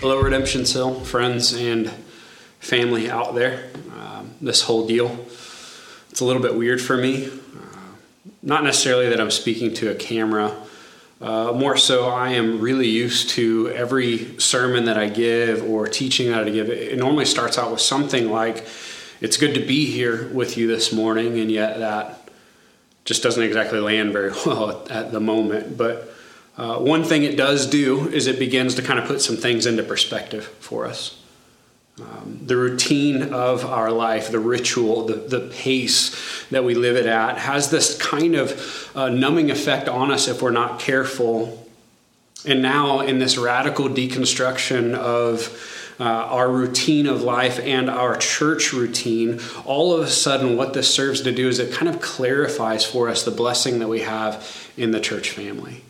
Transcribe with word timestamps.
Hello, 0.00 0.18
Redemption 0.18 0.64
Hill, 0.64 0.94
friends 1.00 1.52
and 1.52 1.90
family 2.58 3.10
out 3.10 3.34
there. 3.34 3.68
Um, 3.94 4.30
this 4.40 4.62
whole 4.62 4.86
deal, 4.86 5.26
it's 6.08 6.20
a 6.20 6.24
little 6.24 6.40
bit 6.40 6.54
weird 6.54 6.80
for 6.80 6.96
me. 6.96 7.26
Uh, 7.26 7.30
not 8.42 8.64
necessarily 8.64 9.10
that 9.10 9.20
I'm 9.20 9.30
speaking 9.30 9.74
to 9.74 9.90
a 9.90 9.94
camera, 9.94 10.56
uh, 11.20 11.52
more 11.52 11.76
so, 11.76 12.08
I 12.08 12.30
am 12.30 12.62
really 12.62 12.88
used 12.88 13.28
to 13.30 13.68
every 13.68 14.40
sermon 14.40 14.86
that 14.86 14.96
I 14.96 15.10
give 15.10 15.62
or 15.62 15.86
teaching 15.86 16.30
that 16.30 16.44
I 16.44 16.48
give. 16.48 16.70
It 16.70 16.96
normally 16.96 17.26
starts 17.26 17.58
out 17.58 17.70
with 17.70 17.82
something 17.82 18.30
like, 18.30 18.66
It's 19.20 19.36
good 19.36 19.52
to 19.52 19.60
be 19.60 19.84
here 19.84 20.28
with 20.28 20.56
you 20.56 20.66
this 20.66 20.94
morning, 20.94 21.38
and 21.38 21.52
yet 21.52 21.78
that 21.78 22.26
just 23.04 23.22
doesn't 23.22 23.42
exactly 23.42 23.80
land 23.80 24.14
very 24.14 24.32
well 24.46 24.86
at 24.88 25.12
the 25.12 25.20
moment. 25.20 25.76
But 25.76 26.10
uh, 26.56 26.78
one 26.78 27.04
thing 27.04 27.22
it 27.22 27.36
does 27.36 27.66
do 27.66 28.08
is 28.08 28.26
it 28.26 28.38
begins 28.38 28.74
to 28.74 28.82
kind 28.82 28.98
of 28.98 29.06
put 29.06 29.20
some 29.20 29.36
things 29.36 29.66
into 29.66 29.82
perspective 29.82 30.44
for 30.60 30.86
us. 30.86 31.20
Um, 32.00 32.40
the 32.42 32.56
routine 32.56 33.34
of 33.34 33.64
our 33.64 33.90
life, 33.90 34.30
the 34.30 34.38
ritual, 34.38 35.06
the, 35.06 35.14
the 35.14 35.40
pace 35.52 36.16
that 36.50 36.64
we 36.64 36.74
live 36.74 36.96
it 36.96 37.06
at, 37.06 37.36
has 37.38 37.70
this 37.70 37.96
kind 37.98 38.34
of 38.34 38.90
uh, 38.94 39.10
numbing 39.10 39.50
effect 39.50 39.88
on 39.88 40.10
us 40.10 40.26
if 40.26 40.40
we're 40.40 40.50
not 40.50 40.80
careful. 40.80 41.68
And 42.46 42.62
now, 42.62 43.00
in 43.00 43.18
this 43.18 43.36
radical 43.36 43.88
deconstruction 43.88 44.94
of 44.94 45.94
uh, 46.00 46.04
our 46.04 46.50
routine 46.50 47.06
of 47.06 47.22
life 47.22 47.60
and 47.60 47.90
our 47.90 48.16
church 48.16 48.72
routine, 48.72 49.40
all 49.66 49.92
of 49.92 50.00
a 50.00 50.10
sudden, 50.10 50.56
what 50.56 50.72
this 50.72 50.92
serves 50.92 51.20
to 51.22 51.32
do 51.32 51.48
is 51.48 51.58
it 51.58 51.72
kind 51.72 51.94
of 51.94 52.00
clarifies 52.00 52.84
for 52.84 53.10
us 53.10 53.24
the 53.24 53.30
blessing 53.30 53.80
that 53.80 53.88
we 53.88 54.00
have 54.00 54.70
in 54.78 54.92
the 54.92 55.00
church 55.00 55.30
family. 55.32 55.82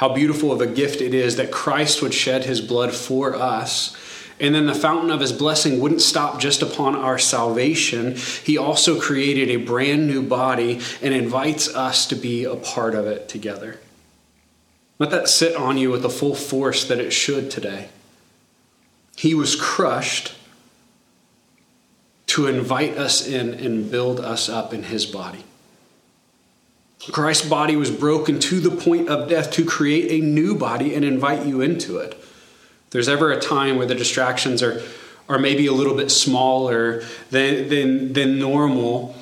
How 0.00 0.08
beautiful 0.08 0.50
of 0.50 0.62
a 0.62 0.66
gift 0.66 1.02
it 1.02 1.12
is 1.12 1.36
that 1.36 1.50
Christ 1.50 2.00
would 2.00 2.14
shed 2.14 2.46
his 2.46 2.62
blood 2.62 2.94
for 2.94 3.34
us. 3.36 3.94
And 4.40 4.54
then 4.54 4.64
the 4.64 4.74
fountain 4.74 5.10
of 5.10 5.20
his 5.20 5.30
blessing 5.30 5.78
wouldn't 5.78 6.00
stop 6.00 6.40
just 6.40 6.62
upon 6.62 6.96
our 6.96 7.18
salvation. 7.18 8.16
He 8.42 8.56
also 8.56 8.98
created 8.98 9.50
a 9.50 9.56
brand 9.56 10.06
new 10.06 10.22
body 10.22 10.80
and 11.02 11.12
invites 11.12 11.68
us 11.76 12.06
to 12.06 12.14
be 12.14 12.44
a 12.44 12.56
part 12.56 12.94
of 12.94 13.06
it 13.06 13.28
together. 13.28 13.78
Let 14.98 15.10
that 15.10 15.28
sit 15.28 15.54
on 15.54 15.76
you 15.76 15.90
with 15.90 16.00
the 16.00 16.08
full 16.08 16.34
force 16.34 16.82
that 16.88 16.98
it 16.98 17.12
should 17.12 17.50
today. 17.50 17.90
He 19.16 19.34
was 19.34 19.54
crushed 19.54 20.32
to 22.28 22.46
invite 22.46 22.96
us 22.96 23.26
in 23.26 23.52
and 23.52 23.90
build 23.90 24.18
us 24.18 24.48
up 24.48 24.72
in 24.72 24.84
his 24.84 25.04
body. 25.04 25.44
Christ's 27.12 27.48
body 27.48 27.76
was 27.76 27.90
broken 27.90 28.38
to 28.40 28.60
the 28.60 28.70
point 28.70 29.08
of 29.08 29.28
death 29.28 29.50
to 29.52 29.64
create 29.64 30.10
a 30.10 30.24
new 30.24 30.54
body 30.54 30.94
and 30.94 31.04
invite 31.04 31.46
you 31.46 31.62
into 31.62 31.96
it. 31.96 32.22
There's 32.90 33.08
ever 33.08 33.32
a 33.32 33.40
time 33.40 33.76
where 33.76 33.86
the 33.86 33.94
distractions 33.94 34.62
are, 34.62 34.82
are 35.28 35.38
maybe 35.38 35.66
a 35.66 35.72
little 35.72 35.96
bit 35.96 36.10
smaller 36.10 37.02
than, 37.30 37.68
than, 37.68 38.12
than 38.12 38.38
normal, 38.38 39.16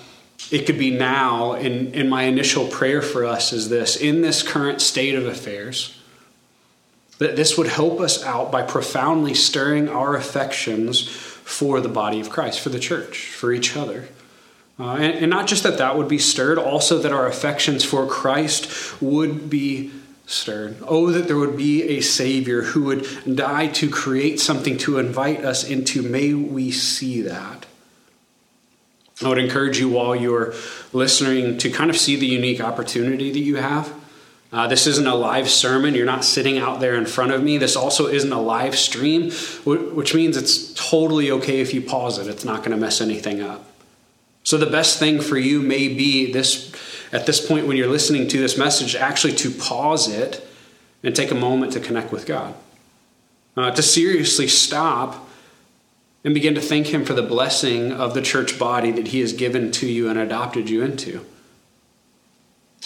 it 0.51 0.67
could 0.67 0.79
be 0.79 0.91
now. 0.91 1.53
And, 1.53 1.95
and 1.95 2.11
my 2.11 2.25
initial 2.25 2.67
prayer 2.67 3.01
for 3.01 3.25
us 3.25 3.53
is 3.53 3.69
this 3.69 3.97
in 3.97 4.23
this 4.23 4.43
current 4.43 4.81
state 4.81 5.15
of 5.15 5.27
affairs, 5.27 5.97
that 7.19 7.37
this 7.37 7.57
would 7.59 7.69
help 7.69 8.01
us 8.01 8.25
out 8.25 8.51
by 8.51 8.63
profoundly 8.63 9.35
stirring 9.35 9.89
our 9.89 10.17
affections 10.17 11.09
for 11.09 11.81
the 11.81 11.89
body 11.89 12.21
of 12.21 12.31
Christ, 12.31 12.61
for 12.61 12.71
the 12.71 12.79
church, 12.79 13.29
for 13.29 13.53
each 13.53 13.77
other. 13.77 14.09
Uh, 14.81 14.95
and, 14.95 15.15
and 15.19 15.31
not 15.31 15.47
just 15.47 15.65
that 15.65 15.79
that 15.79 15.97
would 15.97 16.09
be 16.09 16.19
stirred, 16.19 16.59
also 16.59 16.99
that 16.99 17.13
our 17.13 17.27
affections 17.27 17.85
for 17.85 18.07
Christ 18.07 19.01
would 19.03 19.51
be 19.51 19.91
stirred. 20.27 20.77
Oh, 20.87 21.11
that 21.11 21.27
there 21.27 21.37
would 21.37 21.57
be 21.57 21.83
a 21.85 22.01
Savior 22.01 22.63
who 22.63 22.85
would 22.85 23.37
die 23.37 23.69
to 23.69 23.91
create 23.91 24.39
something 24.39 24.77
to 24.79 24.99
invite 24.99 25.45
us 25.45 25.65
into. 25.65 26.03
May 26.03 26.35
we 26.35 26.71
see 26.71 27.23
that. 27.23 27.67
I 29.25 29.29
would 29.29 29.39
encourage 29.39 29.81
you 29.81 29.89
while 29.89 30.15
you're 30.15 30.55
listening 30.93 31.59
to 31.59 31.71
kind 31.71 31.91
of 31.91 31.97
see 31.97 32.15
the 32.15 32.27
unique 32.27 32.61
opportunity 32.61 33.33
that 33.33 33.41
you 33.41 33.57
have. 33.57 33.93
Uh, 34.53 34.69
this 34.69 34.87
isn't 34.87 35.07
a 35.07 35.15
live 35.15 35.49
sermon. 35.49 35.95
You're 35.95 36.07
not 36.07 36.25
sitting 36.25 36.57
out 36.57 36.81
there 36.81 36.95
in 36.95 37.05
front 37.05 37.33
of 37.33 37.43
me. 37.43 37.59
This 37.59 37.75
also 37.75 38.07
isn't 38.07 38.33
a 38.33 38.41
live 38.41 38.79
stream, 38.79 39.31
which 39.65 40.15
means 40.15 40.37
it's 40.37 40.73
totally 40.75 41.31
okay 41.33 41.61
if 41.61 41.75
you 41.75 41.83
pause 41.83 42.19
it. 42.19 42.29
It's 42.29 42.45
not 42.45 42.59
going 42.59 42.71
to 42.71 42.77
mess 42.77 43.01
anything 43.01 43.43
up. 43.43 43.68
So 44.49 44.57
the 44.57 44.65
best 44.65 44.99
thing 44.99 45.21
for 45.21 45.37
you 45.37 45.61
may 45.61 45.89
be 45.89 46.33
this 46.33 46.73
at 47.13 47.27
this 47.27 47.47
point 47.47 47.67
when 47.67 47.77
you're 47.77 47.87
listening 47.87 48.29
to 48.29 48.39
this 48.39 48.57
message, 48.57 48.97
actually 48.97 49.35
to 49.35 49.51
pause 49.51 50.09
it 50.09 50.43
and 51.03 51.15
take 51.15 51.31
a 51.31 51.35
moment 51.35 51.75
to 51.75 51.81
connect 51.81 52.11
with 52.13 52.25
God. 52.25 52.55
Uh, 53.59 53.71
to 53.73 53.83
seriously 53.83 54.49
stop 54.49 55.29
and 56.25 56.33
begin 56.33 56.55
to 56.55 56.63
thank 56.63 56.87
Him 56.87 57.05
for 57.05 57.13
the 57.13 57.23
blessing 57.23 57.93
of 57.93 58.15
the 58.15 58.23
church 58.23 58.59
body 58.59 58.91
that 58.91 59.09
He 59.09 59.21
has 59.21 59.35
given 59.35 59.71
to 59.73 59.87
you 59.87 60.09
and 60.09 60.19
adopted 60.19 60.71
you 60.71 60.83
into. 60.83 61.27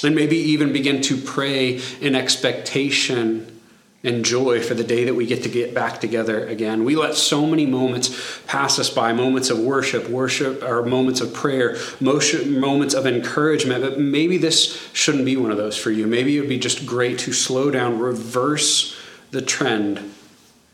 And 0.02 0.16
maybe 0.16 0.38
even 0.38 0.72
begin 0.72 1.00
to 1.02 1.16
pray 1.16 1.80
in 2.00 2.16
expectation 2.16 3.60
and 4.04 4.24
joy 4.24 4.60
for 4.60 4.74
the 4.74 4.84
day 4.84 5.04
that 5.04 5.14
we 5.14 5.26
get 5.26 5.42
to 5.44 5.48
get 5.48 5.74
back 5.74 6.00
together 6.00 6.46
again. 6.46 6.84
We 6.84 6.96
let 6.96 7.14
so 7.14 7.46
many 7.46 7.66
moments 7.66 8.40
pass 8.46 8.78
us 8.78 8.90
by 8.90 9.12
moments 9.12 9.48
of 9.48 9.60
worship, 9.60 10.08
worship, 10.08 10.62
or 10.62 10.84
moments 10.84 11.20
of 11.20 11.32
prayer, 11.32 11.76
moments 12.00 12.94
of 12.94 13.06
encouragement. 13.06 13.82
But 13.82 14.00
maybe 14.00 14.38
this 14.38 14.90
shouldn't 14.92 15.24
be 15.24 15.36
one 15.36 15.52
of 15.52 15.56
those 15.56 15.76
for 15.76 15.90
you. 15.90 16.06
Maybe 16.06 16.36
it 16.36 16.40
would 16.40 16.48
be 16.48 16.58
just 16.58 16.84
great 16.84 17.18
to 17.20 17.32
slow 17.32 17.70
down, 17.70 17.98
reverse 17.98 18.98
the 19.30 19.42
trend. 19.42 20.14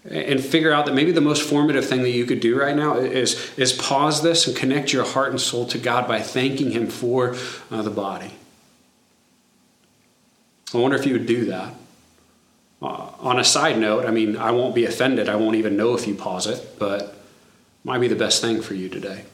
And 0.09 0.43
figure 0.43 0.73
out 0.73 0.87
that 0.87 0.95
maybe 0.95 1.13
the 1.13 1.21
most 1.21 1.43
formative 1.43 1.85
thing 1.85 2.03
that 2.03 2.11
you 2.11 2.25
could 2.25 2.41
do 2.41 2.59
right 2.59 2.75
now 2.75 2.97
is, 2.97 3.53
is 3.59 3.73
pause 3.73 4.23
this 4.23 4.47
and 4.47 4.57
connect 4.57 4.91
your 4.91 5.05
heart 5.05 5.31
and 5.31 5.41
soul 5.41 5.67
to 5.67 5.77
God 5.77 6.09
by 6.09 6.23
thanking 6.23 6.71
Him 6.71 6.87
for 6.87 7.37
uh, 7.71 7.83
the 7.83 7.91
body. 7.91 8.33
I 10.73 10.79
wonder 10.79 10.97
if 10.97 11.05
you 11.05 11.13
would 11.13 11.27
do 11.27 11.47
that. 11.47 11.75
Uh, 12.81 13.11
on 13.19 13.41
a 13.41 13.45
side 13.45 13.79
note, 13.79 14.07
I 14.07 14.11
mean, 14.11 14.37
I 14.37 14.53
won't 14.53 14.75
be 14.75 14.85
offended. 14.85 15.29
I 15.29 15.37
won't 15.37 15.57
even 15.57 15.77
know 15.77 15.95
if 15.95 16.07
you 16.07 16.15
pause 16.15 16.47
it, 16.47 16.79
but 16.79 17.17
might 17.83 17.99
be 17.99 18.09
the 18.09 18.17
best 18.17 18.41
thing 18.41 18.63
for 18.63 18.75
you 18.75 18.89
today. 18.89 19.25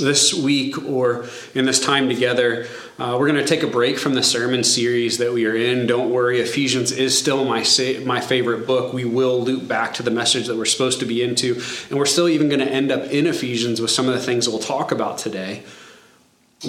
This 0.00 0.32
week 0.32 0.82
or 0.84 1.26
in 1.54 1.66
this 1.66 1.78
time 1.78 2.08
together, 2.08 2.66
uh, 2.98 3.16
we're 3.20 3.28
going 3.28 3.38
to 3.38 3.46
take 3.46 3.62
a 3.62 3.66
break 3.66 3.98
from 3.98 4.14
the 4.14 4.22
sermon 4.22 4.64
series 4.64 5.18
that 5.18 5.32
we 5.32 5.44
are 5.44 5.54
in. 5.54 5.86
Don't 5.86 6.10
worry, 6.10 6.40
Ephesians 6.40 6.92
is 6.92 7.16
still 7.16 7.44
my 7.44 7.62
sa- 7.62 8.00
my 8.04 8.20
favorite 8.20 8.66
book. 8.66 8.94
We 8.94 9.04
will 9.04 9.42
loop 9.42 9.68
back 9.68 9.92
to 9.94 10.02
the 10.02 10.10
message 10.10 10.46
that 10.46 10.56
we're 10.56 10.64
supposed 10.64 10.98
to 11.00 11.06
be 11.06 11.22
into, 11.22 11.60
and 11.90 11.98
we're 11.98 12.06
still 12.06 12.28
even 12.28 12.48
going 12.48 12.60
to 12.60 12.72
end 12.72 12.90
up 12.90 13.04
in 13.04 13.26
Ephesians 13.26 13.82
with 13.82 13.90
some 13.90 14.08
of 14.08 14.14
the 14.14 14.20
things 14.20 14.48
we'll 14.48 14.58
talk 14.58 14.90
about 14.90 15.18
today 15.18 15.62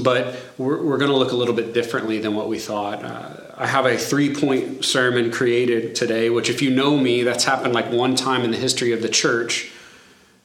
but 0.01 0.35
we're, 0.57 0.81
we're 0.81 0.97
going 0.97 1.11
to 1.11 1.17
look 1.17 1.31
a 1.31 1.35
little 1.35 1.53
bit 1.53 1.73
differently 1.73 2.19
than 2.19 2.34
what 2.35 2.47
we 2.47 2.57
thought. 2.57 3.03
Uh, 3.03 3.42
I 3.56 3.68
have 3.68 3.86
a 3.86 3.97
three 3.97 4.34
point 4.34 4.84
sermon 4.84 5.31
created 5.31 5.96
today, 5.96 6.30
which, 6.30 6.50
if 6.50 6.62
you 6.62 6.72
know 6.72 6.97
me, 6.97 7.24
that's 7.24 7.44
happened 7.44 7.74
like 7.74 7.91
one 7.91 8.16
time 8.16 8.41
in 8.44 8.52
the 8.52 8.58
history 8.58 8.91
of 8.91 9.02
the 9.02 9.09
church. 9.09 9.72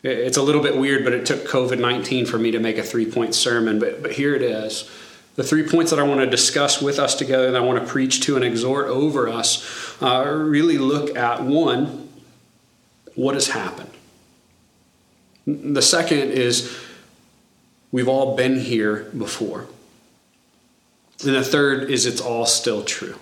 It's 0.02 0.36
a 0.36 0.42
little 0.42 0.62
bit 0.62 0.76
weird, 0.76 1.04
but 1.04 1.12
it 1.12 1.26
took 1.26 1.46
COVID 1.46 1.80
19 1.80 2.26
for 2.26 2.38
me 2.38 2.50
to 2.50 2.58
make 2.58 2.78
a 2.78 2.82
three 2.82 3.10
point 3.10 3.34
sermon, 3.34 3.78
but, 3.78 4.02
but 4.02 4.12
here 4.12 4.34
it 4.34 4.42
is. 4.42 4.90
The 5.36 5.44
three 5.44 5.68
points 5.68 5.90
that 5.90 6.00
I 6.00 6.02
want 6.02 6.20
to 6.20 6.26
discuss 6.26 6.82
with 6.82 6.98
us 6.98 7.14
together, 7.14 7.50
that 7.50 7.62
I 7.62 7.64
want 7.64 7.80
to 7.80 7.86
preach 7.86 8.20
to 8.22 8.36
and 8.36 8.44
exhort 8.44 8.86
over 8.86 9.28
us, 9.28 10.02
uh, 10.02 10.24
really 10.26 10.78
look 10.78 11.16
at 11.16 11.42
one, 11.42 12.08
what 13.14 13.34
has 13.34 13.48
happened. 13.48 13.90
The 15.46 15.82
second 15.82 16.32
is 16.32 16.76
We've 17.90 18.08
all 18.08 18.36
been 18.36 18.58
here 18.58 19.10
before. 19.16 19.66
And 21.24 21.34
the 21.34 21.44
third 21.44 21.90
is 21.90 22.06
it's 22.06 22.20
all 22.20 22.46
still 22.46 22.84
true. 22.84 23.16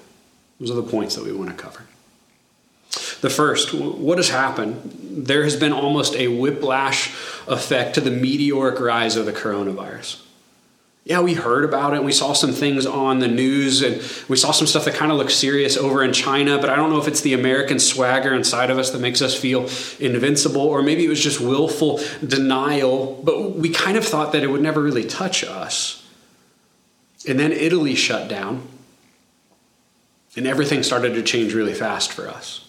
Those 0.61 0.71
are 0.71 0.75
the 0.75 0.83
points 0.83 1.15
that 1.17 1.25
we 1.25 1.33
want 1.33 1.51
to 1.51 1.57
cover. 1.57 1.85
The 3.21 3.31
first, 3.31 3.75
what 3.75 4.19
has 4.19 4.29
happened? 4.29 5.27
There 5.27 5.45
has 5.45 5.57
been 5.57 5.73
almost 5.73 6.15
a 6.15 6.29
whiplash 6.29 7.15
effect 7.47 7.95
to 7.95 8.01
the 8.01 8.11
meteoric 8.11 8.81
rise 8.81 9.17
of 9.17 9.27
the 9.27 9.33
coronavirus 9.33 10.23
yeah, 11.07 11.21
we 11.21 11.35
heard 11.35 11.63
about 11.63 11.95
it. 11.95 12.03
We 12.03 12.11
saw 12.11 12.33
some 12.33 12.51
things 12.51 12.85
on 12.85 13.21
the 13.21 13.29
news 13.29 13.81
and 13.81 14.03
we 14.29 14.37
saw 14.37 14.51
some 14.51 14.67
stuff 14.67 14.87
that 14.87 14.95
kind 14.95 15.13
of 15.13 15.19
looked 15.19 15.31
serious 15.31 15.77
over 15.77 16.03
in 16.03 16.13
China, 16.13 16.59
but 16.59 16.69
I 16.69 16.75
don't 16.75 16.91
know 16.91 16.99
if 16.99 17.07
it's 17.07 17.21
the 17.21 17.33
American 17.33 17.79
swagger 17.79 18.35
inside 18.35 18.71
of 18.71 18.79
us 18.79 18.91
that 18.91 18.99
makes 18.99 19.23
us 19.23 19.33
feel 19.33 19.71
invincible, 20.01 20.63
or 20.63 20.83
maybe 20.83 21.05
it 21.05 21.09
was 21.09 21.23
just 21.23 21.41
willful 21.41 22.01
denial, 22.27 23.23
but 23.23 23.53
we 23.53 23.71
kind 23.71 23.97
of 23.97 24.05
thought 24.05 24.33
that 24.33 24.43
it 24.43 24.49
would 24.49 24.63
never 24.63 24.83
really 24.83 25.05
touch 25.05 25.45
us. 25.45 26.05
And 27.27 27.39
then 27.39 27.53
Italy 27.53 27.95
shut 27.95 28.29
down, 28.29 28.67
and 30.37 30.47
everything 30.47 30.83
started 30.83 31.15
to 31.15 31.23
change 31.23 31.55
really 31.55 31.75
fast 31.75 32.13
for 32.13 32.29
us. 32.29 32.67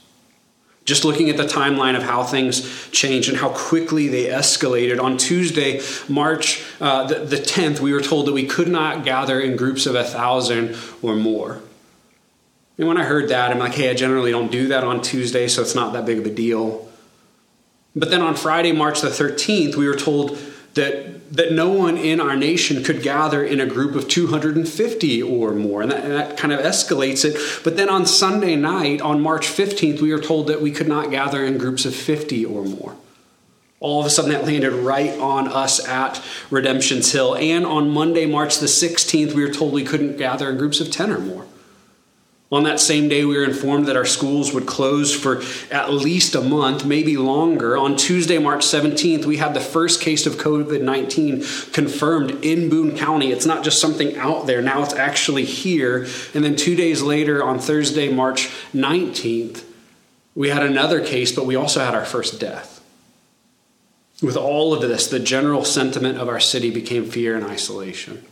Just 0.86 1.04
looking 1.04 1.30
at 1.30 1.36
the 1.36 1.44
timeline 1.44 1.98
of 1.98 2.04
how 2.04 2.24
things 2.24 2.90
changed 2.92 3.28
and 3.28 3.38
how 3.38 3.50
quickly 3.50 4.08
they 4.08 4.28
escalated. 4.28 5.04
On 5.04 5.18
Tuesday, 5.18 5.82
March 6.08 6.64
uh, 6.80 7.06
the, 7.06 7.20
the 7.20 7.36
10th, 7.36 7.82
we 7.82 7.92
were 7.92 8.02
told 8.02 8.26
that 8.26 8.32
we 8.32 8.48
could 8.48 8.70
not 8.70 9.04
gather 9.04 9.40
in 9.42 9.58
groups 9.58 9.86
of 9.86 9.96
a 9.96 10.04
thousand 10.04 10.78
or 11.02 11.14
more. 11.14 11.62
And 12.78 12.88
when 12.88 12.98
I 12.98 13.04
heard 13.04 13.30
that, 13.30 13.52
I'm 13.52 13.60
like, 13.60 13.74
hey, 13.74 13.90
I 13.90 13.96
generally 13.96 14.32
don't 14.32 14.52
do 14.52 14.70
that 14.70 14.86
on 14.86 15.02
Tuesday, 15.02 15.50
so 15.50 15.62
it's 15.62 15.76
not 15.76 15.92
that 15.94 16.06
big 16.06 16.20
of 16.20 16.26
a 16.26 16.34
deal. 16.34 16.88
But 17.94 18.10
then 18.10 18.22
on 18.22 18.36
Friday, 18.36 18.72
March 18.72 19.02
the 19.02 19.10
13th, 19.10 19.76
we 19.76 19.88
were 19.88 19.96
told 19.96 20.38
that, 20.78 21.34
that 21.36 21.52
no 21.52 21.70
one 21.70 21.98
in 21.98 22.20
our 22.20 22.36
nation 22.36 22.84
could 22.84 23.04
gather 23.04 23.44
in 23.44 23.60
a 23.60 23.66
group 23.66 23.96
of 23.96 24.08
250 24.08 25.22
or 25.22 25.52
more. 25.54 25.82
And 25.82 25.92
that, 25.92 26.04
and 26.04 26.14
that, 26.14 26.38
kind 26.38 26.54
of 26.54 26.62
escalates 26.62 27.26
it. 27.26 27.38
But 27.64 27.78
then 27.78 27.90
on 27.90 28.06
Sunday 28.06 28.56
night, 28.56 29.02
on 29.02 29.22
March 29.22 29.48
15th, 29.48 30.02
we 30.02 30.14
were 30.14 30.22
told 30.22 30.48
that 30.48 30.62
we 30.62 30.72
could 30.72 30.88
not 30.88 31.12
gather 31.12 31.44
in 31.44 31.58
groups 31.58 31.86
of 31.86 31.94
50 31.94 32.46
or 32.46 32.64
more. 32.64 32.96
All 33.80 34.00
of 34.00 34.08
a 34.08 34.10
sudden, 34.10 34.32
that 34.32 34.46
landed 34.46 34.72
right 34.72 35.20
on 35.20 35.48
us 35.48 35.86
at 35.88 36.22
Redemption's 36.50 37.12
Hill. 37.12 37.36
And 37.36 37.66
on 37.66 37.92
Monday, 37.92 38.26
March 38.26 38.58
the 38.58 38.66
16th, 38.66 39.34
we 39.34 39.46
were 39.46 39.54
told 39.54 39.74
we 39.74 39.84
couldn't 39.84 40.18
gather 40.18 40.50
in 40.50 40.58
groups 40.58 40.80
of 40.80 40.90
10 40.90 41.12
or 41.12 41.20
more. 41.20 41.46
On 42.50 42.64
that 42.64 42.80
same 42.80 43.10
day, 43.10 43.26
we 43.26 43.36
were 43.36 43.44
informed 43.44 43.88
that 43.88 43.98
our 43.98 44.06
schools 44.06 44.54
would 44.54 44.66
close 44.66 45.14
for 45.14 45.42
at 45.70 45.92
least 45.92 46.34
a 46.34 46.40
month, 46.40 46.86
maybe 46.86 47.18
longer. 47.18 47.76
On 47.78 47.98
Tuesday, 47.98 48.38
March 48.38 48.66
17th, 48.66 49.26
we 49.26 49.36
had 49.36 49.54
the 49.54 49.60
first 49.60 50.00
case 50.00 50.26
of 50.26 50.36
COVID 50.36 50.82
19 50.82 51.44
confirmed 51.74 52.46
in 52.46 52.70
Boone 52.70 52.96
County. 52.96 53.34
It's 53.34 53.46
not 53.46 53.66
just 53.66 53.82
something 53.82 54.16
out 54.16 54.48
there, 54.48 54.62
now 54.62 54.82
it's 54.82 54.94
actually 54.94 55.44
here. 55.44 56.08
And 56.34 56.44
then 56.44 56.56
two 56.56 56.78
days 56.78 57.02
later, 57.02 57.44
on 57.44 57.60
Thursday, 57.60 58.14
March 58.14 58.48
19th, 58.74 59.66
we 60.34 60.48
had 60.48 60.64
another 60.64 61.04
case, 61.04 61.34
but 61.34 61.46
we 61.46 61.56
also 61.58 61.84
had 61.84 61.96
our 61.96 62.06
first 62.06 62.40
death. 62.40 62.82
With 64.22 64.38
all 64.38 64.74
of 64.74 64.82
this, 64.82 65.08
the 65.08 65.20
general 65.20 65.66
sentiment 65.66 66.18
of 66.18 66.30
our 66.30 66.40
city 66.40 66.72
became 66.72 67.10
fear 67.10 67.36
and 67.36 67.46
isolation. 67.46 68.24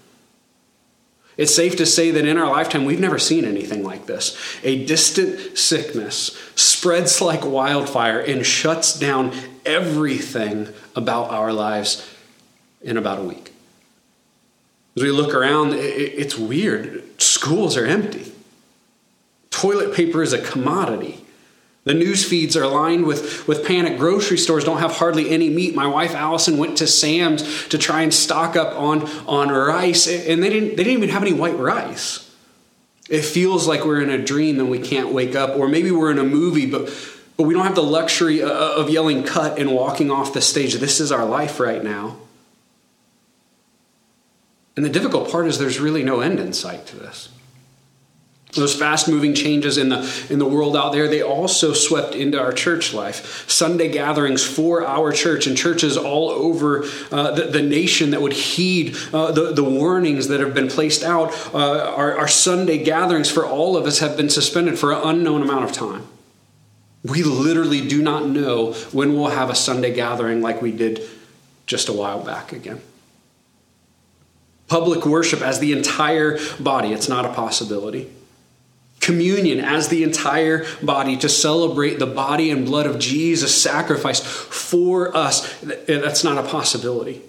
It's 1.37 1.53
safe 1.53 1.75
to 1.77 1.85
say 1.85 2.11
that 2.11 2.25
in 2.25 2.37
our 2.37 2.49
lifetime, 2.49 2.85
we've 2.85 2.99
never 2.99 3.19
seen 3.19 3.43
anything 3.43 3.83
like 3.83 4.05
this. 4.05 4.37
A 4.63 4.85
distant 4.85 5.57
sickness 5.57 6.37
spreads 6.55 7.19
like 7.19 7.45
wildfire 7.45 8.19
and 8.19 8.45
shuts 8.45 8.97
down 8.97 9.33
everything 9.65 10.69
about 10.95 11.31
our 11.31 11.51
lives 11.51 12.09
in 12.81 12.95
about 12.95 13.19
a 13.19 13.23
week. 13.23 13.51
As 14.95 15.03
we 15.03 15.11
look 15.11 15.33
around, 15.33 15.73
it's 15.73 16.37
weird. 16.37 17.03
Schools 17.21 17.75
are 17.75 17.85
empty, 17.85 18.31
toilet 19.49 19.93
paper 19.93 20.21
is 20.21 20.31
a 20.31 20.41
commodity. 20.41 21.24
The 21.85 21.93
news 21.93 22.27
feeds 22.27 22.57
are 22.57 22.67
lined 22.67 23.05
with, 23.05 23.47
with 23.47 23.63
panic. 23.63 23.99
Grocery 23.99 24.39
stores 24.39 24.63
don't 24.63 24.79
have 24.79 24.93
hardly 24.93 25.29
any 25.29 25.49
meat. 25.49 25.75
My 25.75 25.85
wife 25.85 26.15
Allison 26.15 26.57
went 26.57 26.79
to 26.79 26.87
Sam's 26.87 27.67
to 27.67 27.77
try 27.77 28.01
and 28.01 28.11
stock 28.11 28.55
up 28.55 28.75
on, 28.75 29.07
on 29.27 29.49
rice, 29.49 30.07
and 30.07 30.41
they 30.41 30.49
didn't, 30.49 30.69
they 30.69 30.83
didn't 30.83 30.97
even 30.97 31.09
have 31.09 31.21
any 31.21 31.33
white 31.33 31.57
rice. 31.57 32.23
It 33.07 33.23
feels 33.23 33.67
like 33.67 33.85
we're 33.85 34.01
in 34.01 34.09
a 34.09 34.17
dream 34.17 34.59
and 34.59 34.71
we 34.71 34.79
can't 34.79 35.13
wake 35.13 35.35
up, 35.35 35.55
or 35.57 35.67
maybe 35.67 35.91
we're 35.91 36.09
in 36.09 36.17
a 36.17 36.23
movie, 36.23 36.65
but, 36.65 36.91
but 37.37 37.43
we 37.43 37.53
don't 37.53 37.63
have 37.63 37.75
the 37.75 37.83
luxury 37.83 38.41
uh, 38.41 38.47
uh, 38.47 38.75
of 38.77 38.89
yelling 38.89 39.23
cut 39.23 39.59
and 39.59 39.71
walking 39.71 40.09
off 40.09 40.33
the 40.33 40.41
stage. 40.41 40.73
This 40.73 40.99
is 40.99 41.11
our 41.11 41.23
life 41.23 41.59
right 41.59 41.83
now. 41.83 42.17
And 44.75 44.83
the 44.83 44.89
difficult 44.89 45.31
part 45.31 45.45
is 45.45 45.59
there's 45.59 45.79
really 45.79 46.03
no 46.03 46.21
end 46.21 46.39
in 46.39 46.51
sight 46.51 46.87
to 46.87 46.95
this. 46.95 47.29
Those 48.55 48.73
fast 48.73 49.09
moving 49.09 49.33
changes 49.33 49.77
in 49.77 49.89
the, 49.89 50.27
in 50.29 50.39
the 50.39 50.45
world 50.45 50.77
out 50.77 50.93
there, 50.93 51.09
they 51.09 51.21
also 51.21 51.73
swept 51.73 52.15
into 52.15 52.41
our 52.41 52.53
church 52.53 52.93
life. 52.93 53.49
Sunday 53.49 53.91
gatherings 53.91 54.45
for 54.45 54.85
our 54.87 55.11
church 55.11 55.45
and 55.45 55.57
churches 55.57 55.97
all 55.97 56.29
over 56.29 56.85
uh, 57.11 57.31
the, 57.31 57.47
the, 57.47 57.61
nation 57.61 58.11
that 58.11 58.21
would 58.21 58.31
heed 58.31 58.95
uh, 59.11 59.31
the, 59.33 59.51
the 59.51 59.63
warnings 59.63 60.29
that 60.29 60.39
have 60.39 60.53
been 60.53 60.69
placed 60.69 61.03
out. 61.03 61.33
Uh, 61.53 61.93
our, 61.95 62.17
our 62.17 62.27
Sunday 62.29 62.81
gatherings 62.81 63.29
for 63.29 63.45
all 63.45 63.75
of 63.75 63.85
us 63.85 63.99
have 63.99 64.15
been 64.15 64.29
suspended 64.29 64.79
for 64.79 64.93
an 64.93 65.01
unknown 65.03 65.41
amount 65.41 65.65
of 65.65 65.73
time. 65.73 66.07
We 67.03 67.23
literally 67.23 67.85
do 67.85 68.01
not 68.01 68.25
know 68.25 68.71
when 68.93 69.15
we'll 69.15 69.27
have 69.27 69.49
a 69.49 69.55
Sunday 69.55 69.93
gathering 69.93 70.41
like 70.41 70.61
we 70.61 70.71
did 70.71 71.01
just 71.65 71.89
a 71.89 71.93
while 71.93 72.23
back 72.23 72.53
again. 72.53 72.81
Public 74.67 75.05
worship 75.05 75.41
as 75.41 75.59
the 75.59 75.73
entire 75.73 76.39
body, 76.59 76.93
it's 76.93 77.09
not 77.09 77.25
a 77.25 77.33
possibility 77.33 78.09
communion 79.05 79.59
as 79.59 79.89
the 79.89 80.03
entire 80.03 80.65
body 80.81 81.15
to 81.17 81.29
celebrate 81.29 81.99
the 81.99 82.07
body 82.07 82.49
and 82.49 82.65
blood 82.65 82.87
of 82.87 82.97
Jesus 82.97 83.61
sacrificed 83.61 84.25
for 84.25 85.15
us. 85.15 85.59
That's 85.61 86.23
not 86.23 86.43
a 86.43 86.47
possibility. 86.47 87.21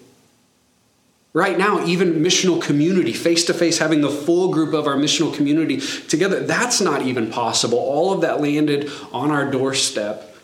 Right 1.33 1.57
now, 1.57 1.85
even 1.85 2.15
missional 2.15 2.59
community, 2.59 3.13
face 3.13 3.45
to 3.45 3.53
face, 3.53 3.77
having 3.77 4.01
the 4.01 4.09
full 4.09 4.51
group 4.51 4.73
of 4.73 4.87
our 4.87 4.95
missional 4.95 5.31
community 5.31 5.79
together, 5.79 6.39
that's 6.39 6.81
not 6.81 7.03
even 7.03 7.29
possible. 7.29 7.77
All 7.77 8.11
of 8.11 8.21
that 8.21 8.41
landed 8.41 8.89
on 9.11 9.29
our 9.29 9.51
doorstep 9.51 10.35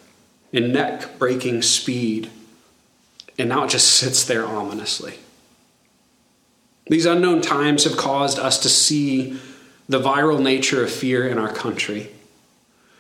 in 0.52 0.72
neck 0.72 1.18
breaking 1.18 1.64
speed. 1.64 2.30
And 3.40 3.50
now 3.50 3.64
it 3.64 3.70
just 3.70 3.94
sits 3.94 4.24
there 4.24 4.46
ominously. 4.46 5.16
These 6.86 7.08
unknown 7.08 7.42
times 7.42 7.86
have 7.86 7.98
caused 7.98 8.38
us 8.38 8.60
to 8.60 8.70
see 8.70 9.40
the 9.88 10.00
viral 10.00 10.42
nature 10.42 10.84
of 10.84 10.92
fear 10.92 11.28
in 11.28 11.38
our 11.38 11.52
country. 11.52 12.10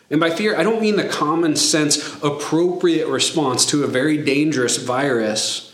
And 0.09 0.19
by 0.19 0.29
fear, 0.29 0.55
I 0.55 0.63
don't 0.63 0.81
mean 0.81 0.95
the 0.95 1.07
common 1.07 1.55
sense, 1.55 2.21
appropriate 2.21 3.07
response 3.07 3.65
to 3.67 3.83
a 3.83 3.87
very 3.87 4.17
dangerous 4.17 4.77
virus. 4.77 5.73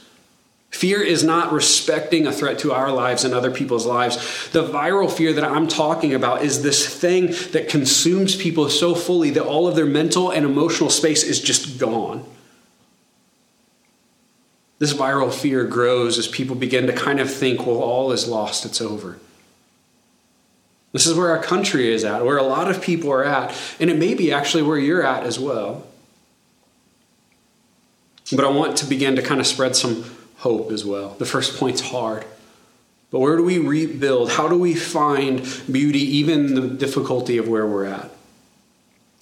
Fear 0.69 1.01
is 1.01 1.23
not 1.23 1.51
respecting 1.51 2.27
a 2.27 2.31
threat 2.31 2.59
to 2.59 2.71
our 2.71 2.91
lives 2.91 3.23
and 3.23 3.33
other 3.33 3.49
people's 3.49 3.87
lives. 3.87 4.49
The 4.51 4.63
viral 4.63 5.11
fear 5.11 5.33
that 5.33 5.43
I'm 5.43 5.67
talking 5.67 6.13
about 6.13 6.43
is 6.43 6.61
this 6.61 6.87
thing 6.87 7.27
that 7.51 7.69
consumes 7.69 8.35
people 8.35 8.69
so 8.69 8.93
fully 8.93 9.31
that 9.31 9.43
all 9.43 9.67
of 9.67 9.75
their 9.75 9.87
mental 9.87 10.29
and 10.29 10.45
emotional 10.45 10.91
space 10.91 11.23
is 11.23 11.41
just 11.41 11.79
gone. 11.79 12.23
This 14.77 14.93
viral 14.93 15.33
fear 15.33 15.65
grows 15.65 16.17
as 16.17 16.27
people 16.27 16.55
begin 16.55 16.87
to 16.87 16.93
kind 16.93 17.19
of 17.19 17.33
think, 17.33 17.65
well, 17.65 17.81
all 17.81 18.11
is 18.11 18.27
lost, 18.27 18.63
it's 18.63 18.79
over. 18.79 19.17
This 20.91 21.05
is 21.05 21.15
where 21.15 21.29
our 21.29 21.41
country 21.41 21.91
is 21.91 22.03
at, 22.03 22.25
where 22.25 22.37
a 22.37 22.43
lot 22.43 22.69
of 22.69 22.81
people 22.81 23.11
are 23.11 23.23
at, 23.23 23.55
and 23.79 23.89
it 23.89 23.97
may 23.97 24.15
be 24.15 24.31
actually 24.31 24.63
where 24.63 24.77
you're 24.77 25.05
at 25.05 25.23
as 25.23 25.39
well. 25.39 25.85
But 28.31 28.45
I 28.45 28.49
want 28.49 28.77
to 28.77 28.85
begin 28.85 29.15
to 29.15 29.21
kind 29.21 29.39
of 29.39 29.47
spread 29.47 29.75
some 29.75 30.05
hope 30.37 30.71
as 30.71 30.85
well. 30.85 31.15
The 31.19 31.25
first 31.25 31.57
point's 31.57 31.81
hard. 31.81 32.25
But 33.11 33.19
where 33.19 33.35
do 33.37 33.43
we 33.43 33.57
rebuild? 33.57 34.31
How 34.31 34.47
do 34.47 34.57
we 34.57 34.75
find 34.75 35.39
beauty, 35.71 35.99
even 36.17 36.53
the 36.53 36.67
difficulty 36.67 37.37
of 37.37 37.47
where 37.47 37.65
we're 37.65 37.85
at? 37.85 38.11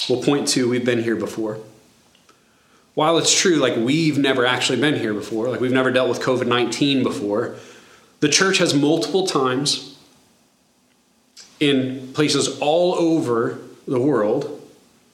Well, 0.09 0.21
point 0.21 0.47
two, 0.47 0.69
we've 0.69 0.85
been 0.85 1.03
here 1.03 1.15
before. 1.15 1.59
While 2.93 3.17
it's 3.17 3.39
true, 3.39 3.57
like 3.57 3.75
we've 3.77 4.17
never 4.17 4.45
actually 4.45 4.81
been 4.81 4.95
here 4.95 5.13
before, 5.13 5.49
like 5.49 5.59
we've 5.59 5.71
never 5.71 5.91
dealt 5.91 6.09
with 6.09 6.19
COVID 6.19 6.47
19 6.47 7.03
before, 7.03 7.55
the 8.19 8.29
church 8.29 8.57
has 8.57 8.73
multiple 8.73 9.27
times 9.27 9.86
in 11.59 12.13
places 12.13 12.59
all 12.59 12.95
over 12.95 13.59
the 13.87 13.99
world 13.99 14.53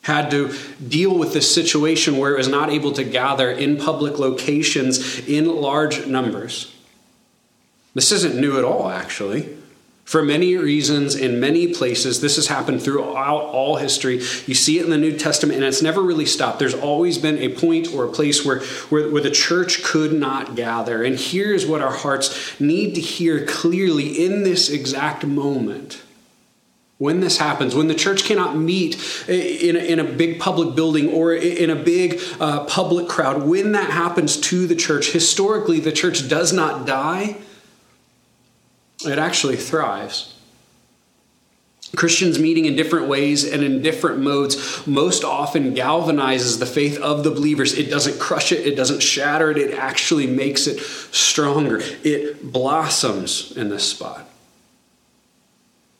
had 0.03 0.29
to 0.31 0.53
deal 0.85 1.17
with 1.17 1.33
this 1.33 1.53
situation 1.53 2.17
where 2.17 2.33
it 2.33 2.37
was 2.37 2.49
not 2.49 2.69
able 2.69 2.91
to 2.91 3.03
gather 3.03 3.49
in 3.49 3.77
public 3.77 4.19
locations 4.19 5.19
in 5.27 5.47
large 5.47 6.05
numbers. 6.05 6.73
This 7.93 8.11
isn't 8.11 8.35
new 8.35 8.57
at 8.57 8.65
all, 8.65 8.89
actually. 8.89 9.57
For 10.03 10.21
many 10.21 10.57
reasons, 10.57 11.15
in 11.15 11.39
many 11.39 11.73
places, 11.73 12.19
this 12.19 12.35
has 12.35 12.47
happened 12.47 12.81
throughout 12.81 13.45
all 13.45 13.77
history. 13.77 14.15
You 14.15 14.53
see 14.53 14.77
it 14.77 14.83
in 14.83 14.89
the 14.89 14.97
New 14.97 15.17
Testament, 15.17 15.55
and 15.55 15.63
it's 15.63 15.81
never 15.81 16.01
really 16.01 16.25
stopped. 16.25 16.59
There's 16.59 16.73
always 16.73 17.17
been 17.17 17.37
a 17.37 17.49
point 17.49 17.93
or 17.93 18.03
a 18.03 18.09
place 18.09 18.43
where, 18.43 18.59
where, 18.89 19.09
where, 19.09 19.21
the 19.21 19.31
church 19.31 19.83
could 19.83 20.11
not 20.11 20.55
gather. 20.55 21.03
And 21.03 21.17
here's 21.17 21.65
what 21.65 21.81
our 21.81 21.93
hearts 21.93 22.59
need 22.59 22.95
to 22.95 23.01
hear 23.01 23.45
clearly 23.45 24.25
in 24.25 24.43
this 24.43 24.69
exact 24.69 25.25
moment 25.25 26.02
when 26.97 27.19
this 27.19 27.37
happens, 27.37 27.75
when 27.75 27.87
the 27.87 27.95
church 27.95 28.23
cannot 28.23 28.55
meet 28.55 28.95
in 29.27 29.75
a, 29.75 29.79
in 29.79 29.99
a 29.99 30.03
big 30.03 30.39
public 30.39 30.75
building 30.75 31.09
or 31.09 31.33
in 31.33 31.69
a 31.69 31.75
big 31.75 32.21
uh, 32.39 32.63
public 32.65 33.07
crowd, 33.09 33.43
when 33.43 33.71
that 33.73 33.89
happens 33.89 34.39
to 34.39 34.67
the 34.67 34.75
church, 34.75 35.11
historically, 35.11 35.79
the 35.79 35.91
church 35.91 36.29
does 36.29 36.53
not 36.53 36.85
die, 36.85 37.35
it 39.05 39.19
actually 39.19 39.55
thrives. 39.55 40.33
Christians 41.95 42.39
meeting 42.39 42.65
in 42.65 42.75
different 42.75 43.07
ways 43.07 43.43
and 43.43 43.63
in 43.63 43.83
different 43.83 44.19
modes 44.19 44.85
most 44.87 45.23
often 45.23 45.75
galvanizes 45.75 46.57
the 46.57 46.65
faith 46.65 46.97
of 46.97 47.23
the 47.23 47.29
believers. 47.29 47.77
It 47.77 47.89
doesn't 47.89 48.19
crush 48.19 48.51
it, 48.51 48.65
it 48.65 48.75
doesn't 48.75 49.03
shatter 49.03 49.51
it, 49.51 49.57
it 49.57 49.77
actually 49.77 50.25
makes 50.25 50.65
it 50.65 50.79
stronger. 50.79 51.81
It 52.03 52.51
blossoms 52.51 53.55
in 53.55 53.69
this 53.69 53.87
spot. 53.87 54.27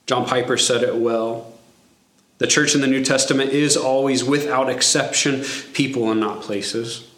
John 0.06 0.26
Piper 0.26 0.58
said 0.58 0.84
it 0.84 0.96
well. 0.96 1.54
The 2.40 2.48
church 2.48 2.76
in 2.76 2.82
the 2.82 2.88
New 2.88 3.04
Testament 3.04 3.52
is 3.52 3.78
always, 3.78 4.24
without 4.24 4.70
exception, 4.70 5.44
people 5.74 6.12
and 6.12 6.20
not 6.20 6.42
places. 6.42 7.10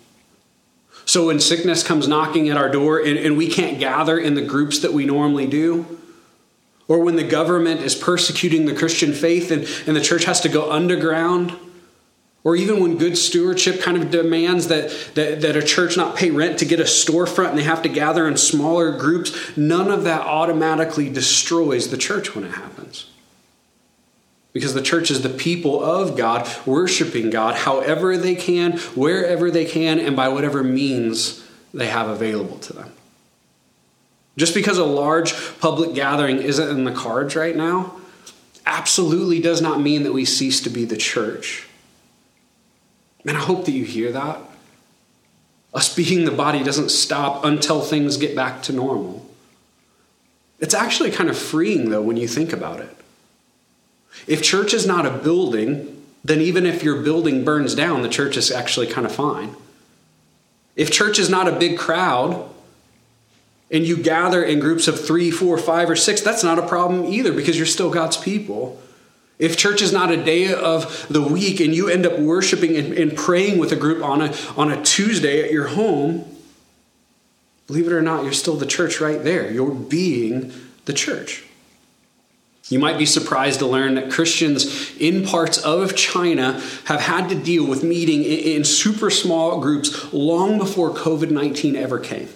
So 1.06 1.28
when 1.28 1.40
sickness 1.40 1.84
comes 1.84 2.08
knocking 2.08 2.50
at 2.50 2.58
our 2.58 2.70
door 2.70 3.00
and, 3.00 3.18
and, 3.18 3.38
we 3.38 3.48
can't 3.48 3.80
gather 3.80 4.18
in 4.18 4.34
the 4.34 4.42
groups 4.42 4.80
that 4.80 4.92
we 4.92 5.06
normally 5.06 5.46
do, 5.46 6.00
or 6.88 7.00
when 7.00 7.16
the 7.16 7.24
government 7.24 7.82
is 7.82 7.96
persecuting 7.96 8.66
the 8.66 8.76
Christian 8.76 9.14
faith 9.14 9.52
and, 9.52 9.68
and 9.88 9.96
the 9.96 10.02
church 10.02 10.26
has 10.26 10.42
to 10.42 10.50
go 10.50 10.72
underground, 10.72 11.56
Or 12.46 12.56
even 12.56 12.80
when 12.80 13.00
good 13.00 13.18
stewardship 13.18 13.82
kind 13.82 13.98
of 13.98 14.12
demands 14.12 14.68
that, 14.68 14.92
that, 15.16 15.42
that 15.42 15.58
a 15.58 15.64
church 15.64 15.98
not 15.98 16.16
pay 16.16 16.30
rent 16.30 16.60
to 16.60 16.66
get 16.66 16.80
a 16.80 16.84
storefront 16.84 17.50
and 17.50 17.58
they 17.58 17.64
have 17.64 17.82
to 17.82 17.90
gather 17.90 18.28
in 18.28 18.38
smaller 18.38 18.96
groups, 18.96 19.58
none 19.58 19.90
of 19.90 20.04
that 20.04 20.22
automatically 20.22 21.10
destroys 21.10 21.90
the 21.90 21.98
church 21.98 22.36
when 22.36 22.46
it 22.46 22.52
happens. 22.52 23.10
Because 24.54 24.76
the 24.76 24.84
church 24.84 25.10
is 25.10 25.24
the 25.24 25.30
people 25.30 25.84
of 25.84 26.16
God, 26.16 26.48
worshiping 26.68 27.32
God 27.32 27.56
however 27.56 28.16
they 28.16 28.36
can, 28.36 28.78
wherever 28.94 29.50
they 29.50 29.66
can, 29.66 30.00
and 30.00 30.16
by 30.16 30.30
whatever 30.30 30.64
means 30.64 31.44
they 31.74 31.88
have 31.88 32.08
available 32.08 32.60
to 32.60 32.74
them. 32.74 32.92
Just 34.38 34.54
because 34.54 34.78
a 34.78 34.86
large 34.86 35.34
public 35.60 35.96
gathering 35.96 36.44
isn't 36.44 36.70
in 36.70 36.84
the 36.84 36.92
cards 36.94 37.36
right 37.36 37.56
now, 37.56 38.00
absolutely 38.68 39.42
does 39.42 39.64
not 39.64 39.82
mean 39.82 40.04
that 40.04 40.14
we 40.14 40.26
cease 40.26 40.62
to 40.62 40.70
be 40.70 40.86
the 40.86 40.96
church. 40.96 41.68
And 43.26 43.38
I 43.38 43.42
hope 43.42 43.66
that 43.66 43.72
you 43.72 43.84
hear 43.84 44.12
that. 44.12 44.40
Us 45.74 45.94
being 45.94 46.26
the 46.26 46.32
body 46.32 46.64
doesn't 46.64 46.90
stop 46.90 47.44
until 47.44 47.82
things 47.82 48.18
get 48.18 48.36
back 48.36 48.64
to 48.64 48.74
normal. 48.74 49.26
It's 50.60 50.74
actually 50.74 51.12
kind 51.12 51.30
of 51.30 51.38
freeing, 51.38 51.90
though, 51.90 52.02
when 52.02 52.18
you 52.18 52.28
think 52.28 52.54
about 52.54 52.80
it. 52.80 52.96
If 54.26 54.42
church 54.42 54.74
is 54.74 54.88
not 54.88 55.06
a 55.06 55.12
building, 55.12 56.04
then 56.24 56.40
even 56.40 56.66
if 56.66 56.82
your 56.82 57.02
building 57.02 57.44
burns 57.44 57.76
down, 57.76 58.04
the 58.04 58.10
church 58.10 58.38
is 58.38 58.52
actually 58.52 58.88
kind 58.88 59.06
of 59.06 59.14
fine. 59.14 59.56
If 60.76 60.92
church 60.92 61.20
is 61.20 61.30
not 61.30 61.48
a 61.48 61.52
big 61.52 61.78
crowd, 61.78 62.50
and 63.72 63.86
you 63.86 63.98
gather 63.98 64.44
in 64.44 64.60
groups 64.60 64.88
of 64.88 65.04
three, 65.04 65.32
four, 65.32 65.58
five, 65.58 65.90
or 65.90 65.96
six, 65.96 66.22
that's 66.22 66.44
not 66.44 66.60
a 66.60 66.68
problem 66.68 67.06
either 67.06 67.34
because 67.34 67.58
you're 67.58 67.66
still 67.66 67.90
God's 67.90 68.18
people. 68.18 68.80
If 69.38 69.58
church 69.58 69.82
is 69.82 69.92
not 69.92 70.12
a 70.12 70.24
day 70.24 70.54
of 70.54 71.08
the 71.10 71.22
week 71.22 71.60
and 71.60 71.76
you 71.76 71.90
end 71.90 72.06
up 72.06 72.18
worshiping 72.18 72.78
and, 72.78 72.94
and, 72.94 73.18
praying 73.18 73.58
with 73.60 73.72
a 73.72 73.76
group 73.76 74.02
on 74.04 74.22
a, 74.22 74.34
on 74.56 74.72
a 74.72 74.82
Tuesday 74.82 75.44
at 75.44 75.52
your 75.52 75.68
home, 75.68 76.24
believe 77.68 77.88
it 77.88 77.92
or 77.92 78.02
not, 78.02 78.24
you're 78.24 78.32
still 78.32 78.56
the 78.56 78.66
church 78.66 79.02
right 79.02 79.22
there. 79.24 79.52
You're 79.52 79.74
being 79.74 80.54
the 80.86 80.94
church. 80.94 81.44
You 82.70 82.80
might 82.80 82.98
be 82.98 83.06
surprised 83.06 83.60
to 83.60 83.68
learn 83.68 83.96
that 83.96 84.10
Christians 84.10 84.96
in 84.98 85.24
parts 85.26 85.60
of 85.60 85.96
China 85.96 86.54
have 86.86 87.02
had 87.02 87.30
to 87.30 87.36
deal 87.36 87.68
with 87.68 87.84
meeting 87.84 88.24
in, 88.24 88.64
super 88.64 89.12
small 89.12 89.60
groups 89.60 90.12
long 90.12 90.58
before 90.58 90.90
COVID 90.90 91.30
19 91.30 91.76
ever 91.76 92.00
came. 92.00 92.30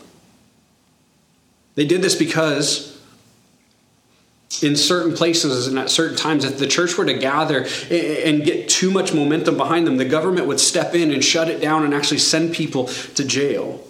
They 1.73 1.85
did 1.85 2.03
this 2.03 2.13
because 2.13 2.98
in 4.61 4.75
certain 4.75 5.13
places 5.13 5.67
and 5.67 5.77
at 5.77 5.89
certain 5.89 6.17
times, 6.17 6.43
if 6.43 6.57
the 6.57 6.67
church 6.67 6.97
were 6.97 7.05
to 7.05 7.13
gather 7.13 7.65
and 7.89 8.43
get 8.43 8.67
too 8.67 8.91
much 8.91 9.13
momentum 9.13 9.55
behind 9.57 9.85
them, 9.85 9.97
the 9.97 10.05
government 10.05 10.47
would 10.47 10.59
step 10.59 10.95
in 10.95 11.11
and 11.11 11.23
shut 11.23 11.49
it 11.49 11.61
down 11.61 11.83
and 11.83 11.93
actually 11.93 12.17
send 12.17 12.53
people 12.53 12.85
to 12.87 13.23
jail. 13.23 13.83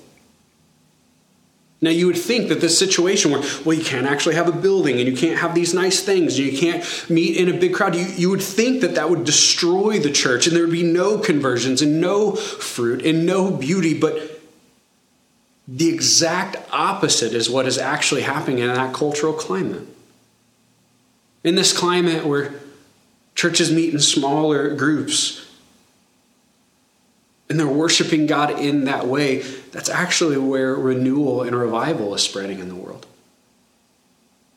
Now, 1.81 1.91
you 1.91 2.07
would 2.07 2.17
think 2.17 2.49
that 2.49 2.59
this 2.59 2.77
situation 2.77 3.31
where, 3.31 3.41
well, 3.63 3.77
you 3.77 3.85
can't 3.85 4.05
actually 4.05 4.35
have 4.35 4.49
a 4.49 4.51
building 4.51 4.99
and 4.99 5.07
you 5.07 5.15
can't 5.15 5.39
have 5.39 5.55
these 5.55 5.73
nice 5.73 6.01
things 6.01 6.37
and 6.37 6.45
you 6.45 6.57
can't 6.57 7.09
meet 7.09 7.37
in 7.37 7.47
a 7.47 7.57
big 7.57 7.73
crowd, 7.73 7.95
you, 7.95 8.05
you 8.05 8.29
would 8.29 8.41
think 8.41 8.81
that 8.81 8.95
that 8.95 9.09
would 9.09 9.23
destroy 9.23 9.97
the 9.97 10.11
church 10.11 10.45
and 10.45 10.53
there 10.53 10.63
would 10.63 10.73
be 10.73 10.83
no 10.83 11.17
conversions 11.17 11.81
and 11.81 12.01
no 12.01 12.35
fruit 12.35 13.05
and 13.05 13.25
no 13.25 13.49
beauty. 13.49 13.97
But 13.97 14.41
the 15.69 15.87
exact 15.87 16.57
opposite 16.73 17.33
is 17.33 17.49
what 17.49 17.65
is 17.65 17.77
actually 17.77 18.23
happening 18.23 18.59
in 18.59 18.67
that 18.67 18.93
cultural 18.93 19.31
climate. 19.31 19.87
In 21.43 21.55
this 21.55 21.77
climate 21.77 22.25
where 22.25 22.53
churches 23.35 23.71
meet 23.71 23.93
in 23.93 23.99
smaller 23.99 24.75
groups 24.75 25.45
and 27.49 27.59
they're 27.59 27.67
worshiping 27.67 28.27
God 28.27 28.59
in 28.59 28.85
that 28.85 29.07
way, 29.07 29.41
that's 29.71 29.89
actually 29.89 30.37
where 30.37 30.75
renewal 30.75 31.41
and 31.41 31.55
revival 31.55 32.13
is 32.13 32.21
spreading 32.21 32.59
in 32.59 32.67
the 32.67 32.75
world. 32.75 33.05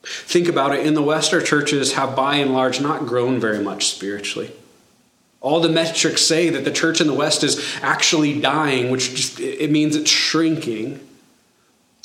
Think 0.03 0.49
about 0.49 0.73
it. 0.73 0.85
In 0.85 0.93
the 0.93 1.01
West, 1.01 1.33
our 1.33 1.41
churches 1.41 1.93
have 1.93 2.15
by 2.15 2.35
and 2.35 2.53
large 2.53 2.81
not 2.81 3.05
grown 3.05 3.39
very 3.39 3.63
much 3.63 3.87
spiritually. 3.87 4.51
All 5.39 5.61
the 5.61 5.69
metrics 5.69 6.21
say 6.21 6.49
that 6.49 6.65
the 6.65 6.71
church 6.71 6.99
in 6.99 7.07
the 7.07 7.13
West 7.13 7.43
is 7.43 7.73
actually 7.81 8.39
dying, 8.39 8.91
which 8.91 9.15
just, 9.15 9.39
it 9.39 9.71
means 9.71 9.95
it's 9.95 10.09
shrinking. 10.09 10.99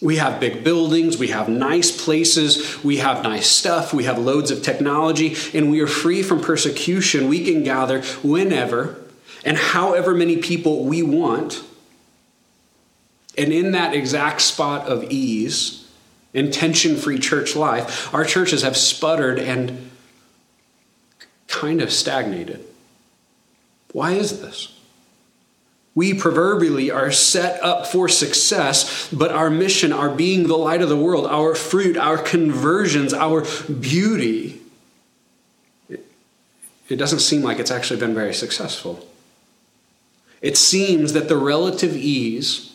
We 0.01 0.17
have 0.17 0.39
big 0.39 0.63
buildings, 0.63 1.19
we 1.19 1.29
have 1.29 1.49
nice 1.49 1.91
places, 1.91 2.83
we 2.85 2.99
have 2.99 3.25
nice 3.25 3.49
stuff, 3.49 3.93
we 3.93 4.05
have 4.05 4.17
loads 4.17 4.53
of 4.53 4.63
technology, 4.63 5.37
and 5.53 5.71
we 5.71 5.81
are 5.81 5.89
free 5.89 6.23
from 6.23 6.41
persecution. 6.41 7.29
We 7.29 7.45
can 7.45 7.65
gather 7.65 8.03
whenever 8.23 8.97
and 9.45 9.57
however 9.57 10.15
many 10.15 10.37
people 10.37 10.85
we 10.85 11.03
want. 11.03 11.65
And 13.37 13.53
in 13.53 13.73
that 13.73 13.93
exact 13.93 14.41
spot 14.41 14.87
of 14.87 15.05
ease 15.11 15.89
and 16.33 16.53
tension 16.53 16.97
free 16.97 17.19
church 17.19 17.57
life, 17.57 18.13
our 18.15 18.25
churches 18.25 18.63
have 18.63 18.77
sputtered 18.77 19.41
and 19.41 19.91
kind 21.49 21.83
of 21.83 21.93
stagnated. 21.93 22.65
Why 23.93 24.13
is 24.13 24.41
this? 24.41 24.78
We 25.95 26.15
proverbially 26.15 26.91
are 26.91 27.11
set 27.11 27.63
up 27.63 27.87
for 27.87 28.09
success, 28.09 29.09
but 29.13 29.33
our 29.33 29.51
mission, 29.51 29.93
our 29.93 30.09
being 30.09 30.47
the 30.47 30.57
light 30.57 30.81
of 30.81 30.89
the 30.89 30.97
world, 30.97 31.27
our 31.27 31.55
fruit, 31.55 31.97
our 31.97 32.19
conversions, 32.19 33.13
our 33.13 33.45
beauty, 33.69 34.61
it, 35.89 36.07
it 36.89 36.97
doesn't 36.97 37.21
seem 37.21 37.43
like 37.43 37.59
it's 37.59 37.71
actually 37.71 37.99
been 37.99 38.15
very 38.15 38.35
successful. 38.35 39.09
It 40.41 40.57
seems 40.57 41.15
that 41.15 41.29
the 41.29 41.37
relative 41.37 41.97
ease 41.97 42.68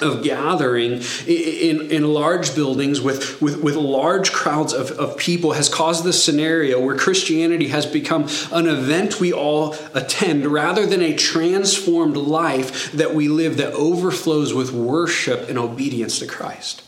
of 0.00 0.22
gathering 0.22 1.02
in, 1.26 1.90
in 1.90 2.14
large 2.14 2.54
buildings 2.54 3.00
with, 3.00 3.40
with, 3.42 3.62
with 3.62 3.74
large 3.74 4.32
crowds 4.32 4.72
of, 4.72 4.90
of 4.92 5.18
people 5.18 5.52
has 5.52 5.68
caused 5.68 6.02
this 6.02 6.22
scenario 6.22 6.80
where 6.80 6.96
Christianity 6.96 7.68
has 7.68 7.84
become 7.84 8.26
an 8.52 8.66
event 8.66 9.20
we 9.20 9.32
all 9.32 9.74
attend 9.92 10.46
rather 10.46 10.86
than 10.86 11.02
a 11.02 11.14
transformed 11.14 12.16
life 12.16 12.90
that 12.92 13.14
we 13.14 13.28
live 13.28 13.58
that 13.58 13.74
overflows 13.74 14.54
with 14.54 14.72
worship 14.72 15.48
and 15.50 15.58
obedience 15.58 16.18
to 16.20 16.26
Christ. 16.26 16.82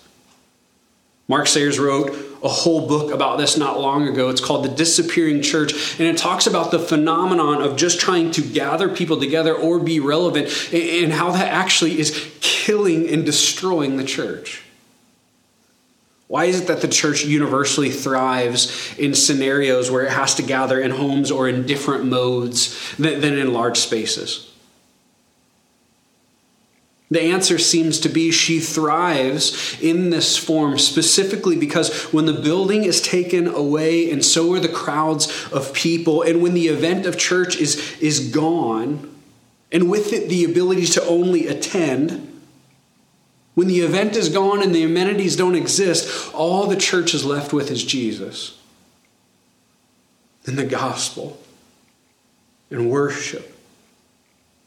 Mark 1.29 1.47
Sayers 1.47 1.79
wrote 1.79 2.15
a 2.45 2.49
whole 2.49 2.87
book 2.87 3.11
about 3.11 3.39
this 3.39 3.57
not 3.57 3.81
long 3.81 4.07
ago. 4.07 4.29
It's 4.29 4.41
called 4.41 4.67
The 4.67 4.69
Disappearing 4.69 5.41
Church, 5.41 5.99
and 5.99 6.07
it 6.07 6.19
talks 6.19 6.47
about 6.47 6.71
the 6.71 6.79
phenomenon 6.79 7.63
of 7.63 7.77
just 7.77 7.99
trying 7.99 8.31
to 8.33 8.43
gather 8.43 8.89
people 8.89 9.19
together 9.19 9.55
or 9.55 9.81
be 9.81 9.99
relevant 9.99 10.73
and 10.73 11.11
how 11.11 11.33
that 11.33 11.51
actually 11.51 11.99
is 11.99 12.31
killing 12.41 13.09
and 13.09 13.25
destroying 13.25 13.97
the 13.97 14.05
church. 14.05 14.63
Why 16.27 16.45
is 16.45 16.61
it 16.61 16.67
that 16.69 16.81
the 16.81 16.89
church 16.89 17.25
universally 17.25 17.91
thrives 17.91 18.95
in 18.99 19.15
scenarios 19.15 19.91
where 19.91 20.05
it 20.05 20.11
has 20.11 20.35
to 20.37 20.43
gather 20.43 20.81
in 20.81 20.91
homes 20.91 21.31
or 21.31 21.49
in 21.49 21.67
different 21.67 22.05
modes 22.05 22.95
than, 22.97 23.23
in 23.25 23.53
large 23.53 23.79
spaces? 23.79 24.51
The 27.15 27.23
answer 27.23 27.59
seems 27.59 28.01
to 28.01 28.09
be 28.09 28.33
she 28.33 28.59
thrives 28.59 29.81
in 29.81 30.11
this 30.11 30.37
form 30.37 30.81
specifically 30.81 31.55
because 31.57 32.13
when 32.13 32.27
the 32.27 32.33
building 32.33 32.83
is 32.83 33.01
taken 33.01 33.47
away 33.47 34.11
and 34.11 34.25
so 34.25 34.53
are 34.55 34.59
the 34.59 34.69
crowds 34.69 35.47
of 35.53 35.73
people, 35.73 36.23
and 36.23 36.43
when 36.43 36.55
the 36.55 36.67
event 36.67 37.07
of 37.07 37.17
church 37.17 37.57
is, 37.61 37.97
is 38.01 38.31
gone, 38.35 39.17
and 39.71 39.89
with 39.89 40.13
it 40.13 40.29
the 40.29 40.43
ability 40.45 40.87
to 40.87 41.07
only 41.07 41.47
attend, 41.47 42.43
when 43.55 43.69
the 43.69 43.79
event 43.79 44.17
is 44.17 44.29
gone 44.29 44.61
and 44.61 44.75
the 44.75 44.83
amenities 44.83 45.37
don't 45.37 45.55
exist, 45.55 46.35
all 46.35 46.67
the 46.67 46.75
church 46.75 47.15
is 47.15 47.25
left 47.25 47.53
with 47.53 47.71
is 47.71 47.85
Jesus 47.85 48.59
and 50.47 50.59
the 50.59 50.67
gospel 50.67 51.39
and 52.71 52.91
worship 52.91 53.57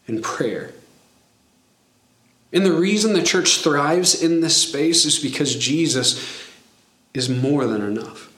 and 0.07 0.23
prayer. 0.23 0.71
And 2.53 2.65
the 2.65 2.73
reason 2.73 3.13
the 3.13 3.23
church 3.23 3.59
thrives 3.59 4.21
in 4.21 4.41
this 4.41 4.55
space 4.55 5.05
is 5.05 5.19
because 5.19 5.55
Jesus 5.55 6.45
is 7.13 7.29
more 7.29 7.65
than 7.65 7.81
enough. 7.81 8.31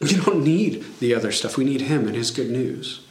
We 0.00 0.14
don't 0.14 0.42
need 0.42 0.84
the 0.98 1.14
other 1.14 1.30
stuff, 1.30 1.56
we 1.56 1.64
need 1.64 1.82
Him 1.82 2.06
and 2.06 2.16
His 2.16 2.30
good 2.30 2.50
news. 2.50 3.04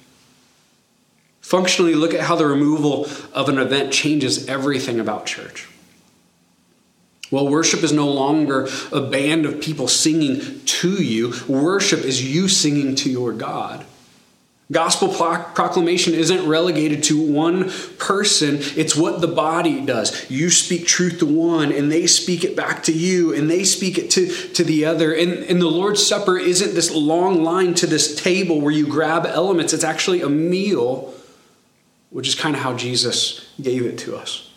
Functionally, 1.42 1.96
look 1.96 2.14
at 2.14 2.22
how 2.22 2.36
the 2.36 2.46
removal 2.46 3.08
of 3.34 3.50
an 3.50 3.58
event 3.58 3.92
changes 3.92 4.48
everything 4.48 5.00
about 5.00 5.26
church. 5.26 5.68
Well, 7.32 7.48
worship 7.48 7.84
is 7.84 7.92
no 7.94 8.08
longer 8.08 8.68
a 8.92 9.02
band 9.02 9.46
of 9.46 9.62
people 9.62 9.88
singing 9.88 10.62
to 10.66 10.92
you. 10.92 11.34
Worship 11.48 12.00
is 12.00 12.24
you 12.24 12.48
singing 12.48 12.96
to 12.96 13.10
your 13.10 13.34
God. 13.34 13.86
Gospel 14.72 15.08
proclamation 15.10 16.14
isn't 16.14 16.48
relegated 16.48 17.04
to 17.06 17.20
one 17.20 17.72
person, 17.98 18.60
it's 18.76 18.96
what 18.96 19.20
the 19.20 19.28
body 19.28 19.84
does. 19.84 20.30
You 20.30 20.52
speak 20.52 20.86
truth 20.86 21.20
to 21.20 21.26
one, 21.26 21.72
and 21.72 21.92
they 21.92 22.06
speak 22.06 22.44
it 22.44 22.56
back 22.56 22.84
to 22.84 22.94
you, 22.94 23.34
and 23.34 23.50
they 23.50 23.64
speak 23.64 23.98
it 23.98 24.12
to, 24.12 24.28
to 24.28 24.64
the 24.64 24.86
other. 24.86 25.12
And, 25.12 25.32
and 25.32 25.60
the 25.60 25.68
Lord's 25.68 26.06
Supper 26.06 26.38
isn't 26.38 26.76
this 26.76 26.92
long 26.92 27.44
line 27.44 27.74
to 27.76 27.88
this 27.88 28.16
table 28.16 28.62
where 28.62 28.72
you 28.72 28.86
grab 28.86 29.26
elements, 29.26 29.74
it's 29.74 29.84
actually 29.84 30.22
a 30.22 30.30
meal, 30.30 31.16
which 32.12 32.28
is 32.28 32.36
kind 32.36 32.56
of 32.56 32.62
how 32.62 32.76
Jesus 32.76 33.50
gave 33.60 33.88
it 33.88 33.98
to 34.00 34.16
us. 34.16 34.52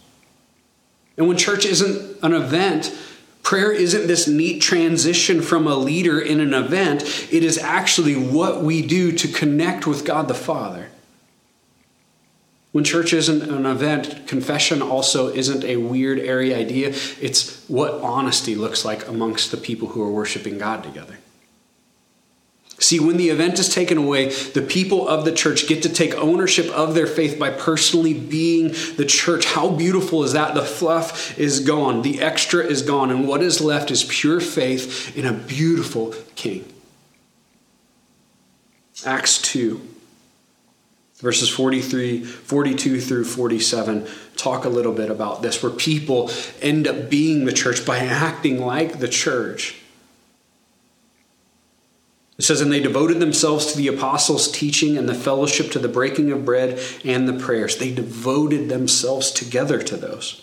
And 1.16 1.26
when 1.26 1.38
church 1.38 1.64
isn't 1.64 2.18
an 2.22 2.34
event, 2.34 2.94
Prayer 3.42 3.72
isn't 3.72 4.06
this 4.06 4.28
neat 4.28 4.60
transition 4.62 5.42
from 5.42 5.66
a 5.66 5.74
leader 5.74 6.20
in 6.20 6.40
an 6.40 6.54
event, 6.54 7.02
it 7.30 7.42
is 7.42 7.58
actually 7.58 8.14
what 8.14 8.62
we 8.62 8.86
do 8.86 9.12
to 9.12 9.28
connect 9.28 9.86
with 9.86 10.04
God 10.04 10.28
the 10.28 10.34
Father. 10.34 10.88
When 12.72 12.84
church 12.84 13.12
isn't 13.12 13.42
an 13.42 13.66
event, 13.66 14.26
confession 14.26 14.80
also 14.80 15.28
isn't 15.28 15.62
a 15.64 15.76
weird, 15.76 16.18
airy 16.18 16.54
idea. 16.54 16.94
It's 17.20 17.62
what 17.68 17.94
honesty 18.00 18.54
looks 18.54 18.84
like 18.84 19.06
amongst 19.06 19.50
the 19.50 19.58
people 19.58 19.88
who 19.88 20.02
are 20.02 20.10
worshiping 20.10 20.56
God 20.56 20.82
together. 20.82 21.18
See, 22.82 22.98
when 22.98 23.16
the 23.16 23.28
event 23.28 23.60
is 23.60 23.68
taken 23.68 23.96
away, 23.96 24.30
the 24.30 24.60
people 24.60 25.06
of 25.06 25.24
the 25.24 25.30
church 25.30 25.68
get 25.68 25.84
to 25.84 25.88
take 25.88 26.16
ownership 26.16 26.66
of 26.70 26.94
their 26.94 27.06
faith 27.06 27.38
by 27.38 27.50
personally 27.50 28.12
being 28.12 28.74
the 28.96 29.06
church. 29.06 29.44
How 29.44 29.68
beautiful 29.70 30.24
is 30.24 30.32
that? 30.32 30.54
The 30.54 30.64
fluff 30.64 31.38
is 31.38 31.60
gone, 31.60 32.02
the 32.02 32.20
extra 32.20 32.64
is 32.64 32.82
gone, 32.82 33.10
and 33.10 33.28
what 33.28 33.40
is 33.40 33.60
left 33.60 33.92
is 33.92 34.02
pure 34.02 34.40
faith 34.40 35.16
in 35.16 35.24
a 35.24 35.32
beautiful 35.32 36.12
king. 36.34 36.64
Acts 39.06 39.40
2, 39.42 39.80
verses 41.18 41.48
43, 41.48 42.24
42 42.24 43.00
through 43.00 43.24
47 43.24 44.08
talk 44.36 44.64
a 44.64 44.68
little 44.68 44.92
bit 44.92 45.08
about 45.08 45.40
this, 45.40 45.62
where 45.62 45.70
people 45.70 46.32
end 46.60 46.88
up 46.88 47.08
being 47.08 47.44
the 47.44 47.52
church 47.52 47.86
by 47.86 47.98
acting 47.98 48.60
like 48.60 48.98
the 48.98 49.08
church. 49.08 49.81
It 52.38 52.42
says, 52.42 52.60
And 52.60 52.72
they 52.72 52.80
devoted 52.80 53.20
themselves 53.20 53.66
to 53.66 53.76
the 53.76 53.88
apostles' 53.88 54.50
teaching 54.50 54.96
and 54.96 55.08
the 55.08 55.14
fellowship, 55.14 55.70
to 55.72 55.78
the 55.78 55.88
breaking 55.88 56.32
of 56.32 56.44
bread 56.44 56.80
and 57.04 57.28
the 57.28 57.38
prayers. 57.38 57.76
They 57.76 57.92
devoted 57.92 58.68
themselves 58.68 59.30
together 59.30 59.82
to 59.82 59.96
those. 59.96 60.42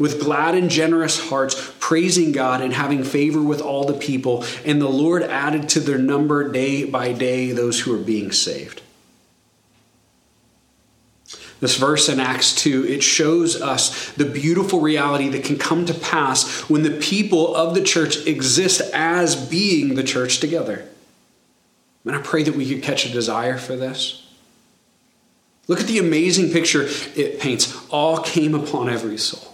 with 0.00 0.20
glad 0.20 0.56
and 0.56 0.70
generous 0.70 1.28
hearts, 1.28 1.72
praising 1.78 2.32
God 2.32 2.62
and 2.62 2.72
having 2.72 3.04
favor 3.04 3.40
with 3.40 3.60
all 3.60 3.84
the 3.84 3.94
people. 3.94 4.44
And 4.64 4.80
the 4.80 4.88
Lord 4.88 5.22
added 5.22 5.68
to 5.70 5.80
their 5.80 5.98
number 5.98 6.50
day 6.50 6.84
by 6.84 7.12
day 7.12 7.52
those 7.52 7.78
who 7.78 7.92
were 7.92 7.98
being 7.98 8.32
saved. 8.32 8.82
This 11.60 11.76
verse 11.76 12.08
in 12.08 12.18
Acts 12.18 12.54
2, 12.54 12.86
it 12.86 13.02
shows 13.02 13.60
us 13.60 14.10
the 14.12 14.24
beautiful 14.24 14.80
reality 14.80 15.28
that 15.28 15.44
can 15.44 15.58
come 15.58 15.84
to 15.84 15.94
pass 15.94 16.62
when 16.70 16.82
the 16.82 16.98
people 16.98 17.54
of 17.54 17.74
the 17.74 17.82
church 17.82 18.26
exist 18.26 18.80
as 18.94 19.36
being 19.36 19.94
the 19.94 20.02
church 20.02 20.40
together. 20.40 20.88
And 22.06 22.16
I 22.16 22.22
pray 22.22 22.42
that 22.44 22.56
we 22.56 22.66
could 22.66 22.82
catch 22.82 23.04
a 23.04 23.12
desire 23.12 23.58
for 23.58 23.76
this. 23.76 24.26
Look 25.68 25.80
at 25.80 25.86
the 25.86 25.98
amazing 25.98 26.50
picture 26.50 26.88
it 27.14 27.38
paints. 27.38 27.76
All 27.90 28.18
came 28.22 28.54
upon 28.54 28.88
every 28.88 29.18
soul. 29.18 29.49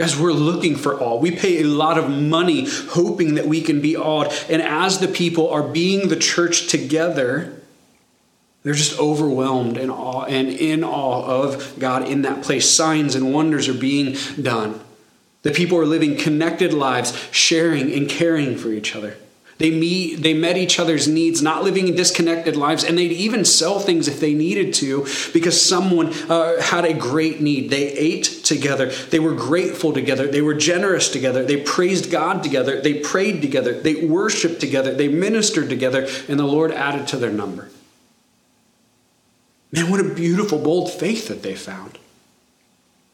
Guys, 0.00 0.18
we're 0.18 0.32
looking 0.32 0.76
for 0.76 0.98
all. 0.98 1.18
We 1.18 1.30
pay 1.30 1.60
a 1.60 1.64
lot 1.64 1.98
of 1.98 2.08
money 2.08 2.66
hoping 2.66 3.34
that 3.34 3.46
we 3.46 3.60
can 3.60 3.82
be 3.82 3.98
awed. 3.98 4.32
And 4.48 4.62
as 4.62 4.98
the 4.98 5.08
people 5.08 5.50
are 5.50 5.62
being 5.62 6.08
the 6.08 6.16
church 6.16 6.68
together, 6.68 7.60
they're 8.62 8.72
just 8.72 8.98
overwhelmed 8.98 9.76
and 9.76 9.90
awe 9.90 10.24
and 10.24 10.48
in 10.48 10.84
awe 10.84 11.26
of 11.26 11.78
God 11.78 12.08
in 12.08 12.22
that 12.22 12.42
place. 12.42 12.66
Signs 12.66 13.14
and 13.14 13.34
wonders 13.34 13.68
are 13.68 13.74
being 13.74 14.16
done. 14.40 14.80
The 15.42 15.50
people 15.50 15.76
are 15.76 15.84
living 15.84 16.16
connected 16.16 16.72
lives, 16.72 17.14
sharing 17.30 17.92
and 17.92 18.08
caring 18.08 18.56
for 18.56 18.70
each 18.70 18.96
other. 18.96 19.18
They 19.60 19.70
meet, 19.70 20.22
they 20.22 20.32
met 20.32 20.56
each 20.56 20.80
other's 20.80 21.06
needs, 21.06 21.42
not 21.42 21.62
living 21.62 21.86
in 21.86 21.94
disconnected 21.94 22.56
lives, 22.56 22.82
and 22.82 22.96
they'd 22.96 23.12
even 23.12 23.44
sell 23.44 23.78
things 23.78 24.08
if 24.08 24.18
they 24.18 24.32
needed 24.32 24.72
to 24.76 25.06
because 25.34 25.60
someone 25.60 26.14
uh, 26.30 26.58
had 26.62 26.86
a 26.86 26.94
great 26.94 27.42
need. 27.42 27.68
They 27.68 27.92
ate 27.92 28.24
together. 28.24 28.86
They 28.86 29.18
were 29.18 29.34
grateful 29.34 29.92
together. 29.92 30.26
They 30.26 30.40
were 30.40 30.54
generous 30.54 31.10
together. 31.10 31.44
They 31.44 31.60
praised 31.60 32.10
God 32.10 32.42
together. 32.42 32.80
They 32.80 33.00
prayed 33.00 33.42
together. 33.42 33.78
They 33.78 34.06
worshiped 34.06 34.60
together. 34.60 34.94
They 34.94 35.08
ministered 35.08 35.68
together, 35.68 36.08
and 36.26 36.40
the 36.40 36.44
Lord 36.44 36.72
added 36.72 37.06
to 37.08 37.18
their 37.18 37.30
number. 37.30 37.68
Man, 39.72 39.90
what 39.90 40.00
a 40.00 40.14
beautiful, 40.14 40.58
bold 40.58 40.90
faith 40.90 41.28
that 41.28 41.42
they 41.42 41.54
found. 41.54 41.98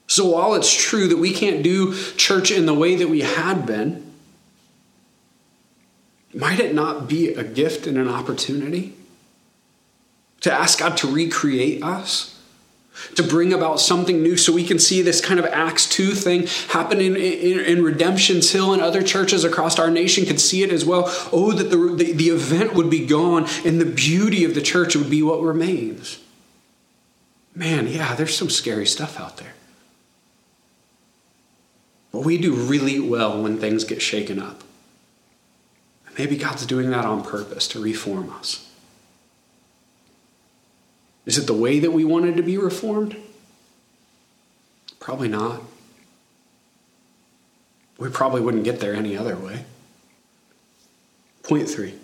So 0.06 0.26
while 0.26 0.54
it's 0.54 0.72
true 0.72 1.08
that 1.08 1.18
we 1.18 1.32
can't 1.32 1.64
do 1.64 1.92
church 2.12 2.52
in 2.52 2.66
the 2.66 2.72
way 2.72 2.94
that 2.94 3.08
we 3.08 3.22
had 3.22 3.66
been, 3.66 4.05
might 6.36 6.60
it 6.60 6.74
not 6.74 7.08
be 7.08 7.34
a 7.34 7.42
gift 7.42 7.86
and 7.86 7.96
an 7.96 8.08
opportunity 8.08 8.94
to 10.42 10.52
ask 10.52 10.78
God 10.78 10.96
to 10.98 11.12
recreate 11.12 11.82
us? 11.82 12.32
To 13.16 13.22
bring 13.22 13.52
about 13.52 13.78
something 13.78 14.22
new 14.22 14.38
so 14.38 14.54
we 14.54 14.64
can 14.64 14.78
see 14.78 15.02
this 15.02 15.20
kind 15.20 15.38
of 15.38 15.44
Acts 15.46 15.86
2 15.86 16.12
thing 16.12 16.46
happen 16.68 16.98
in, 16.98 17.14
in, 17.14 17.60
in 17.60 17.84
Redemption's 17.84 18.50
Hill 18.50 18.72
and 18.72 18.80
other 18.80 19.02
churches 19.02 19.44
across 19.44 19.78
our 19.78 19.90
nation 19.90 20.24
could 20.24 20.40
see 20.40 20.62
it 20.62 20.72
as 20.72 20.82
well. 20.82 21.04
Oh, 21.30 21.52
that 21.52 21.64
the, 21.64 21.76
the, 21.76 22.12
the 22.12 22.28
event 22.28 22.72
would 22.72 22.88
be 22.88 23.04
gone 23.04 23.46
and 23.66 23.78
the 23.78 23.84
beauty 23.84 24.44
of 24.44 24.54
the 24.54 24.62
church 24.62 24.96
would 24.96 25.10
be 25.10 25.22
what 25.22 25.42
remains. 25.42 26.20
Man, 27.54 27.86
yeah, 27.86 28.14
there's 28.14 28.36
some 28.36 28.48
scary 28.48 28.86
stuff 28.86 29.20
out 29.20 29.36
there. 29.36 29.52
But 32.12 32.20
we 32.20 32.38
do 32.38 32.54
really 32.54 32.98
well 32.98 33.42
when 33.42 33.58
things 33.58 33.84
get 33.84 34.00
shaken 34.00 34.38
up. 34.38 34.62
Maybe 36.18 36.36
God's 36.36 36.64
doing 36.64 36.90
that 36.90 37.04
on 37.04 37.22
purpose 37.22 37.68
to 37.68 37.82
reform 37.82 38.30
us. 38.30 38.70
Is 41.26 41.36
it 41.36 41.46
the 41.46 41.54
way 41.54 41.78
that 41.80 41.90
we 41.90 42.04
wanted 42.04 42.36
to 42.36 42.42
be 42.42 42.56
reformed? 42.56 43.16
Probably 45.00 45.28
not. 45.28 45.62
We 47.98 48.08
probably 48.10 48.40
wouldn't 48.40 48.64
get 48.64 48.80
there 48.80 48.94
any 48.94 49.16
other 49.16 49.36
way. 49.36 49.64
Point 51.42 51.68
three 51.68 51.94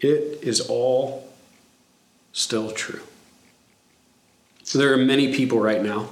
it 0.00 0.42
is 0.42 0.62
all 0.62 1.28
still 2.32 2.70
true. 2.70 3.02
So 4.62 4.78
there 4.78 4.94
are 4.94 4.96
many 4.96 5.34
people 5.34 5.60
right 5.60 5.82
now 5.82 6.08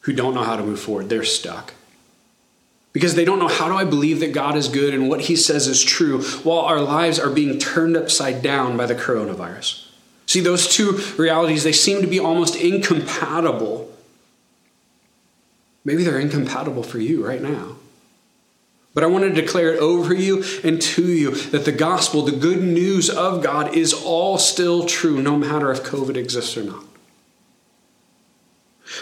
who 0.00 0.12
don't 0.12 0.34
know 0.34 0.44
how 0.44 0.56
to 0.56 0.62
move 0.62 0.78
forward, 0.78 1.08
they're 1.08 1.24
stuck 1.24 1.74
because 2.92 3.14
they 3.14 3.24
don't 3.24 3.38
know 3.38 3.48
how 3.48 3.68
do 3.68 3.74
I 3.74 3.84
believe 3.84 4.20
that 4.20 4.32
God 4.32 4.56
is 4.56 4.68
good 4.68 4.92
and 4.94 5.08
what 5.08 5.22
he 5.22 5.36
says 5.36 5.66
is 5.66 5.82
true 5.82 6.22
while 6.42 6.60
our 6.60 6.80
lives 6.80 7.18
are 7.18 7.30
being 7.30 7.58
turned 7.58 7.96
upside 7.96 8.42
down 8.42 8.76
by 8.76 8.86
the 8.86 8.94
coronavirus. 8.94 9.86
See, 10.26 10.40
those 10.40 10.68
two 10.68 11.00
realities, 11.16 11.64
they 11.64 11.72
seem 11.72 12.00
to 12.02 12.06
be 12.06 12.18
almost 12.18 12.54
incompatible. 12.56 13.90
Maybe 15.84 16.04
they're 16.04 16.20
incompatible 16.20 16.82
for 16.82 16.98
you 16.98 17.26
right 17.26 17.42
now. 17.42 17.76
But 18.94 19.04
I 19.04 19.06
want 19.06 19.24
to 19.24 19.32
declare 19.32 19.72
it 19.72 19.78
over 19.78 20.14
you 20.14 20.44
and 20.62 20.80
to 20.82 21.06
you 21.06 21.30
that 21.30 21.64
the 21.64 21.72
gospel, 21.72 22.22
the 22.22 22.32
good 22.32 22.62
news 22.62 23.08
of 23.08 23.42
God, 23.42 23.74
is 23.74 23.94
all 23.94 24.36
still 24.36 24.84
true, 24.84 25.22
no 25.22 25.38
matter 25.38 25.72
if 25.72 25.82
COVID 25.82 26.16
exists 26.16 26.56
or 26.58 26.64
not. 26.64 26.84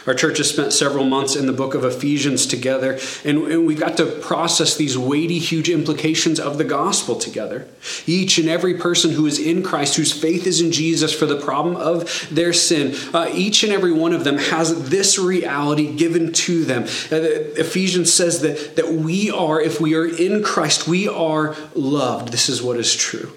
Our 0.07 0.15
church 0.15 0.39
has 0.39 0.49
spent 0.49 0.73
several 0.73 1.05
months 1.05 1.37
in 1.37 1.47
the 1.47 1.53
book 1.53 1.75
of 1.75 1.85
Ephesians 1.85 2.47
together, 2.47 2.99
and, 3.25 3.39
and 3.51 3.67
we 3.67 3.75
got 3.75 3.97
to 3.97 4.07
process 4.07 4.77
these 4.77 4.97
weighty, 4.97 5.39
huge 5.39 5.69
implications 5.69 6.41
of 6.41 6.59
the 6.59 6.65
gospel 6.65 7.17
together. 7.17 7.67
Each 8.07 8.39
and 8.39 8.49
every 8.49 8.75
person 8.75 9.13
who 9.13 9.27
is 9.27 9.39
in 9.39 9.63
Christ, 9.63 9.97
whose 9.97 10.13
faith 10.13 10.47
is 10.47 10.61
in 10.61 10.73
Jesus 10.73 11.13
for 11.13 11.27
the 11.27 11.41
problem 11.41 11.77
of 11.77 12.29
their 12.31 12.53
sin, 12.53 12.95
uh, 13.13 13.31
each 13.33 13.63
and 13.63 13.73
every 13.73 13.93
one 13.93 14.13
of 14.13 14.25
them 14.25 14.39
has 14.39 14.91
this 14.91 15.19
reality 15.19 15.95
given 15.95 16.33
to 16.33 16.65
them. 16.65 16.85
Uh, 17.11 17.57
Ephesians 17.61 18.13
says 18.13 18.41
that, 18.43 18.77
that 18.77 18.93
we 18.93 19.31
are, 19.31 19.61
if 19.61 19.81
we 19.81 19.95
are 19.95 20.07
in 20.07 20.43
Christ, 20.43 20.89
we 20.89 21.09
are 21.09 21.57
loved. 21.75 22.33
This 22.33 22.49
is 22.49 22.63
what 22.63 22.77
is 22.77 22.95
true. 22.95 23.33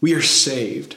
We 0.00 0.14
are 0.14 0.22
saved. 0.22 0.96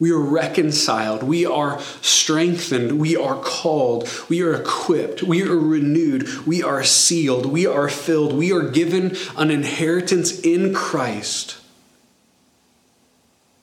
We 0.00 0.12
are 0.12 0.18
reconciled. 0.18 1.22
We 1.22 1.44
are 1.44 1.80
strengthened. 2.02 3.00
We 3.00 3.16
are 3.16 3.36
called. 3.36 4.08
We 4.28 4.42
are 4.42 4.54
equipped. 4.54 5.22
We 5.22 5.42
are 5.42 5.56
renewed. 5.56 6.46
We 6.46 6.62
are 6.62 6.84
sealed. 6.84 7.46
We 7.46 7.66
are 7.66 7.88
filled. 7.88 8.32
We 8.32 8.52
are 8.52 8.68
given 8.70 9.16
an 9.36 9.50
inheritance 9.50 10.40
in 10.40 10.72
Christ 10.72 11.56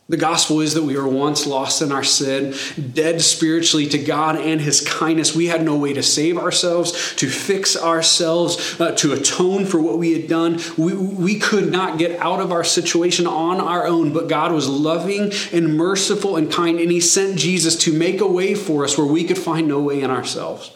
the 0.07 0.17
gospel 0.17 0.61
is 0.61 0.75
that 0.75 0.83
we 0.83 0.95
were 0.95 1.07
once 1.07 1.47
lost 1.47 1.81
in 1.81 1.91
our 1.91 2.03
sin, 2.03 2.53
dead 2.93 3.21
spiritually 3.21 3.87
to 3.87 3.97
God 3.97 4.35
and 4.35 4.61
His 4.61 4.81
kindness. 4.81 5.35
We 5.35 5.47
had 5.47 5.63
no 5.63 5.77
way 5.77 5.93
to 5.93 6.03
save 6.03 6.37
ourselves, 6.37 7.15
to 7.15 7.27
fix 7.27 7.75
ourselves, 7.75 8.79
uh, 8.79 8.91
to 8.97 9.13
atone 9.13 9.65
for 9.65 9.81
what 9.81 9.97
we 9.97 10.13
had 10.13 10.29
done. 10.29 10.59
We, 10.77 10.93
we 10.93 11.39
could 11.39 11.71
not 11.71 11.97
get 11.97 12.19
out 12.19 12.39
of 12.39 12.51
our 12.51 12.63
situation 12.63 13.25
on 13.25 13.59
our 13.59 13.87
own, 13.87 14.13
but 14.13 14.29
God 14.29 14.51
was 14.51 14.69
loving 14.69 15.31
and 15.51 15.75
merciful 15.75 16.35
and 16.35 16.51
kind, 16.51 16.79
and 16.79 16.91
He 16.91 17.01
sent 17.01 17.39
Jesus 17.39 17.75
to 17.77 17.91
make 17.91 18.21
a 18.21 18.27
way 18.27 18.53
for 18.53 18.83
us 18.83 18.99
where 18.99 19.07
we 19.07 19.23
could 19.23 19.39
find 19.39 19.67
no 19.67 19.81
way 19.81 20.01
in 20.01 20.11
ourselves. 20.11 20.71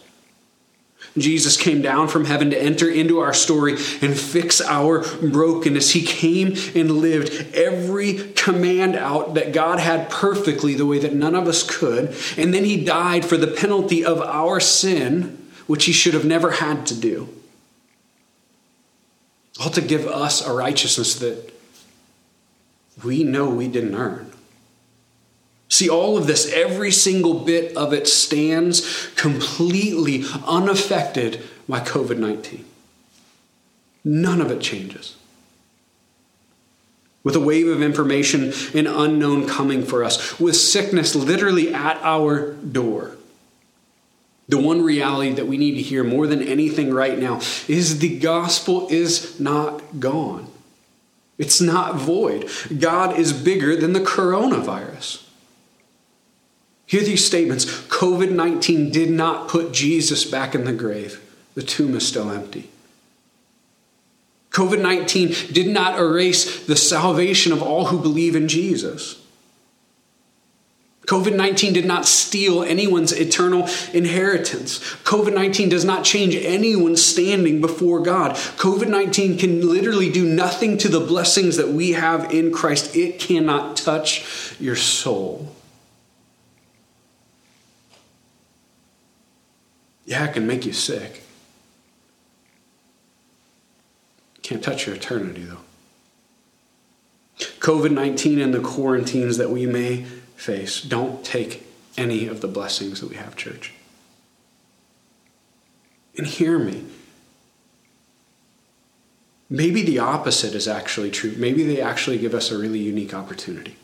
Jesus 1.18 1.58
came 1.58 1.82
down 1.82 2.08
from 2.08 2.26
heaven 2.26 2.50
to 2.52 2.62
enter 2.62 2.90
into 2.90 3.20
our 3.20 3.34
story 3.34 3.74
and 4.02 4.18
fix 4.18 4.62
our 4.62 5.04
brokenness. 5.20 5.92
He 5.92 6.04
came 6.04 6.56
and 6.76 6.92
lived 6.92 7.56
every 7.56 8.32
command 8.34 8.96
out 8.96 9.34
that 9.34 9.52
God 9.52 9.80
had 9.80 10.10
perfectly, 10.10 10.76
the 10.76 10.86
way 10.86 11.00
that 11.00 11.14
none 11.14 11.36
of 11.36 11.48
us 11.48 11.64
could. 11.64 12.16
And 12.38 12.54
then 12.54 12.64
he 12.64 12.84
died 12.84 13.26
for 13.26 13.38
the 13.38 13.48
penalty 13.48 14.06
of 14.06 14.22
our 14.22 14.60
sin, 14.60 15.48
which 15.68 15.86
he 15.86 15.92
should 15.92 16.14
have 16.14 16.26
never 16.26 16.52
had 16.52 16.86
to 16.88 16.96
do. 16.96 17.30
All 19.60 19.70
to 19.72 19.82
give 19.82 20.08
us 20.08 20.46
a 20.46 20.54
righteousness 20.54 21.16
that 21.16 21.54
we 23.04 23.24
know 23.24 23.50
we 23.50 23.68
didn't 23.68 23.96
earn. 23.96 24.29
See, 25.70 25.88
all 25.88 26.18
of 26.18 26.26
this, 26.26 26.52
every 26.52 26.92
single 26.92 27.36
bit 27.36 27.78
of 27.78 27.94
it 27.94 28.08
stands 28.08 29.08
completely 29.16 30.26
unaffected 30.46 31.42
by 31.68 31.80
COVID 31.80 32.18
19. 32.18 32.66
None 34.04 34.42
of 34.42 34.50
it 34.50 34.62
changes. 34.62 35.16
With 37.24 37.36
a 37.36 37.40
wave 37.40 37.68
of 37.68 37.84
information 37.84 38.52
and 38.74 38.88
unknown 38.88 39.48
coming 39.48 39.84
for 39.84 40.04
us, 40.04 40.40
with 40.40 40.56
sickness 40.56 41.16
literally 41.16 41.72
at 41.74 41.98
our 42.02 42.54
door. 42.54 43.18
The 44.48 44.58
one 44.58 44.82
reality 44.82 45.34
that 45.34 45.46
we 45.46 45.58
need 45.58 45.76
to 45.76 45.82
hear 45.84 46.04
more 46.04 46.26
than 46.26 46.42
anything 46.42 46.92
right 46.92 47.20
now 47.20 47.42
is 47.68 48.00
the 48.00 48.18
gospel 48.18 48.88
is 48.90 49.40
not 49.40 50.00
gone. 50.00 50.48
It's 51.38 51.62
not 51.62 51.96
void. 51.96 52.50
God 52.80 53.20
is 53.20 53.32
bigger 53.32 53.76
than 53.76 53.94
the 53.94 54.00
coronavirus. 54.00 55.29
Hear 56.90 57.04
these 57.04 57.24
statements 57.24 57.66
COVID 57.66 58.32
19 58.32 58.90
did 58.90 59.12
not 59.12 59.48
put 59.48 59.72
Jesus 59.72 60.26
back 60.26 60.56
in 60.56 60.64
the 60.64 60.74
grave, 60.74 61.22
the 61.54 61.62
tomb 61.62 61.96
is 61.96 62.08
still 62.08 62.32
empty. 62.32 62.68
COVID 64.50 64.82
19 64.82 65.54
did 65.54 65.68
not 65.68 66.00
erase 66.00 66.66
the 66.66 66.76
salvation 66.76 67.54
of 67.54 67.62
all 67.62 67.86
who 67.86 68.00
believe 68.00 68.36
in 68.36 68.48
Jesus. 68.48 69.22
COVID 71.06 71.36
19 71.36 71.74
did 71.74 71.86
not 71.86 72.08
steal 72.08 72.64
anyone's 72.64 73.12
eternal 73.12 73.70
inheritance. 73.94 74.80
COVID 75.04 75.36
19 75.36 75.70
does 75.70 75.86
not 75.86 76.04
change 76.04 76.36
anyone's 76.36 77.04
standing 77.04 77.62
before 77.62 78.00
God. 78.00 78.32
COVID 78.58 78.88
19 78.88 79.38
can 79.38 79.70
literally 79.70 80.12
do 80.12 80.26
nothing 80.26 80.80
to 80.80 80.88
the 80.88 81.00
blessings 81.00 81.58
that 81.58 81.70
we 81.70 81.92
have 81.92 82.34
in 82.34 82.52
Christ, 82.52 82.96
it 82.96 83.20
cannot 83.20 83.78
touch 83.78 84.56
your 84.60 84.76
soul. 84.76 85.56
Yeah, 90.10 90.26
it 90.26 90.34
can 90.34 90.48
make 90.48 90.66
you 90.66 90.74
sick. 90.74 91.22
Can't 94.42 94.64
touch 94.64 94.88
your 94.88 94.96
eternity, 94.96 95.44
though. 95.44 95.60
COVID 97.60 97.92
19 97.92 98.42
and 98.42 98.52
the 98.52 98.60
quarantines 98.60 99.38
that 99.38 99.52
we 99.52 99.68
may 99.68 100.06
face 100.36 100.82
don't 100.82 101.24
take 101.24 101.64
any 101.96 102.26
of 102.26 102.42
the 102.42 102.48
blessings 102.48 103.02
that 103.02 103.10
we 103.12 103.18
have, 103.18 103.36
church. 103.36 103.72
And 106.18 106.26
hear 106.26 106.58
me. 106.58 106.86
Maybe 109.48 109.84
the 109.84 110.00
opposite 110.00 110.56
is 110.56 110.68
actually 110.68 111.12
true. 111.12 111.36
Maybe 111.38 111.64
they 111.64 111.82
actually 111.82 112.18
give 112.18 112.34
us 112.34 112.50
a 112.50 112.58
really 112.58 112.80
unique 112.80 113.14
opportunity 113.14 113.78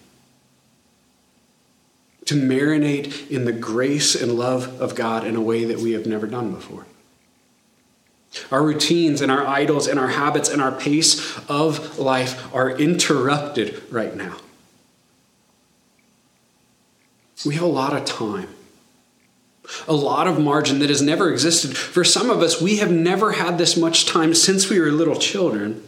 to 2.26 2.36
marinate 2.36 3.30
in 3.30 3.46
the 3.46 3.52
grace 3.52 4.16
and 4.16 4.34
love 4.34 4.82
of 4.82 4.96
God 4.96 5.26
in 5.26 5.36
a 5.36 5.42
way 5.42 5.64
that 5.66 5.80
we 5.80 5.92
have 5.92 6.06
never 6.06 6.28
done 6.28 6.54
before. 6.54 6.86
Our 8.52 8.64
routines 8.64 9.22
and 9.22 9.32
our 9.32 9.46
idols 9.46 9.88
and 9.88 10.00
our 10.00 10.10
habits 10.10 10.50
and 10.50 10.62
our 10.62 10.72
pace 10.72 11.38
of 11.48 11.98
life 11.98 12.54
are 12.54 12.72
interrupted 12.72 13.82
right 13.92 14.16
now. 14.16 14.38
We 17.46 17.56
have 17.56 17.64
a 17.64 17.68
lot 17.68 17.96
of 17.96 18.06
time, 18.06 18.50
a 19.88 19.94
lot 19.94 20.28
of 20.28 20.40
margin 20.40 20.80
that 20.80 20.90
has 20.90 21.02
never 21.02 21.32
existed. 21.32 21.78
For 21.78 22.04
some 22.04 22.30
of 22.30 22.42
us, 22.42 22.62
we 22.62 22.78
have 22.78 22.92
never 22.92 23.34
had 23.34 23.58
this 23.58 23.78
much 23.78 24.06
time 24.06 24.34
since 24.34 24.70
we 24.70 24.80
were 24.80 24.92
little 24.92 25.16
children. 25.16 25.84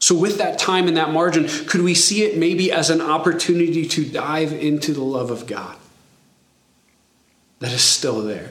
So, 0.00 0.14
with 0.14 0.38
that 0.38 0.58
time 0.58 0.88
and 0.88 0.96
that 0.96 1.12
margin, 1.12 1.46
could 1.66 1.82
we 1.82 1.94
see 1.94 2.24
it 2.24 2.36
maybe 2.36 2.72
as 2.72 2.88
an 2.88 3.02
opportunity 3.02 3.86
to 3.86 4.04
dive 4.04 4.52
into 4.52 4.92
the 4.92 5.02
love 5.02 5.30
of 5.30 5.46
God 5.46 5.76
that 7.60 7.70
is 7.70 7.82
still 7.82 8.22
there? 8.22 8.50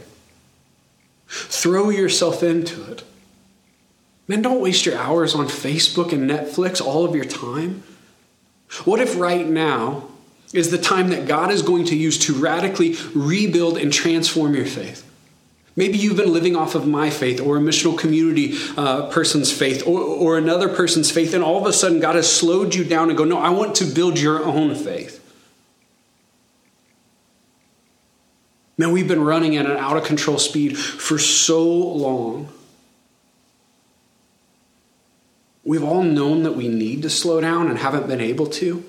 Throw 1.28 1.90
yourself 1.90 2.44
into 2.44 2.92
it. 2.92 3.04
Man, 4.28 4.44
don't 4.44 4.62
waste 4.62 4.86
your 4.86 4.96
hours 4.96 5.34
on 5.34 5.48
Facebook 5.48 6.14
and 6.14 6.30
Netflix, 6.30 6.80
all 6.80 7.04
of 7.04 7.16
your 7.16 7.26
time. 7.26 7.82
What 8.86 9.00
if 9.00 9.18
right 9.18 9.48
now 9.48 10.08
is 10.54 10.70
the 10.70 10.78
time 10.78 11.10
that 11.10 11.28
God 11.28 11.50
is 11.50 11.64
going 11.64 11.86
to 11.86 11.96
use 11.96 12.20
to 12.20 12.36
radically 12.36 12.96
rebuild 13.16 13.80
and 13.80 13.92
transform 13.92 14.54
your 14.54 14.68
faith? 14.68 15.09
Maybe 15.80 15.98
you've 15.98 16.18
been 16.18 16.34
living 16.34 16.58
off 16.58 16.76
of 16.76 16.86
my 16.86 17.10
faith 17.10 17.40
or 17.40 17.56
a 17.56 17.62
missional 17.62 17.98
community 17.98 18.58
uh, 18.76 19.04
person's 19.12 19.50
faith 19.50 19.88
or, 19.88 20.02
or 20.02 20.38
another 20.38 20.68
person's 20.68 21.10
faith, 21.10 21.34
and 21.34 21.42
all 21.42 21.58
of 21.58 21.66
a 21.66 21.72
sudden 21.72 22.02
God 22.02 22.18
has 22.18 22.30
slowed 22.30 22.76
you 22.76 22.84
down 22.84 23.08
and 23.08 23.18
go, 23.18 23.24
No, 23.24 23.38
I 23.38 23.52
want 23.52 23.76
to 23.76 23.86
build 23.86 24.20
your 24.20 24.44
own 24.44 24.76
faith. 24.76 25.26
Man, 28.78 28.92
we've 28.92 29.08
been 29.08 29.24
running 29.24 29.56
at 29.56 29.68
an 29.68 29.78
out 29.78 29.96
of 29.96 30.04
control 30.04 30.38
speed 30.38 30.78
for 30.78 31.18
so 31.18 31.66
long. 31.66 32.50
We've 35.64 35.86
all 35.86 36.04
known 36.04 36.44
that 36.44 36.58
we 36.58 36.68
need 36.68 37.04
to 37.04 37.10
slow 37.10 37.40
down 37.40 37.70
and 37.70 37.78
haven't 37.78 38.06
been 38.06 38.20
able 38.20 38.48
to. 38.48 38.84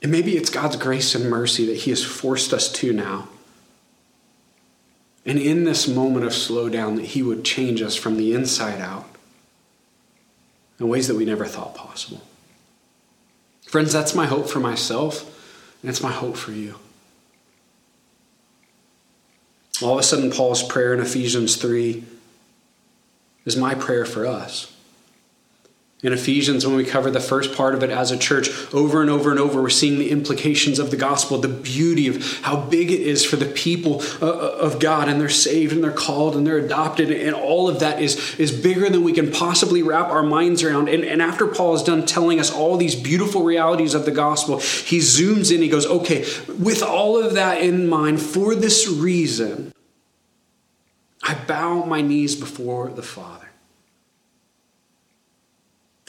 And 0.00 0.10
maybe 0.10 0.38
it's 0.38 0.48
God's 0.48 0.76
grace 0.76 1.14
and 1.14 1.28
mercy 1.28 1.66
that 1.66 1.76
He 1.76 1.90
has 1.90 2.02
forced 2.02 2.54
us 2.54 2.72
to 2.72 2.94
now. 2.94 3.28
And 5.24 5.38
in 5.38 5.64
this 5.64 5.86
moment 5.86 6.26
of 6.26 6.32
slowdown, 6.32 6.96
that 6.96 7.06
He 7.06 7.22
would 7.22 7.44
change 7.44 7.80
us 7.80 7.94
from 7.94 8.16
the 8.16 8.34
inside 8.34 8.80
out 8.80 9.06
in 10.80 10.88
ways 10.88 11.08
that 11.08 11.16
we 11.16 11.24
never 11.24 11.46
thought 11.46 11.74
possible. 11.74 12.22
Friends, 13.66 13.92
that's 13.92 14.14
my 14.14 14.26
hope 14.26 14.48
for 14.48 14.60
myself, 14.60 15.22
and 15.80 15.90
it's 15.90 16.02
my 16.02 16.12
hope 16.12 16.36
for 16.36 16.52
you. 16.52 16.76
All 19.80 19.94
of 19.94 19.98
a 19.98 20.02
sudden, 20.02 20.30
Paul's 20.30 20.62
prayer 20.62 20.92
in 20.92 21.00
Ephesians 21.00 21.56
3 21.56 22.04
is 23.44 23.56
my 23.56 23.74
prayer 23.74 24.04
for 24.04 24.26
us. 24.26 24.71
In 26.02 26.12
Ephesians, 26.12 26.66
when 26.66 26.74
we 26.74 26.84
cover 26.84 27.12
the 27.12 27.20
first 27.20 27.54
part 27.54 27.76
of 27.76 27.84
it 27.84 27.90
as 27.90 28.10
a 28.10 28.18
church, 28.18 28.50
over 28.74 29.02
and 29.02 29.08
over 29.08 29.30
and 29.30 29.38
over, 29.38 29.62
we're 29.62 29.70
seeing 29.70 30.00
the 30.00 30.10
implications 30.10 30.80
of 30.80 30.90
the 30.90 30.96
gospel, 30.96 31.38
the 31.38 31.46
beauty 31.46 32.08
of 32.08 32.40
how 32.40 32.56
big 32.56 32.90
it 32.90 32.98
is 32.98 33.24
for 33.24 33.36
the 33.36 33.46
people 33.46 34.02
uh, 34.20 34.26
uh, 34.26 34.56
of 34.58 34.80
God, 34.80 35.08
and 35.08 35.20
they're 35.20 35.28
saved 35.28 35.72
and 35.72 35.84
they're 35.84 35.92
called 35.92 36.34
and 36.34 36.44
they're 36.44 36.58
adopted, 36.58 37.12
and 37.12 37.36
all 37.36 37.68
of 37.68 37.78
that 37.78 38.02
is, 38.02 38.34
is 38.34 38.50
bigger 38.50 38.90
than 38.90 39.04
we 39.04 39.12
can 39.12 39.30
possibly 39.30 39.80
wrap 39.80 40.08
our 40.08 40.24
minds 40.24 40.64
around. 40.64 40.88
And, 40.88 41.04
and 41.04 41.22
after 41.22 41.46
Paul 41.46 41.76
is 41.76 41.84
done 41.84 42.04
telling 42.04 42.40
us 42.40 42.50
all 42.50 42.76
these 42.76 42.96
beautiful 42.96 43.44
realities 43.44 43.94
of 43.94 44.04
the 44.04 44.10
gospel, 44.10 44.58
he 44.58 44.98
zooms 44.98 45.54
in, 45.54 45.62
he 45.62 45.68
goes, 45.68 45.86
okay, 45.86 46.26
with 46.58 46.82
all 46.82 47.16
of 47.16 47.34
that 47.34 47.62
in 47.62 47.88
mind, 47.88 48.20
for 48.20 48.56
this 48.56 48.88
reason, 48.88 49.72
I 51.22 51.34
bow 51.34 51.84
my 51.84 52.00
knees 52.00 52.34
before 52.34 52.88
the 52.88 53.04
Father 53.04 53.51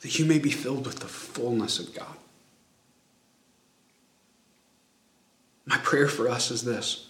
that 0.00 0.18
you 0.18 0.24
may 0.24 0.38
be 0.38 0.50
filled 0.50 0.86
with 0.86 1.00
the 1.00 1.08
fullness 1.08 1.78
of 1.78 1.94
God. 1.94 2.16
My 5.66 5.78
prayer 5.78 6.08
for 6.08 6.28
us 6.28 6.50
is 6.50 6.64
this. 6.64 7.06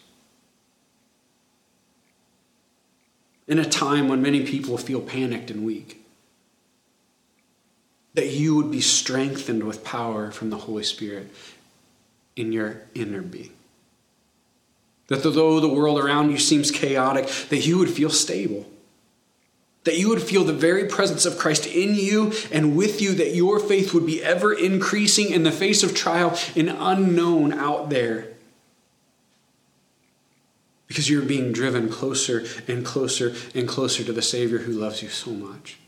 In 3.46 3.58
a 3.58 3.64
time 3.64 4.08
when 4.08 4.22
many 4.22 4.44
people 4.44 4.76
feel 4.76 5.00
panicked 5.00 5.50
and 5.50 5.64
weak, 5.64 6.04
that 8.14 8.28
you 8.28 8.54
would 8.56 8.70
be 8.70 8.80
strengthened 8.80 9.64
with 9.64 9.84
power 9.84 10.30
from 10.30 10.50
the 10.50 10.58
Holy 10.58 10.82
Spirit 10.82 11.30
in 12.36 12.52
your 12.52 12.82
inner 12.94 13.22
being. 13.22 13.52
That 15.06 15.22
though 15.22 15.58
the 15.58 15.68
world 15.68 15.98
around 15.98 16.30
you 16.30 16.38
seems 16.38 16.70
chaotic, 16.70 17.26
that 17.48 17.66
you 17.66 17.78
would 17.78 17.90
feel 17.90 18.10
stable. 18.10 18.66
That 19.84 19.96
you 19.96 20.10
would 20.10 20.22
feel 20.22 20.44
the 20.44 20.52
very 20.52 20.84
presence 20.86 21.24
of 21.24 21.38
Christ 21.38 21.66
in 21.66 21.94
you 21.94 22.32
and 22.52 22.76
with 22.76 23.00
you, 23.00 23.14
that 23.14 23.34
your 23.34 23.58
faith 23.58 23.94
would 23.94 24.04
be 24.04 24.22
ever 24.22 24.52
increasing 24.52 25.30
in 25.30 25.42
the 25.42 25.50
face 25.50 25.82
of 25.82 25.94
trial 25.94 26.36
and 26.54 26.68
unknown 26.68 27.52
out 27.52 27.88
there. 27.88 28.28
Because 30.86 31.08
you're 31.08 31.22
being 31.22 31.52
driven 31.52 31.88
closer 31.88 32.44
and 32.68 32.84
closer 32.84 33.34
and 33.54 33.66
closer 33.66 34.04
to 34.04 34.12
the 34.12 34.22
Savior 34.22 34.58
who 34.58 34.72
loves 34.72 35.02
you 35.02 35.08
so 35.08 35.30
much. 35.30 35.78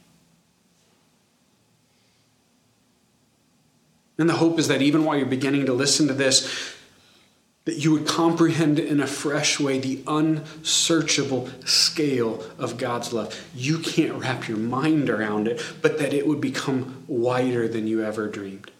And 4.16 4.28
the 4.28 4.34
hope 4.34 4.58
is 4.58 4.68
that 4.68 4.82
even 4.82 5.04
while 5.04 5.16
you're 5.16 5.26
beginning 5.26 5.66
to 5.66 5.72
listen 5.72 6.06
to 6.06 6.14
this, 6.14 6.76
that 7.64 7.76
you 7.76 7.92
would 7.92 8.06
comprehend 8.06 8.78
in 8.78 9.00
a 9.00 9.06
fresh 9.06 9.60
way 9.60 9.78
the 9.78 10.02
unsearchable 10.06 11.48
scale 11.64 12.44
of 12.58 12.76
God's 12.76 13.12
love. 13.12 13.40
You 13.54 13.78
can't 13.78 14.14
wrap 14.14 14.48
your 14.48 14.58
mind 14.58 15.08
around 15.08 15.46
it, 15.46 15.62
but 15.80 15.98
that 15.98 16.12
it 16.12 16.26
would 16.26 16.40
become 16.40 17.04
wider 17.06 17.68
than 17.68 17.86
you 17.86 18.02
ever 18.02 18.26
dreamed. 18.26 18.70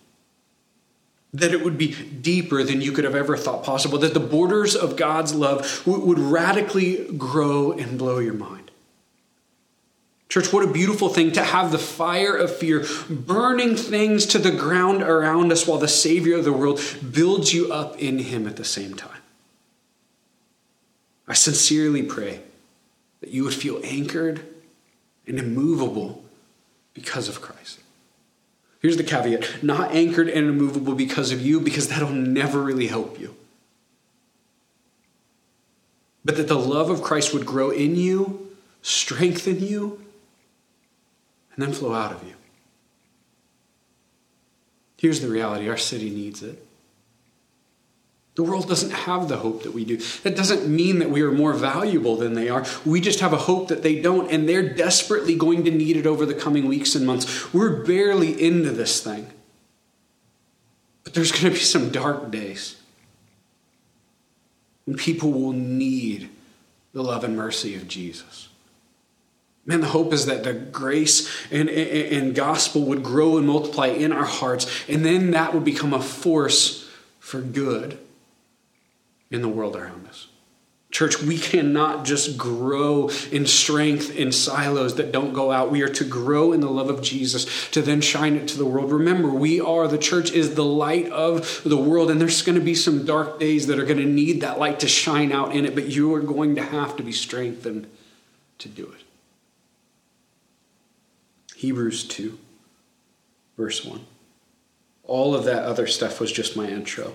That 1.32 1.52
it 1.52 1.64
would 1.64 1.78
be 1.78 1.94
deeper 1.94 2.62
than 2.62 2.80
you 2.80 2.92
could 2.92 3.04
have 3.04 3.14
ever 3.14 3.36
thought 3.36 3.64
possible. 3.64 3.98
That 3.98 4.14
the 4.14 4.20
borders 4.20 4.74
of 4.74 4.96
God's 4.96 5.34
love 5.34 5.86
would 5.86 6.18
radically 6.18 7.06
grow 7.16 7.72
and 7.72 7.96
blow 7.98 8.18
your 8.18 8.34
mind. 8.34 8.61
Church, 10.32 10.50
what 10.50 10.64
a 10.64 10.72
beautiful 10.72 11.10
thing 11.10 11.32
to 11.32 11.44
have 11.44 11.72
the 11.72 11.78
fire 11.78 12.34
of 12.34 12.56
fear 12.56 12.86
burning 13.10 13.76
things 13.76 14.24
to 14.24 14.38
the 14.38 14.50
ground 14.50 15.02
around 15.02 15.52
us 15.52 15.66
while 15.66 15.76
the 15.76 15.86
Savior 15.86 16.38
of 16.38 16.44
the 16.44 16.54
world 16.54 16.80
builds 17.12 17.52
you 17.52 17.70
up 17.70 17.98
in 17.98 18.18
Him 18.18 18.46
at 18.46 18.56
the 18.56 18.64
same 18.64 18.94
time. 18.94 19.20
I 21.28 21.34
sincerely 21.34 22.02
pray 22.02 22.40
that 23.20 23.28
you 23.28 23.44
would 23.44 23.52
feel 23.52 23.78
anchored 23.84 24.42
and 25.26 25.38
immovable 25.38 26.24
because 26.94 27.28
of 27.28 27.42
Christ. 27.42 27.80
Here's 28.80 28.96
the 28.96 29.04
caveat 29.04 29.62
not 29.62 29.92
anchored 29.92 30.30
and 30.30 30.48
immovable 30.48 30.94
because 30.94 31.30
of 31.30 31.42
you, 31.42 31.60
because 31.60 31.88
that'll 31.88 32.08
never 32.08 32.62
really 32.62 32.86
help 32.86 33.20
you. 33.20 33.36
But 36.24 36.38
that 36.38 36.48
the 36.48 36.58
love 36.58 36.88
of 36.88 37.02
Christ 37.02 37.34
would 37.34 37.44
grow 37.44 37.68
in 37.68 37.96
you, 37.96 38.50
strengthen 38.80 39.60
you, 39.60 39.98
and 41.54 41.62
then 41.62 41.72
flow 41.72 41.94
out 41.94 42.12
of 42.12 42.22
you. 42.26 42.34
Here's 44.96 45.20
the 45.20 45.28
reality 45.28 45.68
our 45.68 45.76
city 45.76 46.10
needs 46.10 46.42
it. 46.42 46.64
The 48.34 48.42
world 48.42 48.66
doesn't 48.66 48.92
have 48.92 49.28
the 49.28 49.36
hope 49.38 49.62
that 49.64 49.74
we 49.74 49.84
do. 49.84 49.98
That 50.22 50.36
doesn't 50.36 50.66
mean 50.66 51.00
that 51.00 51.10
we 51.10 51.20
are 51.20 51.30
more 51.30 51.52
valuable 51.52 52.16
than 52.16 52.32
they 52.32 52.48
are. 52.48 52.64
We 52.86 53.00
just 53.00 53.20
have 53.20 53.34
a 53.34 53.38
hope 53.38 53.68
that 53.68 53.82
they 53.82 54.00
don't, 54.00 54.30
and 54.30 54.48
they're 54.48 54.74
desperately 54.74 55.34
going 55.34 55.64
to 55.64 55.70
need 55.70 55.98
it 55.98 56.06
over 56.06 56.24
the 56.24 56.34
coming 56.34 56.66
weeks 56.66 56.94
and 56.94 57.06
months. 57.06 57.52
We're 57.52 57.84
barely 57.84 58.42
into 58.42 58.70
this 58.70 59.02
thing. 59.02 59.30
But 61.04 61.12
there's 61.12 61.32
going 61.32 61.44
to 61.44 61.50
be 61.50 61.56
some 61.56 61.90
dark 61.90 62.30
days 62.30 62.76
when 64.86 64.96
people 64.96 65.30
will 65.32 65.52
need 65.52 66.30
the 66.92 67.02
love 67.02 67.24
and 67.24 67.36
mercy 67.36 67.74
of 67.74 67.86
Jesus. 67.86 68.48
Man, 69.64 69.80
the 69.80 69.88
hope 69.88 70.12
is 70.12 70.26
that 70.26 70.42
the 70.42 70.54
grace 70.54 71.30
and, 71.50 71.68
and, 71.68 72.12
and, 72.12 72.34
gospel 72.34 72.82
would 72.86 73.04
grow 73.04 73.36
and 73.38 73.46
multiply 73.46 73.86
in 73.86 74.12
our 74.12 74.24
hearts, 74.24 74.66
and 74.88 75.04
then 75.04 75.30
that 75.30 75.54
would 75.54 75.64
become 75.64 75.94
a 75.94 76.02
force 76.02 76.90
for 77.20 77.40
good 77.40 77.98
in 79.30 79.40
the 79.40 79.48
world 79.48 79.76
around 79.76 80.08
us. 80.08 80.26
Church, 80.90 81.22
we 81.22 81.38
cannot 81.38 82.04
just 82.04 82.36
grow 82.36 83.08
in 83.30 83.46
strength 83.46 84.14
in 84.14 84.30
silos 84.30 84.96
that 84.96 85.10
don't 85.10 85.32
go 85.32 85.50
out. 85.50 85.70
We 85.70 85.80
are 85.80 85.88
to 85.88 86.04
grow 86.04 86.52
in 86.52 86.60
the 86.60 86.68
love 86.68 86.90
of 86.90 87.00
Jesus 87.00 87.70
to 87.70 87.80
then 87.80 88.02
shine 88.02 88.36
it 88.36 88.48
to 88.48 88.58
the 88.58 88.66
world. 88.66 88.92
Remember, 88.92 89.30
we 89.30 89.58
are, 89.58 89.88
the 89.88 89.96
church 89.96 90.32
is 90.32 90.54
the 90.54 90.64
light 90.64 91.08
of 91.10 91.62
the 91.64 91.78
world, 91.78 92.10
and 92.10 92.20
there's 92.20 92.42
going 92.42 92.58
to 92.58 92.64
be 92.64 92.74
some 92.74 93.06
dark 93.06 93.40
days 93.40 93.68
that 93.68 93.78
are 93.78 93.86
going 93.86 94.00
to 94.00 94.04
need 94.04 94.42
that 94.42 94.58
light 94.58 94.80
to 94.80 94.88
shine 94.88 95.32
out 95.32 95.54
in 95.54 95.64
it, 95.64 95.74
but 95.74 95.86
you 95.86 96.12
are 96.14 96.20
going 96.20 96.56
to 96.56 96.62
have 96.62 96.96
to 96.96 97.02
be 97.02 97.12
strengthened 97.12 97.86
to 98.58 98.68
do 98.68 98.84
it. 98.84 99.01
Hebrews 101.62 102.02
2, 102.08 102.36
verse 103.56 103.84
1. 103.84 104.04
All 105.04 105.32
of 105.32 105.44
that 105.44 105.62
other 105.62 105.86
stuff 105.86 106.18
was 106.18 106.32
just 106.32 106.56
my 106.56 106.66
intro. 106.66 107.14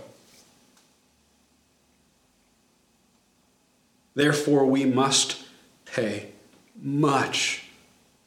Therefore, 4.15 4.65
we 4.65 4.85
must 4.85 5.43
pay 5.83 6.29
much 6.81 7.65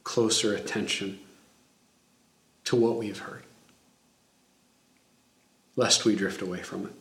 closer 0.03 0.53
attention 0.53 1.19
to 2.65 2.75
what 2.75 2.97
we 2.97 3.07
have 3.07 3.19
heard, 3.19 3.43
lest 5.75 6.05
we 6.05 6.15
drift 6.15 6.43
away 6.43 6.61
from 6.61 6.85
it. 6.85 6.93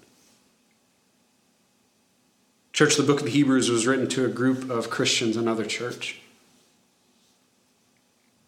Church, 2.73 2.97
the 2.97 3.03
book 3.03 3.21
of 3.21 3.29
Hebrews 3.29 3.69
was 3.69 3.87
written 3.87 4.09
to 4.09 4.25
a 4.25 4.29
group 4.29 4.71
of 4.71 4.89
Christians, 4.89 5.37
in 5.37 5.43
another 5.43 5.67
church. 5.67 6.23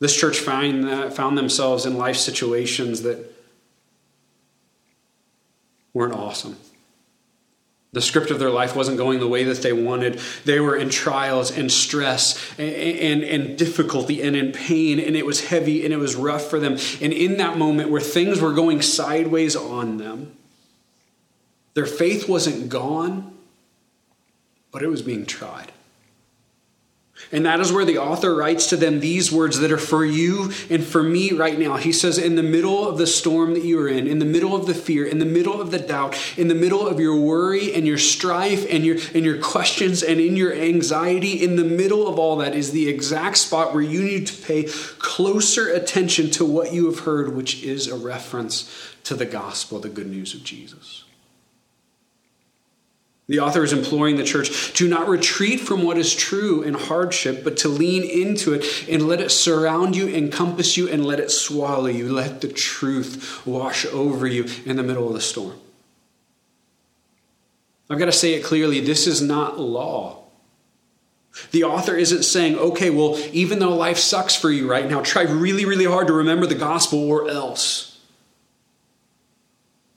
This 0.02 0.16
church 0.16 0.40
find, 0.40 1.14
found 1.14 1.38
themselves 1.38 1.86
in 1.86 1.96
life 1.96 2.16
situations 2.16 3.02
that 3.02 3.32
weren't 5.94 6.12
awesome. 6.12 6.56
The 7.92 8.02
script 8.02 8.32
of 8.32 8.40
their 8.40 8.50
life 8.50 8.74
wasn't 8.74 8.96
going 8.96 9.20
the 9.20 9.28
way 9.28 9.44
that 9.44 9.62
they 9.62 9.72
wanted. 9.72 10.20
They 10.44 10.58
were 10.58 10.74
in 10.74 10.90
trials 10.90 11.56
and 11.56 11.70
stress 11.70 12.36
and, 12.58 12.74
and, 12.74 13.22
and, 13.22 13.56
difficulty 13.56 14.20
and 14.22 14.34
in 14.34 14.50
pain, 14.50 14.98
and 14.98 15.14
it 15.14 15.24
was 15.24 15.46
heavy 15.46 15.84
and 15.84 15.94
it 15.94 15.98
was 15.98 16.16
rough 16.16 16.50
for 16.50 16.58
them. 16.58 16.78
And 17.00 17.12
in 17.12 17.36
that 17.36 17.56
moment 17.56 17.88
where 17.88 18.00
things 18.00 18.40
were 18.40 18.52
going 18.52 18.82
sideways 18.82 19.54
on 19.54 19.98
them, 19.98 20.34
their 21.74 21.86
faith 21.86 22.28
wasn't 22.28 22.68
gone, 22.68 23.36
but 24.72 24.82
it 24.82 24.88
was 24.88 25.00
being 25.00 25.26
tried. 25.26 25.70
And 27.30 27.46
that 27.46 27.60
is 27.60 27.72
where 27.72 27.84
the 27.84 27.98
author 27.98 28.34
writes 28.34 28.66
to 28.68 28.76
them 28.76 29.00
these 29.00 29.30
words 29.30 29.60
that 29.60 29.70
are 29.70 29.78
for 29.78 30.04
you 30.04 30.52
and 30.68 30.84
for 30.84 31.02
me 31.02 31.32
right 31.32 31.58
now. 31.58 31.76
He 31.76 31.92
says, 31.92 32.18
In 32.18 32.34
the 32.34 32.42
middle 32.42 32.88
of 32.88 32.98
the 32.98 33.06
storm 33.06 33.54
that 33.54 33.64
you 33.64 33.78
are 33.80 33.88
in, 33.88 34.06
in 34.06 34.18
the 34.18 34.24
middle 34.24 34.56
of 34.56 34.66
the 34.66 34.74
fear, 34.74 35.06
in 35.06 35.18
the 35.18 35.24
middle 35.24 35.60
of 35.60 35.70
the 35.70 35.78
doubt, 35.78 36.16
in 36.36 36.48
the 36.48 36.54
middle 36.54 36.86
of 36.86 36.98
your 36.98 37.16
worry 37.16 37.74
and 37.74 37.86
your 37.86 37.98
strife 37.98 38.66
and 38.70 38.84
your, 38.84 38.96
and 39.14 39.24
your 39.24 39.38
questions 39.38 40.02
and 40.02 40.20
in 40.20 40.36
your 40.36 40.52
anxiety, 40.52 41.42
in 41.42 41.56
the 41.56 41.64
middle 41.64 42.08
of 42.08 42.18
all 42.18 42.36
that 42.36 42.54
is 42.54 42.72
the 42.72 42.88
exact 42.88 43.38
spot 43.38 43.72
where 43.72 43.82
you 43.82 44.02
need 44.02 44.26
to 44.26 44.42
pay 44.42 44.64
closer 44.98 45.68
attention 45.68 46.30
to 46.30 46.44
what 46.44 46.72
you 46.72 46.86
have 46.86 47.00
heard, 47.00 47.34
which 47.36 47.62
is 47.62 47.86
a 47.86 47.96
reference 47.96 48.70
to 49.04 49.14
the 49.14 49.26
gospel, 49.26 49.78
the 49.78 49.88
good 49.88 50.06
news 50.06 50.34
of 50.34 50.42
Jesus. 50.44 51.04
The 53.28 53.38
author 53.38 53.62
is 53.62 53.72
imploring 53.72 54.16
the 54.16 54.24
church 54.24 54.72
to 54.74 54.88
not 54.88 55.08
retreat 55.08 55.60
from 55.60 55.84
what 55.84 55.96
is 55.96 56.14
true 56.14 56.62
in 56.62 56.74
hardship, 56.74 57.44
but 57.44 57.56
to 57.58 57.68
lean 57.68 58.02
into 58.02 58.52
it 58.52 58.88
and 58.88 59.06
let 59.06 59.20
it 59.20 59.30
surround 59.30 59.94
you, 59.94 60.08
encompass 60.08 60.76
you, 60.76 60.88
and 60.88 61.06
let 61.06 61.20
it 61.20 61.30
swallow 61.30 61.86
you. 61.86 62.12
Let 62.12 62.40
the 62.40 62.48
truth 62.48 63.46
wash 63.46 63.86
over 63.86 64.26
you 64.26 64.46
in 64.66 64.76
the 64.76 64.82
middle 64.82 65.06
of 65.06 65.14
the 65.14 65.20
storm. 65.20 65.58
I've 67.88 67.98
got 67.98 68.06
to 68.06 68.12
say 68.12 68.34
it 68.34 68.44
clearly 68.44 68.80
this 68.80 69.06
is 69.06 69.22
not 69.22 69.58
law. 69.58 70.24
The 71.50 71.64
author 71.64 71.94
isn't 71.94 72.24
saying, 72.24 72.56
okay, 72.56 72.90
well, 72.90 73.18
even 73.32 73.58
though 73.58 73.74
life 73.74 73.98
sucks 73.98 74.34
for 74.36 74.50
you 74.50 74.68
right 74.70 74.88
now, 74.88 75.00
try 75.00 75.22
really, 75.22 75.64
really 75.64 75.84
hard 75.84 76.08
to 76.08 76.12
remember 76.12 76.46
the 76.46 76.54
gospel 76.54 77.08
or 77.10 77.28
else. 77.28 77.91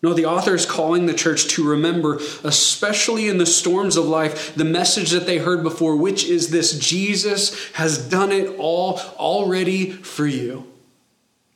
No, 0.06 0.14
the 0.14 0.28
author 0.28 0.54
is 0.54 0.68
calling 0.68 1.08
the 1.08 1.16
church 1.16 1.48
to 1.56 1.68
remember, 1.68 2.20
especially 2.44 3.28
in 3.28 3.40
the 3.40 3.46
storms 3.48 3.98
of 3.98 4.06
life, 4.06 4.54
the 4.54 4.64
message 4.64 5.10
that 5.10 5.26
they 5.26 5.40
heard 5.40 5.64
before, 5.64 5.96
which 5.96 6.26
is 6.26 6.52
this 6.52 6.78
Jesus 6.78 7.72
has 7.72 7.98
done 7.98 8.32
it 8.32 8.56
all 8.60 9.00
already 9.18 9.92
for 9.92 10.28
you. 10.28 10.72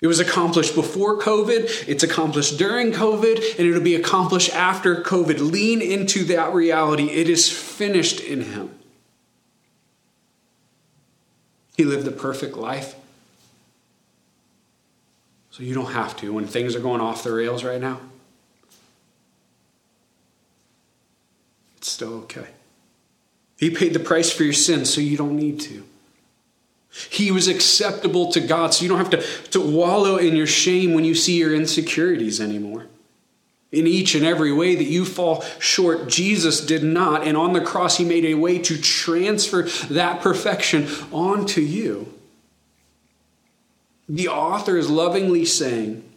It 0.02 0.08
was 0.08 0.20
accomplished 0.20 0.74
before 0.74 1.20
COVID, 1.20 1.88
it's 1.88 2.02
accomplished 2.02 2.58
during 2.58 2.92
COVID, 2.92 3.60
and 3.60 3.68
it'll 3.68 3.84
be 3.84 3.94
accomplished 3.94 4.52
after 4.56 5.04
COVID. 5.04 5.52
Lean 5.52 5.80
into 5.80 6.24
that 6.24 6.52
reality. 6.52 7.12
It 7.12 7.30
is 7.30 7.52
finished 7.52 8.20
in 8.20 8.42
Him. 8.42 8.72
He 11.78 11.84
lived 11.84 12.06
the 12.06 12.12
perfect 12.12 12.58
life. 12.58 12.96
So 15.52 15.62
you 15.62 15.76
don't 15.76 15.94
have 15.94 16.18
to 16.18 16.34
when 16.34 16.48
things 16.48 16.76
are 16.76 16.80
going 16.80 17.00
off 17.00 17.24
the 17.24 17.32
rails 17.32 17.64
right 17.64 17.80
now. 17.80 18.00
It's 21.80 21.89
still 21.89 22.13
okay. 22.15 22.48
He 23.58 23.70
paid 23.70 23.94
the 23.94 24.00
price 24.00 24.30
for 24.32 24.44
your 24.44 24.54
sins, 24.54 24.94
so 24.94 25.00
you 25.00 25.15
don't 25.15 25.38
need 25.38 25.62
to. 25.62 25.86
He 27.10 27.32
was 27.32 27.48
acceptable 27.48 28.34
to 28.34 28.42
God, 28.42 28.74
so 28.74 28.84
you 28.84 28.89
don't 28.89 28.98
have 28.98 29.12
to, 29.12 29.50
to 29.52 29.62
wallow 29.62 30.18
in 30.18 30.36
your 30.36 30.46
shame 30.46 30.94
when 30.94 31.06
you 31.06 31.15
see 31.15 31.38
your 31.38 31.56
insecurities 31.56 32.42
anymore. 32.42 32.88
In 33.72 33.88
each 33.88 34.13
and 34.13 34.26
every 34.26 34.52
way 34.52 34.76
that 34.76 34.86
you 34.86 35.06
fall 35.06 35.42
short, 35.60 36.10
Jesus 36.10 36.60
did 36.65 36.84
not. 36.84 37.24
And 37.24 37.38
on 37.38 37.54
the 37.54 37.62
cross, 37.62 37.96
He 37.96 38.04
made 38.04 38.26
a 38.26 38.34
way 38.34 38.60
to 38.60 38.78
transfer 38.78 39.63
that 39.89 40.20
perfection 40.20 40.89
onto 41.13 41.62
you. 41.62 42.13
The 44.10 44.28
author 44.28 44.76
is 44.76 44.89
lovingly 44.89 45.46
saying, 45.46 46.09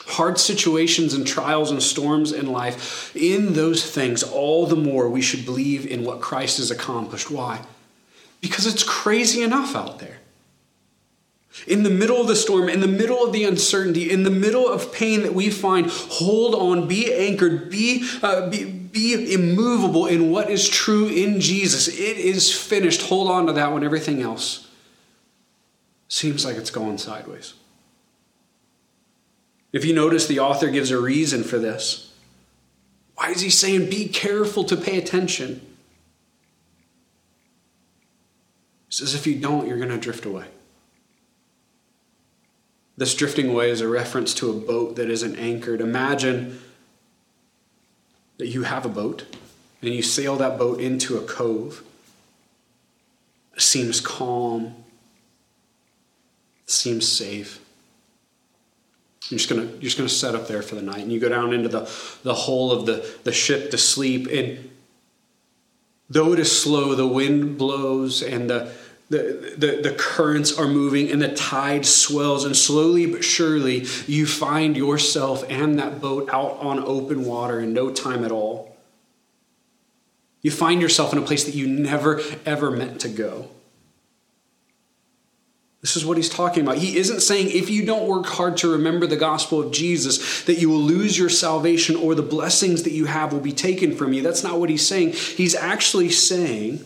hard 0.00 0.38
situations 0.38 1.14
and 1.14 1.26
trials 1.26 1.70
and 1.70 1.82
storms 1.82 2.32
in 2.32 2.50
life, 2.50 3.14
in 3.14 3.52
those 3.52 3.88
things, 3.88 4.22
all 4.22 4.66
the 4.66 4.76
more 4.76 5.08
we 5.08 5.22
should 5.22 5.44
believe 5.44 5.86
in 5.86 6.04
what 6.04 6.20
Christ 6.20 6.58
has 6.58 6.70
accomplished. 6.70 7.30
Why? 7.30 7.60
Because 8.40 8.66
it's 8.66 8.82
crazy 8.82 9.42
enough 9.42 9.76
out 9.76 9.98
there. 9.98 10.18
In 11.66 11.82
the 11.82 11.90
middle 11.90 12.20
of 12.20 12.28
the 12.28 12.34
storm, 12.34 12.68
in 12.68 12.80
the 12.80 12.88
middle 12.88 13.22
of 13.22 13.32
the 13.32 13.44
uncertainty, 13.44 14.10
in 14.10 14.22
the 14.22 14.30
middle 14.30 14.66
of 14.66 14.92
pain 14.92 15.22
that 15.22 15.34
we 15.34 15.50
find, 15.50 15.86
hold 15.90 16.54
on, 16.54 16.88
be 16.88 17.12
anchored, 17.12 17.70
be, 17.70 18.08
uh, 18.22 18.48
be, 18.48 18.64
be 18.64 19.32
immovable 19.34 20.06
in 20.06 20.30
what 20.30 20.50
is 20.50 20.68
true 20.68 21.08
in 21.08 21.40
Jesus. 21.40 21.88
It 21.88 22.16
is 22.16 22.56
finished. 22.56 23.02
Hold 23.02 23.30
on 23.30 23.46
to 23.46 23.52
that 23.52 23.72
when 23.72 23.84
everything 23.84 24.22
else 24.22 24.66
seems 26.08 26.44
like 26.44 26.56
it's 26.56 26.70
going 26.70 26.98
sideways. 26.98 27.54
If 29.72 29.84
you 29.84 29.94
notice, 29.94 30.26
the 30.26 30.40
author 30.40 30.68
gives 30.70 30.90
a 30.90 31.00
reason 31.00 31.42
for 31.42 31.58
this. 31.58 32.12
Why 33.14 33.30
is 33.30 33.40
he 33.40 33.50
saying 33.50 33.88
be 33.88 34.08
careful 34.08 34.64
to 34.64 34.76
pay 34.76 34.98
attention? 34.98 35.60
He 38.88 38.96
says 38.96 39.14
if 39.14 39.26
you 39.26 39.36
don't, 39.36 39.66
you're 39.66 39.78
going 39.78 39.88
to 39.88 39.98
drift 39.98 40.26
away. 40.26 40.46
This 42.96 43.14
drifting 43.14 43.48
away 43.48 43.70
is 43.70 43.80
a 43.80 43.88
reference 43.88 44.34
to 44.34 44.50
a 44.50 44.52
boat 44.52 44.96
that 44.96 45.08
isn't 45.08 45.36
anchored. 45.36 45.80
Imagine 45.80 46.60
that 48.36 48.48
you 48.48 48.64
have 48.64 48.84
a 48.84 48.90
boat 48.90 49.24
and 49.80 49.94
you 49.94 50.02
sail 50.02 50.36
that 50.36 50.58
boat 50.58 50.80
into 50.80 51.16
a 51.16 51.22
cove. 51.22 51.82
It 53.54 53.62
seems 53.62 54.00
calm, 54.00 54.74
it 56.64 56.70
seems 56.70 57.08
safe. 57.08 57.61
You're 59.28 59.38
just 59.38 59.48
gonna 59.48 59.64
you're 59.64 59.80
just 59.80 59.96
gonna 59.96 60.08
set 60.08 60.34
up 60.34 60.48
there 60.48 60.62
for 60.62 60.74
the 60.74 60.82
night, 60.82 61.00
and 61.00 61.12
you 61.12 61.20
go 61.20 61.28
down 61.28 61.52
into 61.52 61.68
the 61.68 61.90
the 62.22 62.34
hull 62.34 62.72
of 62.72 62.86
the 62.86 63.08
the 63.24 63.32
ship 63.32 63.70
to 63.70 63.78
sleep. 63.78 64.26
And 64.26 64.70
though 66.10 66.32
it 66.32 66.38
is 66.38 66.60
slow, 66.60 66.94
the 66.94 67.06
wind 67.06 67.56
blows 67.56 68.22
and 68.22 68.50
the 68.50 68.72
the, 69.12 69.54
the, 69.58 69.90
the 69.90 69.94
currents 69.94 70.58
are 70.58 70.66
moving 70.66 71.10
and 71.10 71.20
the 71.20 71.34
tide 71.34 71.84
swells, 71.84 72.46
and 72.46 72.56
slowly 72.56 73.04
but 73.04 73.22
surely 73.22 73.86
you 74.06 74.24
find 74.26 74.74
yourself 74.74 75.44
and 75.50 75.78
that 75.78 76.00
boat 76.00 76.30
out 76.32 76.52
on 76.60 76.78
open 76.78 77.26
water 77.26 77.60
in 77.60 77.74
no 77.74 77.90
time 77.90 78.24
at 78.24 78.32
all. 78.32 78.74
You 80.40 80.50
find 80.50 80.80
yourself 80.80 81.12
in 81.12 81.18
a 81.18 81.22
place 81.22 81.44
that 81.44 81.54
you 81.54 81.66
never, 81.66 82.22
ever 82.46 82.70
meant 82.70 83.02
to 83.02 83.08
go. 83.08 83.50
This 85.82 85.96
is 85.96 86.06
what 86.06 86.16
he's 86.16 86.28
talking 86.28 86.62
about. 86.62 86.78
He 86.78 86.96
isn't 86.96 87.22
saying 87.22 87.50
if 87.50 87.68
you 87.68 87.84
don't 87.84 88.06
work 88.06 88.26
hard 88.26 88.56
to 88.58 88.70
remember 88.70 89.04
the 89.04 89.16
gospel 89.16 89.60
of 89.60 89.72
Jesus, 89.72 90.44
that 90.44 90.60
you 90.60 90.70
will 90.70 90.80
lose 90.80 91.18
your 91.18 91.28
salvation 91.28 91.96
or 91.96 92.14
the 92.14 92.22
blessings 92.22 92.84
that 92.84 92.92
you 92.92 93.06
have 93.06 93.32
will 93.32 93.40
be 93.40 93.52
taken 93.52 93.96
from 93.96 94.12
you. 94.12 94.22
That's 94.22 94.44
not 94.44 94.60
what 94.60 94.70
he's 94.70 94.86
saying. 94.86 95.12
He's 95.12 95.56
actually 95.56 96.10
saying 96.10 96.84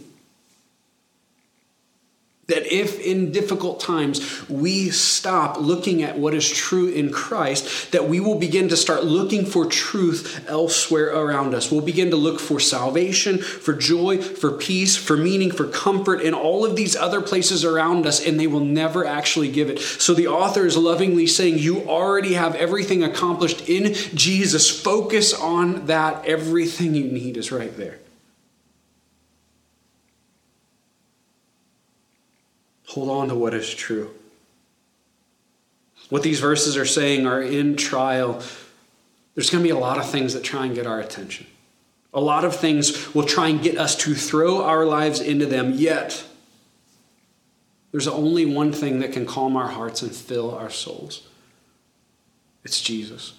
that 2.49 2.73
if 2.73 3.01
in 3.01 3.33
difficult 3.33 3.81
times 3.81 4.49
we 4.49 4.91
stop 4.91 5.59
looking 5.59 6.03
at 6.03 6.19
what 6.19 6.35
is 6.35 6.49
true 6.49 6.89
in 6.89 7.11
Christ, 7.11 7.91
that 7.93 8.09
we 8.09 8.21
will 8.21 8.39
begin 8.39 8.69
to 8.69 8.77
start 8.77 9.05
looking 9.05 9.45
for 9.45 9.67
truth 9.67 10.45
elsewhere 10.49 11.09
around 11.09 11.55
us. 11.55 11.71
We'll 11.71 11.81
begin 11.81 12.11
to 12.11 12.17
look 12.17 12.39
for 12.39 12.61
salvation, 12.61 13.39
for 13.39 13.73
joy, 13.73 14.23
for 14.23 14.53
peace, 14.53 14.97
for 14.97 15.17
meaning, 15.17 15.51
for 15.51 15.67
comfort 15.67 16.21
in 16.21 16.35
all 16.35 16.65
of 16.65 16.77
these 16.77 16.95
other 16.95 17.21
places 17.21 17.65
around 17.65 18.07
us, 18.07 18.25
and 18.25 18.39
they 18.39 18.47
will 18.47 18.65
never 18.65 19.05
actually 19.05 19.51
give 19.51 19.69
it. 19.69 19.81
So 19.81 20.15
the 20.15 20.29
author 20.29 20.67
is 20.67 20.77
lovingly 20.77 21.27
saying, 21.27 21.59
You 21.59 21.89
already 21.89 22.35
have 22.35 22.55
everything 22.55 23.03
accomplished 23.03 23.69
in 23.69 23.95
Jesus. 24.15 24.71
Focus 24.71 25.35
on 25.35 25.87
that. 25.87 26.25
Everything 26.27 26.95
you 26.95 27.05
need 27.05 27.37
is 27.37 27.51
right 27.51 27.77
there. 27.77 27.99
Hold 32.89 33.11
on 33.11 33.29
to 33.29 33.35
what 33.35 33.55
is 33.55 33.73
true. 33.73 34.11
What 36.09 36.23
these 36.23 36.41
verses 36.41 36.77
are 36.77 36.87
saying 36.87 37.27
are 37.27 37.43
in 37.43 37.77
trial, 37.77 38.43
there's 39.35 39.51
going 39.51 39.63
to 39.63 39.69
be 39.69 39.77
a 39.77 39.79
lot 39.79 39.99
of 39.99 40.09
things 40.09 40.35
that 40.35 40.45
try 40.45 40.67
and 40.67 40.75
get 40.75 40.87
our 40.87 41.01
attention. 41.01 41.47
A 42.15 42.21
lot 42.21 42.45
of 42.45 42.57
things 42.57 43.13
will 43.15 43.25
try 43.25 43.49
and 43.49 43.61
get 43.63 43.77
us 43.77 43.97
to 43.97 44.15
throw 44.15 44.63
our 44.63 44.87
lives 44.87 45.21
into 45.21 45.47
them, 45.47 45.75
yet, 45.75 46.25
there's 47.91 48.09
only 48.09 48.47
one 48.47 48.73
thing 48.73 49.01
that 49.01 49.13
can 49.13 49.27
calm 49.27 49.57
our 49.57 49.69
hearts 49.69 50.03
and 50.03 50.13
fill 50.13 50.55
our 50.55 50.71
souls 50.71 51.27
it's 52.67 52.81
Jesus. 52.81 53.35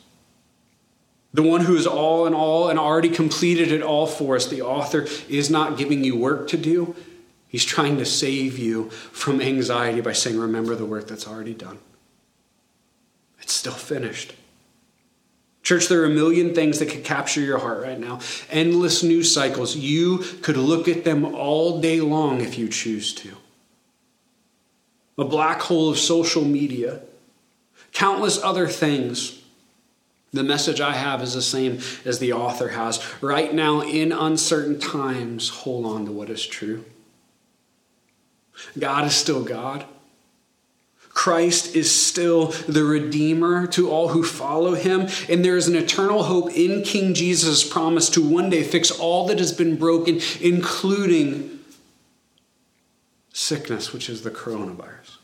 The 1.33 1.43
one 1.43 1.59
who 1.59 1.75
is 1.75 1.85
all 1.85 2.27
in 2.27 2.33
all 2.33 2.69
and 2.69 2.79
already 2.79 3.09
completed 3.09 3.73
it 3.73 3.81
all 3.81 4.07
for 4.07 4.37
us. 4.37 4.47
The 4.47 4.61
author 4.61 5.05
is 5.27 5.49
not 5.49 5.77
giving 5.77 6.05
you 6.05 6.15
work 6.15 6.47
to 6.47 6.57
do, 6.57 6.95
He's 7.47 7.65
trying 7.65 7.97
to 7.97 8.05
save 8.05 8.57
you 8.57 8.89
from 8.89 9.41
anxiety 9.41 10.01
by 10.01 10.13
saying, 10.13 10.37
Remember 10.37 10.75
the 10.75 10.85
work 10.85 11.07
that's 11.07 11.27
already 11.27 11.53
done. 11.53 11.79
It's 13.41 13.53
still 13.53 13.73
finished. 13.73 14.33
Church, 15.63 15.87
there 15.87 16.01
are 16.01 16.05
a 16.05 16.09
million 16.09 16.53
things 16.55 16.79
that 16.79 16.89
could 16.89 17.03
capture 17.03 17.41
your 17.41 17.57
heart 17.57 17.83
right 17.83 17.99
now. 17.99 18.19
Endless 18.49 19.03
news 19.03 19.33
cycles. 19.33 19.75
You 19.75 20.19
could 20.41 20.55
look 20.55 20.87
at 20.87 21.03
them 21.03 21.25
all 21.25 21.81
day 21.81 21.99
long 21.99 22.39
if 22.39 22.57
you 22.57 22.69
choose 22.69 23.13
to. 23.15 23.35
A 25.17 25.25
black 25.25 25.61
hole 25.61 25.89
of 25.89 25.97
social 25.97 26.43
media. 26.43 27.01
Countless 27.91 28.41
other 28.41 28.67
things. 28.67 29.41
The 30.31 30.43
message 30.43 30.79
I 30.79 30.93
have 30.93 31.21
is 31.21 31.33
the 31.33 31.41
same 31.41 31.79
as 32.05 32.19
the 32.19 32.33
author 32.33 32.69
has. 32.69 33.03
Right 33.21 33.53
now, 33.53 33.81
in 33.81 34.11
uncertain 34.11 34.79
times, 34.79 35.49
hold 35.49 35.85
on 35.85 36.05
to 36.05 36.11
what 36.11 36.29
is 36.29 36.45
true. 36.45 36.85
God 38.77 39.05
is 39.05 39.15
still 39.15 39.43
God. 39.43 39.85
Christ 41.09 41.75
is 41.75 41.93
still 41.93 42.47
the 42.67 42.83
Redeemer 42.83 43.65
to 43.67 43.89
all 43.89 44.09
who 44.09 44.23
follow 44.23 44.75
him, 44.75 45.07
and 45.27 45.43
there 45.43 45.57
is 45.57 45.67
an 45.67 45.75
eternal 45.75 46.23
hope 46.23 46.51
in 46.51 46.83
King 46.83 47.15
Jesus' 47.15 47.67
promise 47.67 48.07
to 48.11 48.21
one 48.21 48.51
day 48.51 48.61
fix 48.61 48.91
all 48.91 49.25
that 49.27 49.39
has 49.39 49.51
been 49.51 49.77
broken, 49.77 50.21
including 50.39 51.59
sickness, 53.33 53.91
which 53.91 54.09
is 54.09 54.21
the 54.21 54.29
coronavirus. 54.29 55.17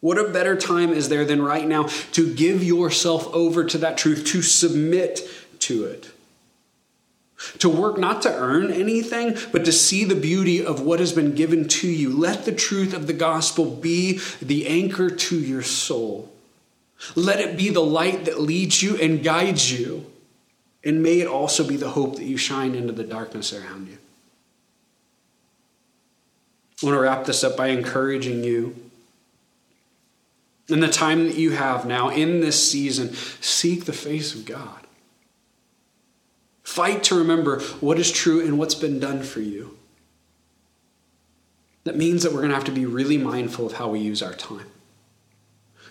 What 0.00 0.18
a 0.18 0.28
better 0.28 0.56
time 0.56 0.92
is 0.92 1.08
there 1.08 1.24
than 1.24 1.42
right 1.42 1.66
now 1.66 1.84
to 2.12 2.34
give 2.34 2.64
yourself 2.64 3.28
over 3.32 3.64
to 3.64 3.78
that 3.78 3.98
truth, 3.98 4.24
to 4.26 4.42
submit 4.42 5.20
to 5.60 5.84
it? 5.84 6.10
To 7.60 7.68
work 7.68 7.98
not 7.98 8.22
to 8.22 8.34
earn 8.34 8.70
anything, 8.70 9.36
but 9.50 9.64
to 9.64 9.72
see 9.72 10.04
the 10.04 10.14
beauty 10.14 10.64
of 10.64 10.82
what 10.82 11.00
has 11.00 11.12
been 11.12 11.34
given 11.34 11.68
to 11.68 11.88
you. 11.88 12.10
Let 12.10 12.44
the 12.44 12.52
truth 12.52 12.92
of 12.92 13.06
the 13.06 13.14
gospel 13.14 13.64
be 13.64 14.20
the 14.42 14.66
anchor 14.66 15.08
to 15.08 15.38
your 15.38 15.62
soul. 15.62 16.30
Let 17.14 17.40
it 17.40 17.56
be 17.56 17.70
the 17.70 17.80
light 17.80 18.26
that 18.26 18.40
leads 18.40 18.82
you 18.82 18.96
and 18.96 19.24
guides 19.24 19.72
you. 19.72 20.04
And 20.84 21.02
may 21.02 21.20
it 21.20 21.28
also 21.28 21.66
be 21.66 21.76
the 21.76 21.90
hope 21.90 22.16
that 22.16 22.24
you 22.24 22.36
shine 22.36 22.74
into 22.74 22.92
the 22.92 23.04
darkness 23.04 23.52
around 23.52 23.88
you. 23.88 23.98
I 26.82 26.86
want 26.86 26.96
to 26.96 27.00
wrap 27.00 27.24
this 27.24 27.44
up 27.44 27.56
by 27.56 27.68
encouraging 27.68 28.44
you. 28.44 28.76
In 30.68 30.80
the 30.80 30.88
time 30.88 31.26
that 31.26 31.36
you 31.36 31.50
have 31.50 31.84
now, 31.84 32.10
in 32.10 32.40
this 32.40 32.70
season, 32.70 33.12
seek 33.40 33.84
the 33.86 33.92
face 33.92 34.34
of 34.34 34.44
God. 34.44 34.79
Fight 36.70 37.02
to 37.04 37.16
remember 37.16 37.58
what 37.80 37.98
is 37.98 38.12
true 38.12 38.46
and 38.46 38.56
what's 38.56 38.76
been 38.76 39.00
done 39.00 39.24
for 39.24 39.40
you. 39.40 39.76
That 41.82 41.96
means 41.96 42.22
that 42.22 42.30
we're 42.30 42.42
going 42.42 42.50
to 42.50 42.54
have 42.54 42.66
to 42.66 42.70
be 42.70 42.86
really 42.86 43.18
mindful 43.18 43.66
of 43.66 43.72
how 43.72 43.88
we 43.88 43.98
use 43.98 44.22
our 44.22 44.34
time. 44.34 44.66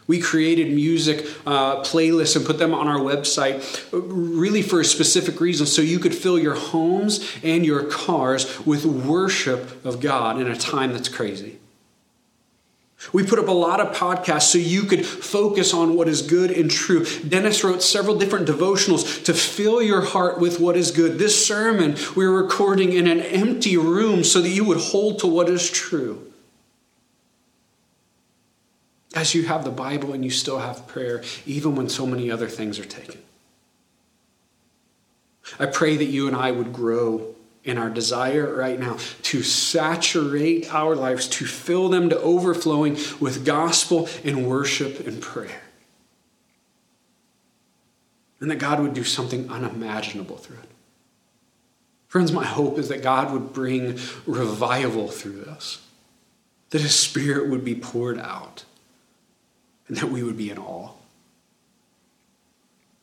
We 0.07 0.21
created 0.21 0.71
music 0.71 1.25
uh, 1.45 1.81
playlists 1.83 2.37
and 2.37 2.45
put 2.45 2.59
them 2.59 2.73
on 2.73 2.87
our 2.87 2.97
website 2.97 3.89
really 3.91 4.61
for 4.61 4.79
a 4.79 4.85
specific 4.85 5.41
reason 5.41 5.65
so 5.65 5.81
you 5.81 5.99
could 5.99 6.15
fill 6.15 6.39
your 6.39 6.55
homes 6.55 7.29
and 7.43 7.65
your 7.65 7.83
cars 7.83 8.65
with 8.65 8.85
worship 8.85 9.83
of 9.83 9.99
God 9.99 10.39
in 10.39 10.47
a 10.47 10.55
time 10.55 10.93
that's 10.93 11.09
crazy. 11.09 11.59
We 13.13 13.23
put 13.23 13.39
up 13.39 13.47
a 13.47 13.51
lot 13.51 13.79
of 13.79 13.95
podcasts 13.95 14.51
so 14.51 14.57
you 14.57 14.83
could 14.83 15.05
focus 15.05 15.73
on 15.73 15.95
what 15.95 16.09
is 16.09 16.21
good 16.21 16.51
and 16.51 16.69
true. 16.69 17.05
Dennis 17.27 17.63
wrote 17.63 17.81
several 17.81 18.17
different 18.17 18.47
devotionals 18.47 19.23
to 19.23 19.33
fill 19.33 19.81
your 19.81 20.01
heart 20.01 20.39
with 20.39 20.59
what 20.59 20.75
is 20.75 20.91
good. 20.91 21.17
This 21.17 21.45
sermon 21.45 21.95
we're 22.15 22.31
recording 22.31 22.91
in 22.91 23.07
an 23.07 23.21
empty 23.21 23.77
room 23.77 24.23
so 24.23 24.41
that 24.41 24.49
you 24.49 24.65
would 24.65 24.77
hold 24.79 25.19
to 25.19 25.27
what 25.27 25.49
is 25.49 25.71
true. 25.71 26.31
As 29.15 29.33
you 29.33 29.43
have 29.47 29.63
the 29.63 29.71
Bible 29.71 30.13
and 30.13 30.23
you 30.23 30.29
still 30.29 30.59
have 30.59 30.85
prayer, 30.85 31.23
even 31.45 31.75
when 31.75 31.89
so 31.89 32.05
many 32.05 32.29
other 32.29 32.47
things 32.47 32.77
are 32.79 32.85
taken. 32.85 33.21
I 35.57 35.65
pray 35.65 35.95
that 35.97 36.05
you 36.05 36.27
and 36.27 36.35
I 36.35 36.51
would 36.51 36.73
grow 36.73 37.33
in 37.63 37.77
our 37.77 37.89
desire 37.89 38.53
right 38.53 38.79
now 38.79 38.97
to 39.23 39.43
saturate 39.43 40.73
our 40.73 40.95
lives, 40.95 41.27
to 41.27 41.45
fill 41.45 41.89
them 41.89 42.09
to 42.09 42.19
overflowing 42.19 42.97
with 43.19 43.45
gospel 43.45 44.07
and 44.23 44.47
worship 44.47 45.05
and 45.05 45.21
prayer. 45.21 45.61
And 48.39 48.49
that 48.49 48.57
God 48.59 48.79
would 48.79 48.93
do 48.93 49.03
something 49.03 49.49
unimaginable 49.49 50.37
through 50.37 50.57
it. 50.57 50.69
Friends, 52.07 52.31
my 52.31 52.45
hope 52.45 52.79
is 52.79 52.89
that 52.89 53.03
God 53.03 53.31
would 53.31 53.53
bring 53.53 53.99
revival 54.25 55.09
through 55.09 55.43
this, 55.43 55.79
that 56.71 56.81
His 56.81 56.95
Spirit 56.95 57.49
would 57.49 57.63
be 57.63 57.75
poured 57.75 58.17
out, 58.17 58.63
and 59.87 59.97
that 59.97 60.09
we 60.09 60.23
would 60.23 60.37
be 60.37 60.49
in 60.49 60.57
awe. 60.57 60.91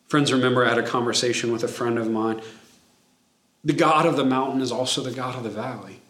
Friends, 0.08 0.32
remember 0.32 0.64
I 0.64 0.70
had 0.70 0.78
a 0.78 0.86
conversation 0.86 1.52
with 1.52 1.62
a 1.62 1.68
friend 1.68 1.98
of 1.98 2.10
mine 2.10 2.40
the 3.66 3.72
God 3.72 4.06
of 4.06 4.16
the 4.16 4.24
mountain 4.24 4.62
is 4.62 4.70
also 4.70 5.02
the 5.02 5.10
God 5.10 5.34
of 5.34 5.42
the 5.42 5.50
valley. 5.50 6.00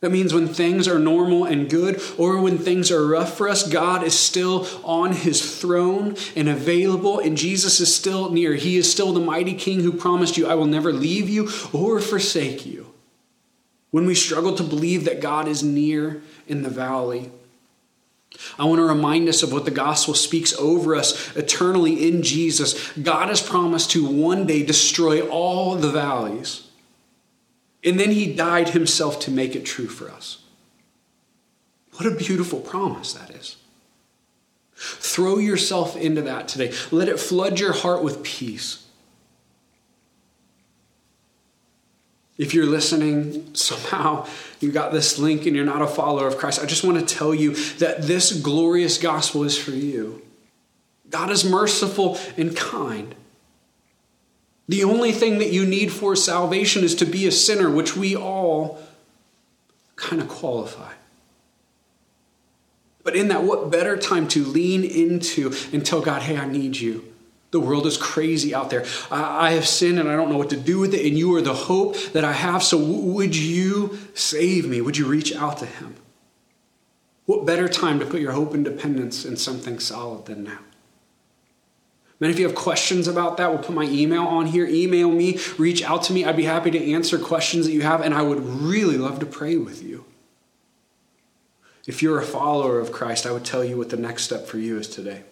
That 0.00 0.10
means 0.10 0.34
when 0.34 0.48
things 0.48 0.88
are 0.88 0.98
normal 0.98 1.44
and 1.44 1.70
good, 1.70 2.02
or 2.18 2.40
when 2.40 2.58
things 2.58 2.90
are 2.90 3.06
rough 3.06 3.36
for 3.36 3.48
us, 3.48 3.68
God 3.68 4.02
is 4.02 4.18
still 4.18 4.66
on 4.82 5.12
his 5.12 5.60
throne 5.60 6.16
and 6.34 6.48
available, 6.48 7.20
and 7.20 7.36
Jesus 7.36 7.78
is 7.78 7.94
still 7.94 8.30
near. 8.30 8.54
He 8.54 8.76
is 8.76 8.90
still 8.90 9.12
the 9.12 9.20
mighty 9.20 9.54
King 9.54 9.80
who 9.80 9.92
promised 9.92 10.36
you, 10.36 10.48
I 10.48 10.54
will 10.54 10.66
never 10.66 10.92
leave 10.92 11.28
you 11.28 11.48
or 11.72 12.00
forsake 12.00 12.66
you. 12.66 12.92
When 13.92 14.04
we 14.04 14.16
struggle 14.16 14.56
to 14.56 14.64
believe 14.64 15.04
that 15.04 15.20
God 15.20 15.46
is 15.46 15.62
near 15.62 16.22
in 16.48 16.62
the 16.62 16.70
valley, 16.70 17.30
I 18.58 18.64
want 18.64 18.78
to 18.78 18.84
remind 18.84 19.28
us 19.28 19.42
of 19.42 19.52
what 19.52 19.64
the 19.64 19.70
gospel 19.70 20.14
speaks 20.14 20.54
over 20.54 20.94
us 20.94 21.36
eternally 21.36 22.08
in 22.08 22.22
Jesus. 22.22 22.92
God 22.92 23.28
has 23.28 23.42
promised 23.42 23.90
to 23.92 24.06
one 24.06 24.46
day 24.46 24.62
destroy 24.62 25.26
all 25.28 25.74
the 25.76 25.90
valleys. 25.90 26.68
And 27.82 27.98
then 27.98 28.10
he 28.10 28.34
died 28.34 28.70
himself 28.70 29.20
to 29.20 29.30
make 29.30 29.56
it 29.56 29.64
true 29.64 29.88
for 29.88 30.10
us. 30.10 30.42
What 31.94 32.06
a 32.06 32.14
beautiful 32.14 32.60
promise 32.60 33.12
that 33.14 33.30
is. 33.30 33.56
Throw 34.74 35.38
yourself 35.38 35.96
into 35.96 36.22
that 36.22 36.48
today. 36.48 36.72
Let 36.90 37.08
it 37.08 37.20
flood 37.20 37.60
your 37.60 37.72
heart 37.72 38.02
with 38.02 38.22
peace. 38.22 38.79
If 42.40 42.54
you're 42.54 42.64
listening, 42.64 43.54
somehow 43.54 44.26
you 44.60 44.72
got 44.72 44.92
this 44.92 45.18
link 45.18 45.44
and 45.44 45.54
you're 45.54 45.62
not 45.62 45.82
a 45.82 45.86
follower 45.86 46.26
of 46.26 46.38
Christ, 46.38 46.58
I 46.58 46.64
just 46.64 46.82
want 46.82 46.98
to 46.98 47.14
tell 47.14 47.34
you 47.34 47.54
that 47.76 48.00
this 48.00 48.32
glorious 48.32 48.96
gospel 48.96 49.44
is 49.44 49.58
for 49.58 49.72
you. 49.72 50.22
God 51.10 51.30
is 51.30 51.44
merciful 51.44 52.18
and 52.38 52.56
kind. 52.56 53.14
The 54.68 54.84
only 54.84 55.12
thing 55.12 55.36
that 55.36 55.52
you 55.52 55.66
need 55.66 55.92
for 55.92 56.16
salvation 56.16 56.82
is 56.82 56.94
to 56.94 57.04
be 57.04 57.26
a 57.26 57.30
sinner, 57.30 57.68
which 57.68 57.94
we 57.94 58.16
all 58.16 58.78
kind 59.96 60.22
of 60.22 60.28
qualify. 60.28 60.94
But 63.02 63.16
in 63.16 63.28
that, 63.28 63.42
what 63.42 63.70
better 63.70 63.98
time 63.98 64.26
to 64.28 64.42
lean 64.46 64.82
into 64.82 65.52
and 65.74 65.84
tell 65.84 66.00
God, 66.00 66.22
hey, 66.22 66.38
I 66.38 66.46
need 66.46 66.78
you? 66.78 67.09
The 67.50 67.60
world 67.60 67.86
is 67.86 67.96
crazy 67.96 68.54
out 68.54 68.70
there. 68.70 68.84
I, 69.10 69.52
have 69.52 69.66
sinned 69.66 69.98
and 69.98 70.08
I 70.08 70.14
don't 70.14 70.30
know 70.30 70.38
what 70.38 70.50
to 70.50 70.56
do 70.56 70.78
with 70.78 70.94
it, 70.94 71.04
and 71.04 71.18
you 71.18 71.34
are 71.34 71.42
the 71.42 71.54
hope 71.54 71.96
that 72.12 72.24
I 72.24 72.32
have. 72.32 72.62
So, 72.62 72.78
would 72.78 73.34
you 73.34 73.98
save 74.14 74.68
me? 74.68 74.80
Would 74.80 74.96
you 74.96 75.06
reach 75.06 75.34
out 75.34 75.58
to 75.58 75.66
Him? 75.66 75.96
What 77.26 77.46
better 77.46 77.68
time 77.68 77.98
to 78.00 78.06
put 78.06 78.20
your 78.20 78.32
hope 78.32 78.54
and 78.54 78.64
dependence 78.64 79.24
in 79.24 79.36
something 79.36 79.80
solid 79.80 80.26
than 80.26 80.44
now? 80.44 80.58
Man, 82.20 82.30
if 82.30 82.38
you 82.38 82.46
have 82.46 82.54
questions 82.54 83.08
about 83.08 83.38
that, 83.38 83.50
we'll 83.50 83.62
put 83.62 83.74
my 83.74 83.84
email 83.84 84.24
on 84.24 84.46
here. 84.46 84.66
Email 84.66 85.10
me, 85.10 85.38
reach 85.56 85.82
out 85.82 86.02
to 86.04 86.12
me. 86.12 86.24
I'd 86.24 86.36
be 86.36 86.44
happy 86.44 86.70
to 86.70 86.92
answer 86.92 87.18
questions 87.18 87.66
that 87.66 87.72
you 87.72 87.82
have, 87.82 88.02
and 88.02 88.14
I 88.14 88.22
would 88.22 88.40
really 88.40 88.98
love 88.98 89.20
to 89.20 89.26
pray 89.26 89.56
with 89.56 89.82
you. 89.82 90.04
If 91.86 92.02
you're 92.02 92.20
a 92.20 92.24
follower 92.24 92.78
of 92.78 92.92
Christ, 92.92 93.26
I 93.26 93.32
would 93.32 93.44
tell 93.44 93.64
you 93.64 93.76
what 93.76 93.88
the 93.88 93.96
next 93.96 94.24
step 94.24 94.46
for 94.46 94.58
you 94.58 94.78
is 94.78 94.86
today. 94.86 95.22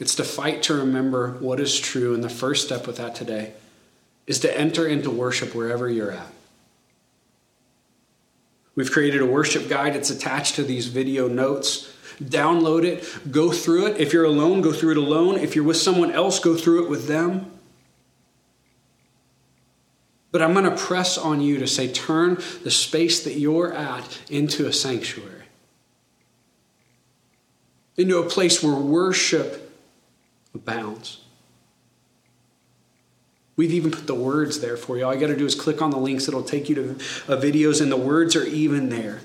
It's 0.00 0.14
to 0.16 0.24
fight 0.24 0.62
to 0.64 0.74
remember 0.74 1.32
what 1.40 1.60
is 1.60 1.78
true. 1.78 2.14
And 2.14 2.22
the 2.22 2.28
first 2.28 2.66
step 2.66 2.86
with 2.86 2.96
that 2.96 3.14
today 3.14 3.54
is 4.26 4.40
to 4.40 4.58
enter 4.58 4.86
into 4.86 5.10
worship 5.10 5.54
wherever 5.54 5.88
you're 5.88 6.12
at. 6.12 6.32
We've 8.74 8.90
created 8.90 9.20
a 9.20 9.26
worship 9.26 9.68
guide. 9.68 9.94
It's 9.94 10.10
attached 10.10 10.56
to 10.56 10.64
these 10.64 10.88
video 10.88 11.28
notes. 11.28 11.92
Download 12.22 12.84
it, 12.84 13.32
go 13.32 13.50
through 13.50 13.86
it. 13.86 14.00
If 14.00 14.12
you're 14.12 14.24
alone, 14.24 14.60
go 14.60 14.72
through 14.72 14.92
it 14.92 14.96
alone. 14.96 15.36
If 15.36 15.56
you're 15.56 15.64
with 15.64 15.76
someone 15.76 16.12
else, 16.12 16.38
go 16.38 16.56
through 16.56 16.84
it 16.84 16.90
with 16.90 17.08
them. 17.08 17.50
But 20.30 20.42
I'm 20.42 20.52
going 20.52 20.64
to 20.64 20.76
press 20.76 21.16
on 21.16 21.40
you 21.40 21.58
to 21.58 21.66
say, 21.66 21.92
turn 21.92 22.38
the 22.62 22.70
space 22.70 23.22
that 23.24 23.34
you're 23.34 23.72
at 23.72 24.20
into 24.30 24.66
a 24.66 24.72
sanctuary, 24.72 25.42
into 27.96 28.18
a 28.18 28.28
place 28.28 28.62
where 28.62 28.74
worship 28.74 29.63
abounds. 30.54 31.20
We've 33.56 33.72
even 33.72 33.90
put 33.92 34.06
the 34.06 34.14
words 34.14 34.60
there 34.60 34.76
for 34.76 34.98
you. 34.98 35.04
All 35.04 35.14
you 35.14 35.20
got 35.20 35.28
to 35.28 35.36
do 35.36 35.46
is 35.46 35.54
click 35.54 35.80
on 35.80 35.90
the 35.90 35.98
links, 35.98 36.26
it'll 36.26 36.42
take 36.42 36.68
you 36.68 36.74
to 36.74 36.90
uh, 36.92 37.40
videos, 37.40 37.80
and 37.80 37.90
the 37.90 37.96
words 37.96 38.34
are 38.34 38.44
even 38.44 38.88
there. 38.88 39.20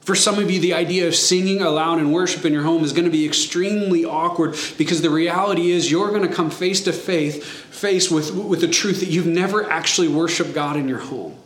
For 0.00 0.16
some 0.16 0.38
of 0.38 0.50
you, 0.50 0.58
the 0.58 0.74
idea 0.74 1.06
of 1.06 1.14
singing 1.14 1.60
aloud 1.62 1.98
in 1.98 2.10
worship 2.10 2.44
in 2.44 2.52
your 2.52 2.64
home 2.64 2.82
is 2.82 2.92
going 2.92 3.04
to 3.04 3.10
be 3.10 3.24
extremely 3.24 4.04
awkward 4.04 4.56
because 4.76 5.00
the 5.00 5.10
reality 5.10 5.70
is 5.70 5.90
you're 5.90 6.08
going 6.08 6.26
to 6.28 6.34
come 6.34 6.50
face 6.50 6.82
to 6.84 6.92
face, 6.92 7.44
face 7.44 8.10
with, 8.10 8.34
with 8.34 8.60
the 8.60 8.68
truth 8.68 8.98
that 9.00 9.10
you've 9.10 9.26
never 9.26 9.70
actually 9.70 10.08
worshiped 10.08 10.54
God 10.54 10.76
in 10.76 10.88
your 10.88 10.98
home. 10.98 11.38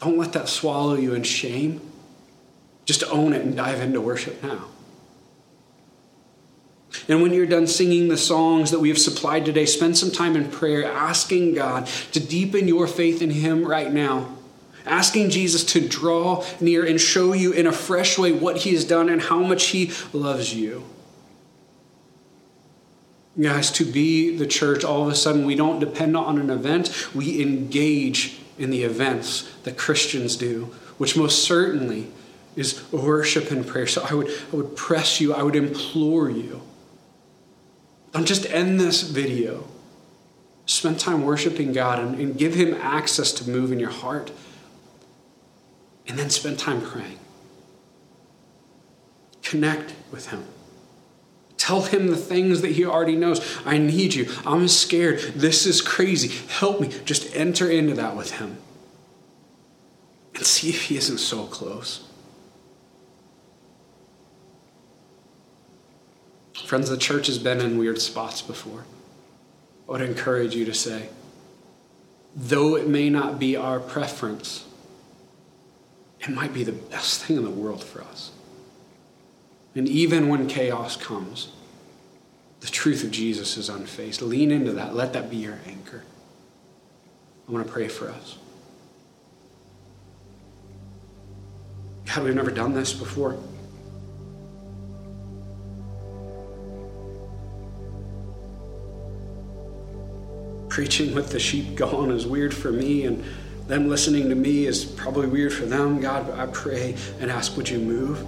Don't 0.00 0.16
let 0.16 0.32
that 0.32 0.48
swallow 0.48 0.94
you 0.94 1.12
in 1.12 1.22
shame. 1.22 1.82
Just 2.86 3.04
own 3.04 3.34
it 3.34 3.42
and 3.42 3.54
dive 3.54 3.80
into 3.80 4.00
worship 4.00 4.42
now. 4.42 4.71
And 7.08 7.22
when 7.22 7.32
you're 7.32 7.46
done 7.46 7.66
singing 7.66 8.08
the 8.08 8.16
songs 8.16 8.70
that 8.70 8.80
we 8.80 8.88
have 8.88 8.98
supplied 8.98 9.44
today, 9.44 9.66
spend 9.66 9.96
some 9.96 10.10
time 10.10 10.36
in 10.36 10.50
prayer 10.50 10.84
asking 10.84 11.54
God 11.54 11.86
to 12.12 12.20
deepen 12.20 12.68
your 12.68 12.86
faith 12.86 13.22
in 13.22 13.30
Him 13.30 13.64
right 13.64 13.92
now. 13.92 14.36
Asking 14.84 15.30
Jesus 15.30 15.64
to 15.66 15.86
draw 15.86 16.44
near 16.60 16.84
and 16.84 17.00
show 17.00 17.32
you 17.32 17.52
in 17.52 17.66
a 17.66 17.72
fresh 17.72 18.18
way 18.18 18.32
what 18.32 18.58
He 18.58 18.72
has 18.74 18.84
done 18.84 19.08
and 19.08 19.22
how 19.22 19.40
much 19.40 19.66
He 19.66 19.92
loves 20.12 20.54
you. 20.54 20.84
Guys, 23.40 23.70
to 23.72 23.84
be 23.84 24.36
the 24.36 24.46
church, 24.46 24.84
all 24.84 25.02
of 25.02 25.08
a 25.08 25.14
sudden 25.14 25.46
we 25.46 25.54
don't 25.54 25.80
depend 25.80 26.16
on 26.16 26.38
an 26.38 26.50
event, 26.50 27.08
we 27.14 27.40
engage 27.40 28.38
in 28.58 28.70
the 28.70 28.82
events 28.82 29.50
that 29.62 29.78
Christians 29.78 30.36
do, 30.36 30.64
which 30.98 31.16
most 31.16 31.42
certainly 31.42 32.08
is 32.54 32.92
worship 32.92 33.50
and 33.50 33.66
prayer. 33.66 33.86
So 33.86 34.06
I 34.08 34.12
would, 34.12 34.28
I 34.28 34.56
would 34.56 34.76
press 34.76 35.20
you, 35.20 35.32
I 35.32 35.42
would 35.42 35.56
implore 35.56 36.28
you 36.28 36.60
don't 38.12 38.26
just 38.26 38.46
end 38.46 38.78
this 38.78 39.02
video. 39.02 39.66
Spend 40.66 41.00
time 41.00 41.24
worshiping 41.24 41.72
God 41.72 41.98
and, 41.98 42.18
and 42.18 42.38
give 42.38 42.54
Him 42.54 42.74
access 42.74 43.32
to 43.32 43.50
move 43.50 43.72
in 43.72 43.80
your 43.80 43.90
heart. 43.90 44.30
And 46.06 46.18
then 46.18 46.30
spend 46.30 46.58
time 46.58 46.80
praying. 46.80 47.18
Connect 49.42 49.94
with 50.10 50.30
Him. 50.30 50.44
Tell 51.62 51.82
him 51.82 52.08
the 52.08 52.16
things 52.16 52.60
that 52.62 52.72
he 52.72 52.84
already 52.84 53.14
knows. 53.14 53.40
I 53.64 53.78
need 53.78 54.14
you. 54.14 54.28
I'm 54.44 54.66
scared. 54.66 55.20
This 55.36 55.64
is 55.64 55.80
crazy. 55.80 56.36
Help 56.48 56.80
me. 56.80 56.88
Just 57.04 57.36
enter 57.36 57.70
into 57.70 57.94
that 57.94 58.16
with 58.16 58.32
him. 58.32 58.56
And 60.34 60.44
see 60.44 60.70
if 60.70 60.82
he 60.86 60.96
isn't 60.96 61.18
so 61.18 61.46
close. 61.46 62.08
Friends, 66.72 66.88
the 66.88 66.96
church 66.96 67.26
has 67.26 67.36
been 67.38 67.60
in 67.60 67.76
weird 67.76 68.00
spots 68.00 68.40
before. 68.40 68.86
I 69.86 69.92
would 69.92 70.00
encourage 70.00 70.54
you 70.54 70.64
to 70.64 70.72
say, 70.72 71.10
though 72.34 72.76
it 72.76 72.88
may 72.88 73.10
not 73.10 73.38
be 73.38 73.56
our 73.56 73.78
preference, 73.78 74.64
it 76.18 76.30
might 76.30 76.54
be 76.54 76.64
the 76.64 76.72
best 76.72 77.24
thing 77.24 77.36
in 77.36 77.44
the 77.44 77.50
world 77.50 77.84
for 77.84 78.00
us. 78.00 78.30
And 79.74 79.86
even 79.86 80.30
when 80.30 80.46
chaos 80.46 80.96
comes, 80.96 81.52
the 82.60 82.68
truth 82.68 83.04
of 83.04 83.10
Jesus 83.10 83.58
is 83.58 83.68
unfazed. 83.68 84.26
Lean 84.26 84.50
into 84.50 84.72
that. 84.72 84.94
Let 84.94 85.12
that 85.12 85.28
be 85.28 85.36
your 85.36 85.58
anchor. 85.66 86.04
I 87.46 87.52
want 87.52 87.66
to 87.66 87.70
pray 87.70 87.88
for 87.88 88.08
us. 88.08 88.38
God, 92.06 92.24
we've 92.24 92.34
never 92.34 92.50
done 92.50 92.72
this 92.72 92.94
before. 92.94 93.36
Preaching 100.72 101.14
with 101.14 101.28
the 101.28 101.38
sheep 101.38 101.76
gone 101.76 102.10
is 102.10 102.24
weird 102.26 102.54
for 102.54 102.72
me, 102.72 103.04
and 103.04 103.22
them 103.66 103.90
listening 103.90 104.30
to 104.30 104.34
me 104.34 104.64
is 104.64 104.86
probably 104.86 105.26
weird 105.26 105.52
for 105.52 105.66
them. 105.66 106.00
God, 106.00 106.30
I 106.30 106.46
pray 106.46 106.96
and 107.20 107.30
ask, 107.30 107.58
would 107.58 107.68
you 107.68 107.78
move? 107.78 108.18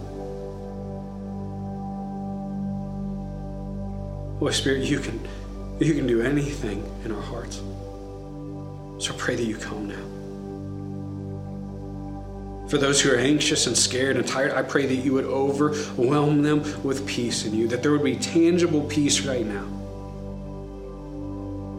Holy 4.40 4.52
Spirit, 4.52 4.84
you 4.84 4.98
can, 4.98 5.26
you 5.80 5.94
can 5.94 6.06
do 6.06 6.20
anything 6.20 6.84
in 7.06 7.12
our 7.12 7.22
hearts. 7.22 7.62
So 9.02 9.14
pray 9.16 9.36
that 9.36 9.44
you 9.44 9.56
come 9.56 9.88
now. 9.88 10.04
For 12.68 12.76
those 12.76 13.00
who 13.00 13.10
are 13.10 13.16
anxious 13.16 13.66
and 13.66 13.74
scared 13.74 14.18
and 14.18 14.26
tired, 14.26 14.52
I 14.52 14.60
pray 14.60 14.84
that 14.84 14.96
you 14.96 15.14
would 15.14 15.24
overwhelm 15.24 16.42
them 16.42 16.62
with 16.82 17.06
peace 17.06 17.46
in 17.46 17.54
you, 17.54 17.68
that 17.68 17.82
there 17.82 17.92
would 17.92 18.04
be 18.04 18.16
tangible 18.16 18.82
peace 18.82 19.22
right 19.22 19.46
now. 19.46 19.73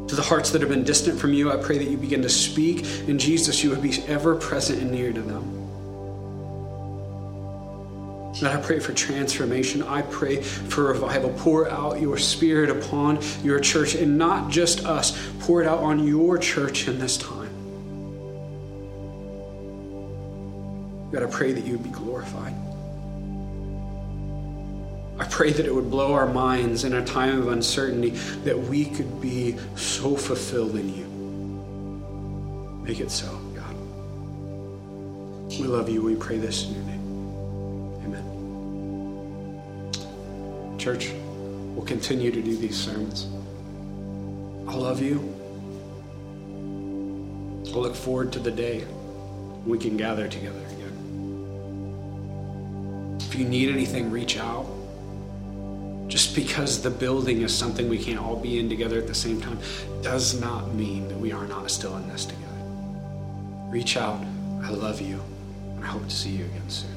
To 0.07 0.15
the 0.15 0.21
hearts 0.21 0.51
that 0.51 0.61
have 0.61 0.69
been 0.69 0.83
distant 0.83 1.19
from 1.19 1.33
you, 1.33 1.51
I 1.51 1.57
pray 1.57 1.79
that 1.79 1.89
you 1.89 1.97
begin 1.97 2.21
to 2.21 2.29
speak, 2.29 2.85
and 3.07 3.19
Jesus, 3.19 3.63
you 3.63 3.71
would 3.71 3.81
be 3.81 4.03
ever 4.07 4.35
present 4.35 4.79
and 4.79 4.91
near 4.91 5.11
to 5.11 5.21
them. 5.21 5.65
God, 8.39 8.55
I 8.55 8.61
pray 8.61 8.79
for 8.79 8.93
transformation. 8.93 9.81
I 9.81 10.01
pray 10.03 10.41
for 10.41 10.85
revival. 10.85 11.33
Pour 11.37 11.69
out 11.69 12.01
your 12.01 12.17
spirit 12.17 12.69
upon 12.69 13.19
your 13.43 13.59
church, 13.59 13.95
and 13.95 14.17
not 14.17 14.51
just 14.51 14.85
us. 14.85 15.17
Pour 15.39 15.61
it 15.61 15.67
out 15.67 15.79
on 15.79 16.05
your 16.05 16.37
church 16.37 16.87
in 16.87 16.99
this 16.99 17.17
time. 17.17 17.49
God, 21.11 21.23
I 21.23 21.27
pray 21.27 21.53
that 21.53 21.65
you 21.65 21.73
would 21.73 21.83
be 21.83 21.89
glorified. 21.89 22.53
I 25.18 25.24
pray 25.26 25.51
that 25.51 25.66
it 25.66 25.74
would 25.74 25.89
blow 25.89 26.13
our 26.13 26.28
minds 26.28 26.84
in 26.84 26.93
a 26.93 27.05
time 27.05 27.39
of 27.39 27.47
uncertainty 27.47 28.09
that 28.43 28.59
we 28.59 28.86
could 28.86 29.22
be 29.22 29.57
so 29.76 30.18
fulfilled 30.18 30.76
in 30.76 30.93
you. 30.93 31.05
Make 32.84 32.99
it 32.99 33.09
so, 33.09 33.32
God. 33.55 33.74
We 35.57 35.63
love 35.63 35.88
you. 35.88 36.01
We 36.01 36.16
pray 36.16 36.38
this 36.38 36.66
in 36.66 36.74
your 36.76 36.84
name. 36.84 37.01
Amen. 38.05 38.26
Church, 40.78 41.11
we'll 41.74 41.86
continue 41.86 42.32
to 42.32 42.41
do 42.41 42.57
these 42.57 42.76
sermons. 42.76 43.28
I 44.68 44.76
love 44.76 45.01
you. 45.01 45.34
I 47.74 47.78
look 47.78 47.95
forward 47.95 48.34
to 48.34 48.39
the 48.39 48.51
day 48.51 48.86
we 49.66 49.78
can 49.78 49.95
gather 49.95 50.28
together 50.28 50.59
again. 50.59 50.91
If 53.22 53.36
you 53.36 53.45
need 53.45 53.70
anything, 53.70 54.11
reach 54.11 54.38
out. 54.38 54.74
Just 56.07 56.35
because 56.35 56.81
the 56.81 56.89
building 56.89 57.41
is 57.41 57.53
something 57.53 57.89
we 57.89 57.97
can't 57.97 58.19
all 58.19 58.35
be 58.35 58.59
in 58.59 58.69
together 58.69 58.97
at 58.97 59.07
the 59.07 59.15
same 59.15 59.41
time 59.41 59.59
does 60.01 60.39
not 60.39 60.73
mean 60.73 61.07
that 61.07 61.17
we 61.17 61.31
are 61.31 61.47
not 61.47 61.71
still 61.71 61.97
in 61.97 62.07
this 62.07 62.25
together. 62.25 62.45
Reach 63.69 63.97
out. 63.97 64.23
I 64.63 64.69
love 64.69 65.01
you, 65.01 65.21
and 65.75 65.83
I 65.83 65.87
hope 65.87 66.03
to 66.03 66.15
see 66.15 66.31
you 66.31 66.45
again 66.45 66.69
soon. 66.69 66.94